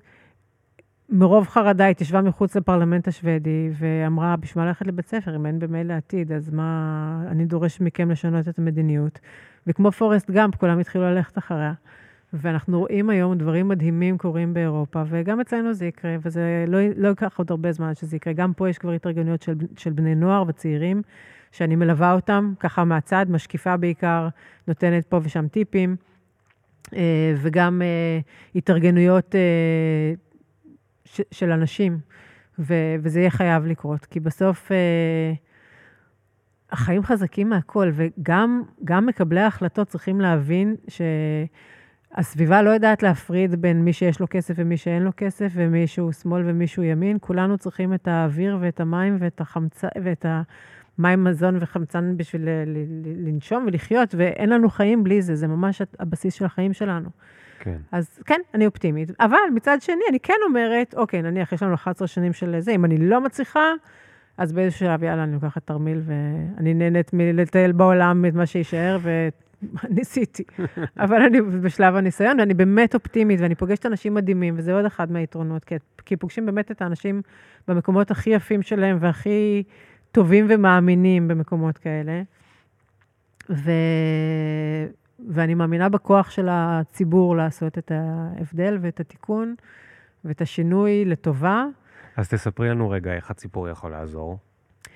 [1.08, 6.32] מרוב חרדה התיישבה מחוץ לפרלמנט השוודי ואמרה, בשביל ללכת לבית ספר, אם אין במילא עתיד,
[6.32, 9.20] אז מה, אני דורש מכם לשנות את המדיניות.
[9.66, 11.72] וכמו פורסט גאמפ, כולם התחילו ללכת אחריה.
[12.32, 17.38] ואנחנו רואים היום דברים מדהימים קורים באירופה, וגם אצלנו זה יקרה, וזה לא, לא ייקח
[17.38, 18.32] עוד הרבה זמן שזה יקרה.
[18.32, 21.02] גם פה יש כבר התארגנויות של, של בני נוער וצעירים,
[21.53, 24.28] שאני מלווה אותם, ככה מהצד, משקיפה בעיקר,
[24.68, 25.96] נותנת פה ושם טיפים,
[26.94, 28.20] אה, וגם אה,
[28.55, 30.12] התארגנויות אה,
[31.30, 31.98] של אנשים,
[32.59, 34.70] וזה יהיה חייב לקרות, כי בסוף
[36.70, 41.03] החיים חזקים מהכל, וגם מקבלי ההחלטות צריכים להבין ש...
[42.14, 46.12] הסביבה לא יודעת להפריד בין מי שיש לו כסף ומי שאין לו כסף, ומי שהוא
[46.12, 47.16] שמאל ומי שהוא ימין.
[47.20, 50.26] כולנו צריכים את האוויר ואת המים ואת החמצה, ואת
[51.03, 52.48] המים, מזון וחמצן בשביל
[53.05, 57.09] לנשום ולחיות, ואין לנו חיים בלי זה, זה ממש הבסיס של החיים שלנו.
[57.61, 57.76] כן.
[57.92, 59.11] אז כן, אני אופטימית.
[59.20, 62.84] אבל מצד שני, אני כן אומרת, אוקיי, נניח, יש לנו 11 שנים של זה, אם
[62.84, 63.72] אני לא מצליחה,
[64.38, 70.44] אז באיזשהו שלב, יאללה, אני לוקחת תרמיל, ואני נהנית מלטייל בעולם את מה שיישאר, וניסיתי.
[71.05, 75.64] אבל אני בשלב הניסיון, ואני באמת אופטימית, ואני פוגשת אנשים מדהימים, וזה עוד אחד מהיתרונות,
[75.64, 75.74] כי,
[76.05, 77.22] כי פוגשים באמת את האנשים
[77.68, 79.62] במקומות הכי יפים שלהם, והכי
[80.12, 82.22] טובים ומאמינים במקומות כאלה.
[83.50, 83.70] ו...
[85.28, 89.54] ואני מאמינה בכוח של הציבור לעשות את ההבדל ואת התיקון
[90.24, 91.64] ואת השינוי לטובה.
[92.16, 94.38] אז תספרי לנו רגע איך הציבור יכול לעזור.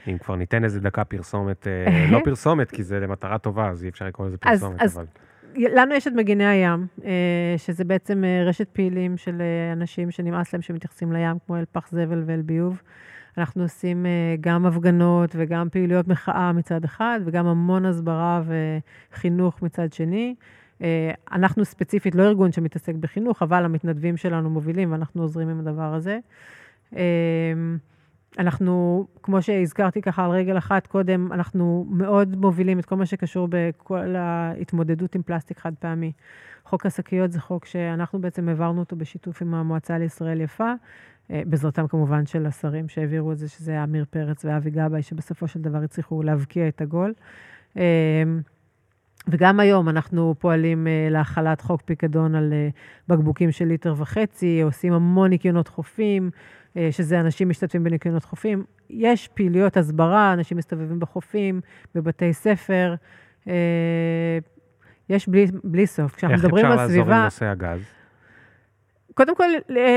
[0.08, 3.88] אם כבר ניתן איזה דקה פרסומת, אה, לא פרסומת, כי זה למטרה טובה, אז אי
[3.88, 5.06] אפשר לקרוא לזה פרסומת, אז, אבל...
[5.56, 9.42] לנו יש את מגיני הים, אה, שזה בעצם אה, רשת פעילים של
[9.72, 12.82] אנשים שנמאס להם שמתייחסים לים, כמו אל פח זבל ואל ביוב.
[13.38, 14.06] אנחנו עושים
[14.40, 18.42] גם הפגנות וגם פעילויות מחאה מצד אחד, וגם המון הסברה
[19.12, 20.34] וחינוך מצד שני.
[21.32, 26.18] אנחנו ספציפית לא ארגון שמתעסק בחינוך, אבל המתנדבים שלנו מובילים ואנחנו עוזרים עם הדבר הזה.
[26.92, 26.98] אמ,
[28.38, 33.48] אנחנו, כמו שהזכרתי ככה על רגל אחת קודם, אנחנו מאוד מובילים את כל מה שקשור
[33.50, 36.12] בכל ההתמודדות עם פלסטיק חד פעמי.
[36.64, 40.74] חוק השקיות זה חוק שאנחנו בעצם העברנו אותו בשיתוף עם המועצה לישראל יפה, אה,
[41.30, 45.78] בעזרתם כמובן של השרים שהעבירו את זה, שזה עמיר פרץ ואבי גבאי, שבסופו של דבר
[45.78, 47.12] הצליחו להבקיע את הגול.
[47.76, 47.82] אמ,
[49.28, 52.74] וגם היום אנחנו פועלים uh, להחלת חוק פיקדון על uh,
[53.08, 56.30] בקבוקים של ליטר וחצי, עושים המון ניקיונות חופים,
[56.90, 58.64] שזה אנשים משתתפים בניקיונות חופים.
[58.90, 61.60] יש פעילויות הסברה, אנשים מסתובבים בחופים,
[61.94, 62.94] בבתי ספר.
[65.08, 66.14] יש בלי, בלי סוף.
[66.14, 66.88] כשאנחנו מדברים על סביבה...
[66.88, 67.95] איך אפשר לעזור עם נושא הגז?
[69.16, 69.44] קודם כל,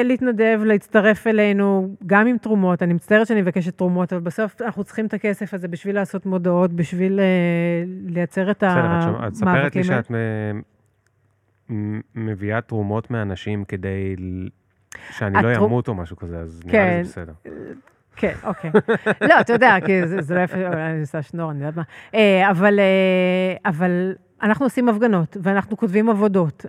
[0.04, 2.84] להתנדב, להצטרף אלינו, גם עם תרומות.
[2.84, 6.74] אני מצטערת שאני מבקשת תרומות, אבל בסוף אנחנו צריכים את הכסף הזה בשביל לעשות מודעות,
[6.74, 9.00] בשביל uh, לייצר את המאבקים האלה.
[9.00, 10.12] בסדר, את מספרת לי שאת
[12.16, 14.16] מביאה תרומות מאנשים כדי
[15.10, 17.02] שאני לא אמות או משהו כזה, אז נראה לי כן.
[17.04, 17.34] בסדר.
[18.16, 18.72] כן, אוקיי.
[19.22, 21.84] לא, אתה יודע, כי זה לא יפה, אני עושה שנור, אני יודעת מה.
[22.14, 26.66] אה, אבל, אה, אבל אנחנו עושים הפגנות, ואנחנו כותבים עבודות,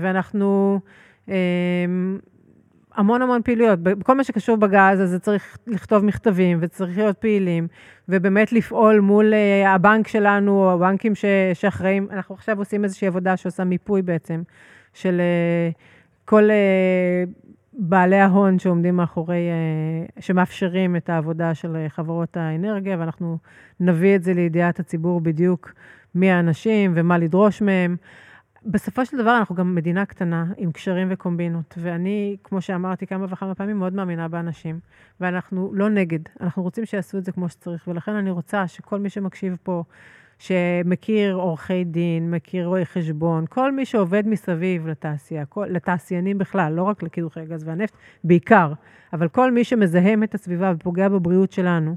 [0.00, 0.80] ואנחנו...
[1.28, 2.18] אמ,
[2.94, 3.78] המון המון פעילויות.
[3.80, 7.68] בכל מה שקשור בגז, אז צריך לכתוב מכתבים וצריך להיות פעילים,
[8.08, 11.12] ובאמת לפעול מול uh, הבנק שלנו, או הבנקים
[11.54, 12.08] שאחראים.
[12.10, 14.42] אנחנו עכשיו עושים איזושהי עבודה שעושה מיפוי בעצם,
[14.92, 15.74] של uh,
[16.24, 19.48] כל uh, בעלי ההון שעומדים מאחורי,
[20.20, 23.38] שמאפשרים את העבודה של חברות האנרגיה, ואנחנו
[23.80, 25.72] נביא את זה לידיעת הציבור בדיוק
[26.14, 27.96] מי האנשים ומה לדרוש מהם.
[28.66, 33.54] בסופו של דבר אנחנו גם מדינה קטנה עם קשרים וקומבינות, ואני, כמו שאמרתי כמה וכמה
[33.54, 34.80] פעמים, מאוד מאמינה באנשים,
[35.20, 39.10] ואנחנו לא נגד, אנחנו רוצים שיעשו את זה כמו שצריך, ולכן אני רוצה שכל מי
[39.10, 39.84] שמקשיב פה,
[40.38, 46.82] שמכיר עורכי דין, מכיר רואי חשבון, כל מי שעובד מסביב לתעשייה, כל, לתעשיינים בכלל, לא
[46.82, 47.94] רק לקידוחי הגז והנפט,
[48.24, 48.72] בעיקר,
[49.12, 51.96] אבל כל מי שמזהם את הסביבה ופוגע בבריאות שלנו,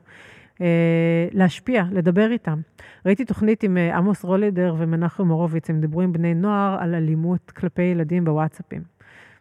[1.33, 2.59] להשפיע, לדבר איתם.
[3.05, 7.51] ראיתי תוכנית עם אה, עמוס רולידר ומנחם הורוביץ, הם דיברו עם בני נוער על אלימות
[7.51, 8.81] כלפי ילדים בוואטסאפים.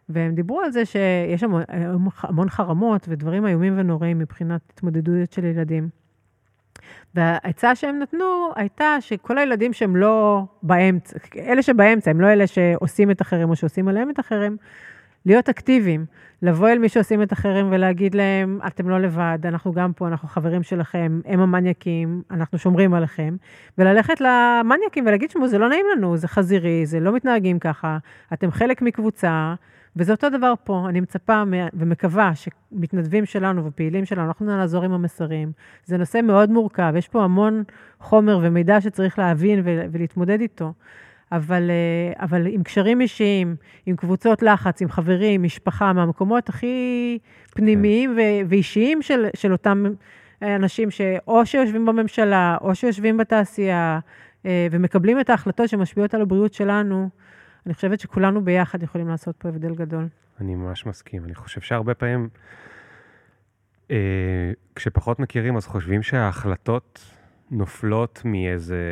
[0.09, 1.51] והם דיברו על זה שיש שם
[2.21, 5.89] המון חרמות ודברים איומים ונוראים מבחינת התמודדויות של ילדים.
[7.15, 13.11] והעצה שהם נתנו הייתה שכל הילדים שהם לא באמצע, אלה שבאמצע, הם לא אלה שעושים
[13.11, 14.55] את החרם או שעושים עליהם את החרם,
[15.25, 16.05] להיות אקטיביים,
[16.41, 20.27] לבוא אל מי שעושים את החרם ולהגיד להם, אתם לא לבד, אנחנו גם פה, אנחנו
[20.27, 23.35] חברים שלכם, הם המניאקים, אנחנו שומרים עליכם,
[23.77, 27.97] וללכת למניאקים ולהגיד, שמעו, זה לא נעים לנו, זה חזירי, זה לא מתנהגים ככה,
[28.33, 29.53] אתם חלק מקבוצה,
[29.97, 30.85] וזה אותו דבר פה.
[30.89, 35.51] אני מצפה ומקווה שמתנדבים שלנו ופעילים שלנו, אנחנו נעזור עם המסרים.
[35.85, 37.63] זה נושא מאוד מורכב, יש פה המון
[37.99, 40.73] חומר ומידע שצריך להבין ולהתמודד איתו.
[41.31, 43.55] אבל, אה, אבל עם קשרים אישיים,
[43.85, 47.19] עם קבוצות לחץ, עם חברים, משפחה, מהמקומות הכי
[47.51, 48.45] פנימיים כן.
[48.49, 49.85] ואישיים של, של אותם
[50.41, 53.99] אנשים שאו שיושבים בממשלה, או שיושבים בתעשייה,
[54.45, 57.09] אה, ומקבלים את ההחלטות שמשפיעות על הבריאות שלנו,
[57.65, 60.07] אני חושבת שכולנו ביחד יכולים לעשות פה הבדל גדול.
[60.41, 61.25] אני ממש מסכים.
[61.25, 62.29] אני חושב שהרבה פעמים,
[63.91, 67.15] אה, כשפחות מכירים, אז חושבים שההחלטות
[67.51, 68.83] נופלות מאיזה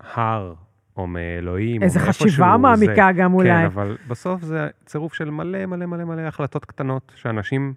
[0.00, 0.54] הר
[0.96, 3.48] או מאלוהים, איזה חשיבה מעמיקה זה, גם אולי.
[3.48, 7.74] כן, אבל בסוף זה צירוף של מלא מלא מלא מלא החלטות קטנות, שאנשים,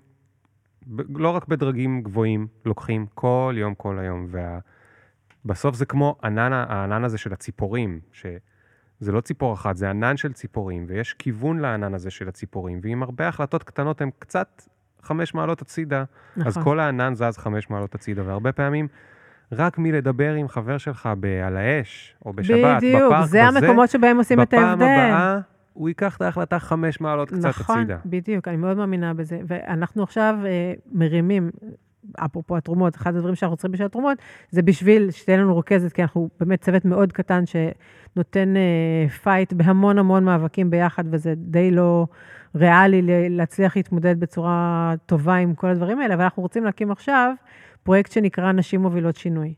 [1.15, 4.27] לא רק בדרגים גבוהים, לוקחים כל יום, כל היום,
[5.45, 5.77] ובסוף וה...
[5.77, 7.99] זה כמו ענן, הענן הזה של הציפורים,
[8.99, 13.03] זה לא ציפור אחת, זה ענן של ציפורים, ויש כיוון לענן הזה של הציפורים, ועם
[13.03, 14.61] הרבה החלטות קטנות הן קצת
[15.01, 16.03] חמש מעלות הצידה,
[16.37, 16.47] נכון.
[16.47, 18.87] אז כל הענן זז חמש מעלות הצידה, והרבה פעמים
[19.51, 23.89] רק מלדבר עם חבר שלך ב- על האש, או בשבת, בדיוק, בפארק, זה בזה, המקומות
[23.89, 24.75] שבהם עושים את ההבדל.
[24.75, 25.39] בפעם הבאה
[25.73, 27.95] הוא ייקח את ההחלטה חמש מעלות קצת נכון, הצידה.
[27.95, 29.39] נכון, בדיוק, אני מאוד מאמינה בזה.
[29.47, 31.49] ואנחנו עכשיו אה, מרימים,
[32.15, 34.17] אפרופו התרומות, אחד הדברים שאנחנו צריכים בשביל התרומות,
[34.49, 39.97] זה בשביל שתהיה לנו רוכזת, כי אנחנו באמת צוות מאוד קטן שנותן אה, fight בהמון
[39.97, 42.07] המון מאבקים ביחד, וזה די לא
[42.55, 47.33] ריאלי להצליח להתמודד בצורה טובה עם כל הדברים האלה, אבל אנחנו רוצים להקים עכשיו
[47.83, 49.53] פרויקט שנקרא נשים מובילות שינוי.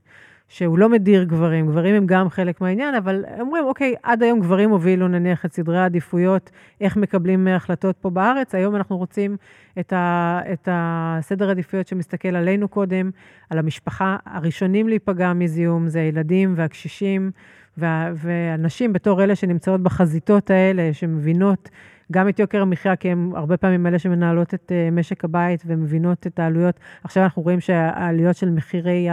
[0.51, 4.69] שהוא לא מדיר גברים, גברים הם גם חלק מהעניין, אבל אומרים, אוקיי, עד היום גברים
[4.69, 9.37] הובילו נניח את סדרי העדיפויות, איך מקבלים החלטות פה בארץ, היום אנחנו רוצים
[9.79, 13.11] את, ה, את הסדר העדיפויות שמסתכל עלינו קודם,
[13.49, 17.31] על המשפחה, הראשונים להיפגע מזיהום זה הילדים והקשישים,
[17.77, 21.69] וה, והנשים בתור אלה שנמצאות בחזיתות האלה, שמבינות
[22.11, 26.27] גם את יוקר המחיה, כי הן הרבה פעמים אלה שמנהלות את uh, משק הבית ומבינות
[26.27, 26.79] את העלויות.
[27.03, 29.07] עכשיו אנחנו רואים שהעלויות של מחירי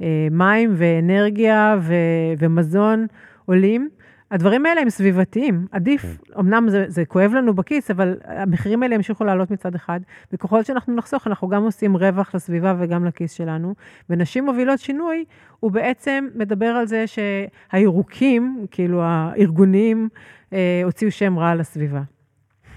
[0.00, 1.94] המים ואנרגיה ו-
[2.38, 3.06] ומזון
[3.44, 3.88] עולים.
[4.30, 5.66] הדברים האלה הם סביבתיים.
[5.70, 6.40] עדיף, כן.
[6.40, 10.00] אמנם זה, זה כואב לנו בכיס, אבל המחירים האלה ימשיכו לעלות מצד אחד,
[10.32, 13.74] וככל שאנחנו נחסוך, אנחנו גם עושים רווח לסביבה וגם לכיס שלנו.
[14.10, 15.24] ונשים מובילות שינוי,
[15.60, 20.08] הוא בעצם מדבר על זה שהירוקים, כאילו הארגוניים,
[20.52, 22.02] אה, הוציאו שם רע לסביבה.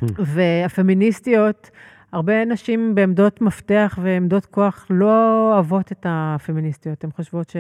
[0.34, 1.70] והפמיניסטיות,
[2.12, 7.04] הרבה נשים בעמדות מפתח ועמדות כוח לא אוהבות את הפמיניסטיות.
[7.04, 7.56] הן חושבות ש,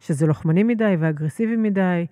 [0.00, 2.06] שזה לוחמני מדי ואגרסיבי מדי,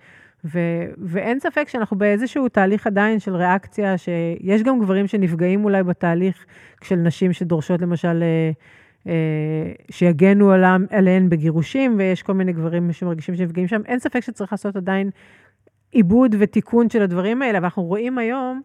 [0.45, 0.59] ו,
[0.99, 6.45] ואין ספק שאנחנו באיזשהו תהליך עדיין של ריאקציה, שיש גם גברים שנפגעים אולי בתהליך
[6.83, 8.23] של נשים שדורשות למשל...
[8.23, 8.51] אה,
[9.07, 10.53] אה, שיגנו
[10.91, 13.81] עליהן בגירושים, ויש כל מיני גברים שמרגישים שנפגעים שם.
[13.87, 15.11] אין ספק שצריך לעשות עדיין
[15.93, 18.63] עיבוד ותיקון של הדברים האלה, אבל אנחנו רואים היום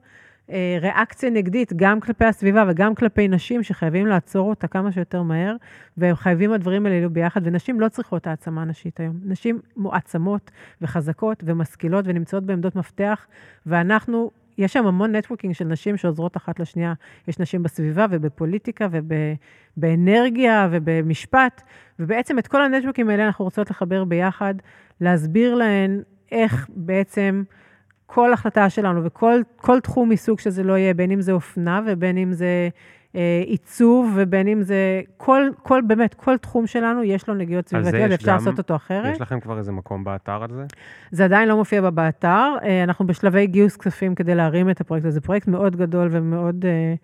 [0.81, 5.55] ריאקציה נגדית, גם כלפי הסביבה וגם כלפי נשים, שחייבים לעצור אותה כמה שיותר מהר,
[5.97, 9.19] והם חייבים הדברים האלה להיות ביחד, ונשים לא צריכות העצמה נשית היום.
[9.23, 10.51] נשים מועצמות
[10.81, 13.27] וחזקות ומשכילות ונמצאות בעמדות מפתח,
[13.65, 16.93] ואנחנו, יש שם המון נטוורקינג של נשים שעוזרות אחת לשנייה.
[17.27, 18.87] יש נשים בסביבה ובפוליטיקה
[19.77, 21.61] ובאנרגיה ובמשפט,
[21.99, 24.53] ובעצם את כל הנטוורקים האלה אנחנו רוצות לחבר ביחד,
[25.01, 26.01] להסביר להן
[26.31, 27.43] איך בעצם...
[28.09, 32.33] כל החלטה שלנו וכל תחום מסוג שזה לא יהיה, בין אם זה אופנה ובין אם
[32.33, 32.69] זה
[33.15, 38.11] אה, עיצוב ובין אם זה, כל, כל, באמת, כל תחום שלנו יש לו נגיעות סביבתיות,
[38.11, 39.13] אפשר גם, לעשות אותו אחרת.
[39.13, 40.65] יש לכם כבר איזה מקום באתר על זה?
[41.11, 45.21] זה עדיין לא מופיע באתר, אה, אנחנו בשלבי גיוס כספים כדי להרים את הפרויקט הזה.
[45.21, 46.65] פרויקט מאוד גדול ומאוד...
[46.65, 46.95] אה,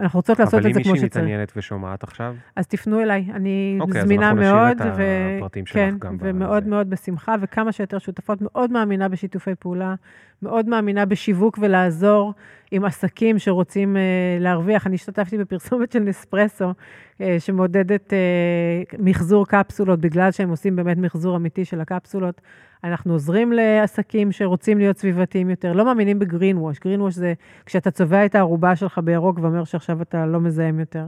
[0.00, 0.86] אנחנו רוצות לעשות את זה כמו שצריך.
[0.86, 2.34] אבל אם מישהי מתעניינת ושומעת עכשיו?
[2.56, 4.46] אז תפנו אליי, אני אוקיי, זמינה מאוד.
[4.46, 6.70] אוקיי, אז אנחנו נשאיר את הפרטים שלך כן, גם ומאוד בזה.
[6.70, 8.38] מאוד בשמחה, וכמה שיותר שותפות.
[8.40, 9.94] מאוד מאמינה בשיתופי פעולה,
[10.42, 12.34] מאוד מאמינה בשיווק ולעזור
[12.70, 14.86] עם עסקים שרוצים uh, להרוויח.
[14.86, 21.36] אני השתתפתי בפרסומת של נספרסו, uh, שמעודדת uh, מחזור קפסולות, בגלל שהם עושים באמת מחזור
[21.36, 22.40] אמיתי של הקפסולות.
[22.84, 26.78] אנחנו עוזרים לעסקים שרוצים להיות סביבתיים יותר, לא מאמינים בגרין ווש.
[26.78, 27.34] גרין ווש זה
[27.66, 31.06] כשאתה צובע את הערובה שלך בירוק ואומר שעכשיו אתה לא מזהם יותר.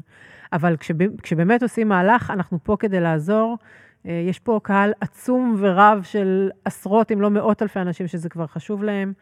[0.52, 3.58] אבל כשב, כשבאמת עושים מהלך, אנחנו פה כדי לעזור.
[4.06, 8.46] אה, יש פה קהל עצום ורב של עשרות, אם לא מאות אלפי אנשים שזה כבר
[8.46, 9.12] חשוב להם,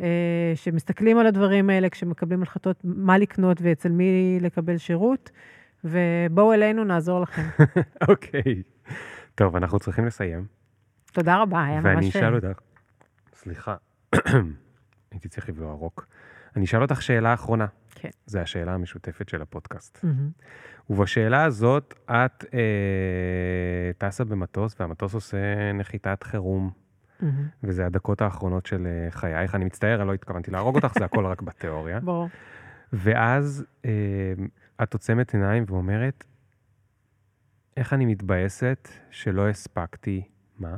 [0.00, 5.30] אה, שמסתכלים על הדברים האלה כשמקבלים החלטות מה לקנות ואצל מי לקבל שירות,
[5.84, 7.42] ובואו אלינו, נעזור לכם.
[8.08, 8.42] אוקיי.
[8.42, 8.92] okay.
[9.34, 10.44] טוב, אנחנו צריכים לסיים.
[11.16, 11.94] תודה רבה, היה ממש...
[11.94, 12.60] ואני אשאל אותך,
[13.34, 13.76] סליחה,
[15.12, 16.06] הייתי צריך לבלוע רוק.
[16.56, 17.66] אני אשאל אותך שאלה אחרונה.
[17.90, 18.08] כן.
[18.26, 20.04] זו השאלה המשותפת של הפודקאסט.
[20.04, 20.90] Mm-hmm.
[20.90, 26.70] ובשאלה הזאת, את אה, טסה במטוס, והמטוס עושה נחיתת חירום.
[26.70, 27.24] Mm-hmm.
[27.62, 29.54] וזה הדקות האחרונות של אה, חייך.
[29.54, 32.00] אני מצטער, אני לא התכוונתי להרוג אותך, זה הכל רק בתיאוריה.
[32.10, 32.28] ברור.
[32.92, 33.90] ואז אה,
[34.82, 36.24] את עוצמת עיניים ואומרת,
[37.76, 40.22] איך אני מתבאסת שלא הספקתי,
[40.58, 40.76] מה?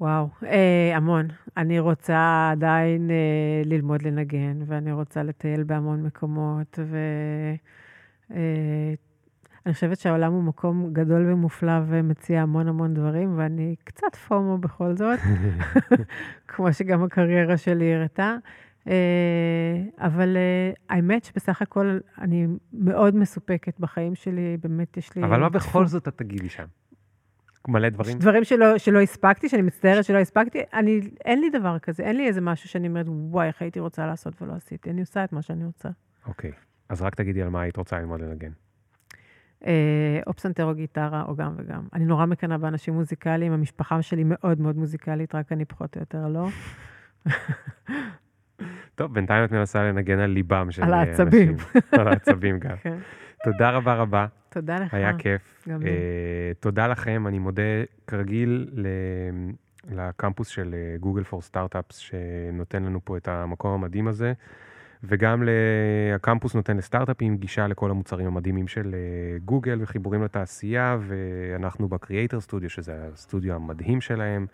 [0.00, 1.28] וואו, אה, המון.
[1.56, 8.38] אני רוצה עדיין אה, ללמוד לנגן, ואני רוצה לטייל בהמון מקומות, ואני
[9.66, 14.96] אה, חושבת שהעולם הוא מקום גדול ומופלא ומציע המון המון דברים, ואני קצת פומו בכל
[14.96, 15.18] זאת,
[16.48, 18.36] כמו שגם הקריירה שלי הראתה.
[18.88, 25.24] אה, אבל אה, האמת שבסך הכל אני מאוד מסופקת בחיים שלי, באמת יש לי...
[25.24, 26.66] אבל מה בכל זאת את תגידי שם?
[27.68, 28.18] מלא דברים?
[28.18, 30.58] דברים שלא, שלא הספקתי, שאני מצטערת שלא הספקתי.
[30.72, 34.06] אני, אין לי דבר כזה, אין לי איזה משהו שאני אומרת, וואי, איך הייתי רוצה
[34.06, 34.90] לעשות ולא עשיתי.
[34.90, 35.88] אני עושה את מה שאני רוצה.
[36.26, 36.52] אוקיי,
[36.88, 38.50] אז רק תגידי על מה היית רוצה ללמוד לנגן.
[40.26, 41.82] או פסנתר או גיטרה, או גם וגם.
[41.92, 46.28] אני נורא מקנאה באנשים מוזיקליים, המשפחה שלי מאוד מאוד מוזיקלית, רק אני פחות או יותר
[46.28, 46.48] לא.
[48.94, 50.94] טוב, בינתיים את מנסה לנגן על ליבם של אנשים.
[50.94, 51.56] על העצבים.
[51.92, 52.76] על העצבים גם.
[52.82, 52.98] כן.
[53.44, 54.26] תודה רבה רבה.
[54.48, 54.94] תודה לך.
[54.94, 55.68] היה כיף.
[55.68, 55.88] גם לי.
[55.88, 55.92] Uh,
[56.60, 57.62] תודה לכם, אני מודה
[58.06, 58.86] כרגיל ל...
[59.90, 64.32] לקמפוס של Google for Startups, שנותן לנו פה את המקום המדהים הזה,
[65.04, 65.42] וגם
[66.14, 68.94] הקמפוס נותן לסטארט-אפים גישה לכל המוצרים המדהימים של
[69.44, 74.46] גוגל וחיבורים לתעשייה, ואנחנו ב Creator Studio, שזה הסטודיו המדהים שלהם.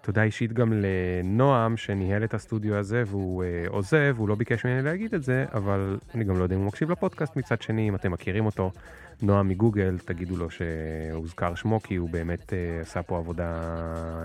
[0.00, 5.14] תודה אישית גם לנועם, שניהל את הסטודיו הזה, והוא עוזב, הוא לא ביקש ממני להגיד
[5.14, 8.12] את זה, אבל אני גם לא יודע אם הוא מקשיב לפודקאסט מצד שני, אם אתם
[8.12, 8.72] מכירים אותו,
[9.22, 13.62] נועם מגוגל, תגידו לו שהוזכר שמו, כי הוא באמת uh, עשה פה עבודה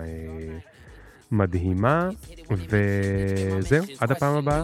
[0.00, 0.74] uh,
[1.30, 2.08] מדהימה,
[2.50, 4.62] וזהו, עד הפעם הבאה.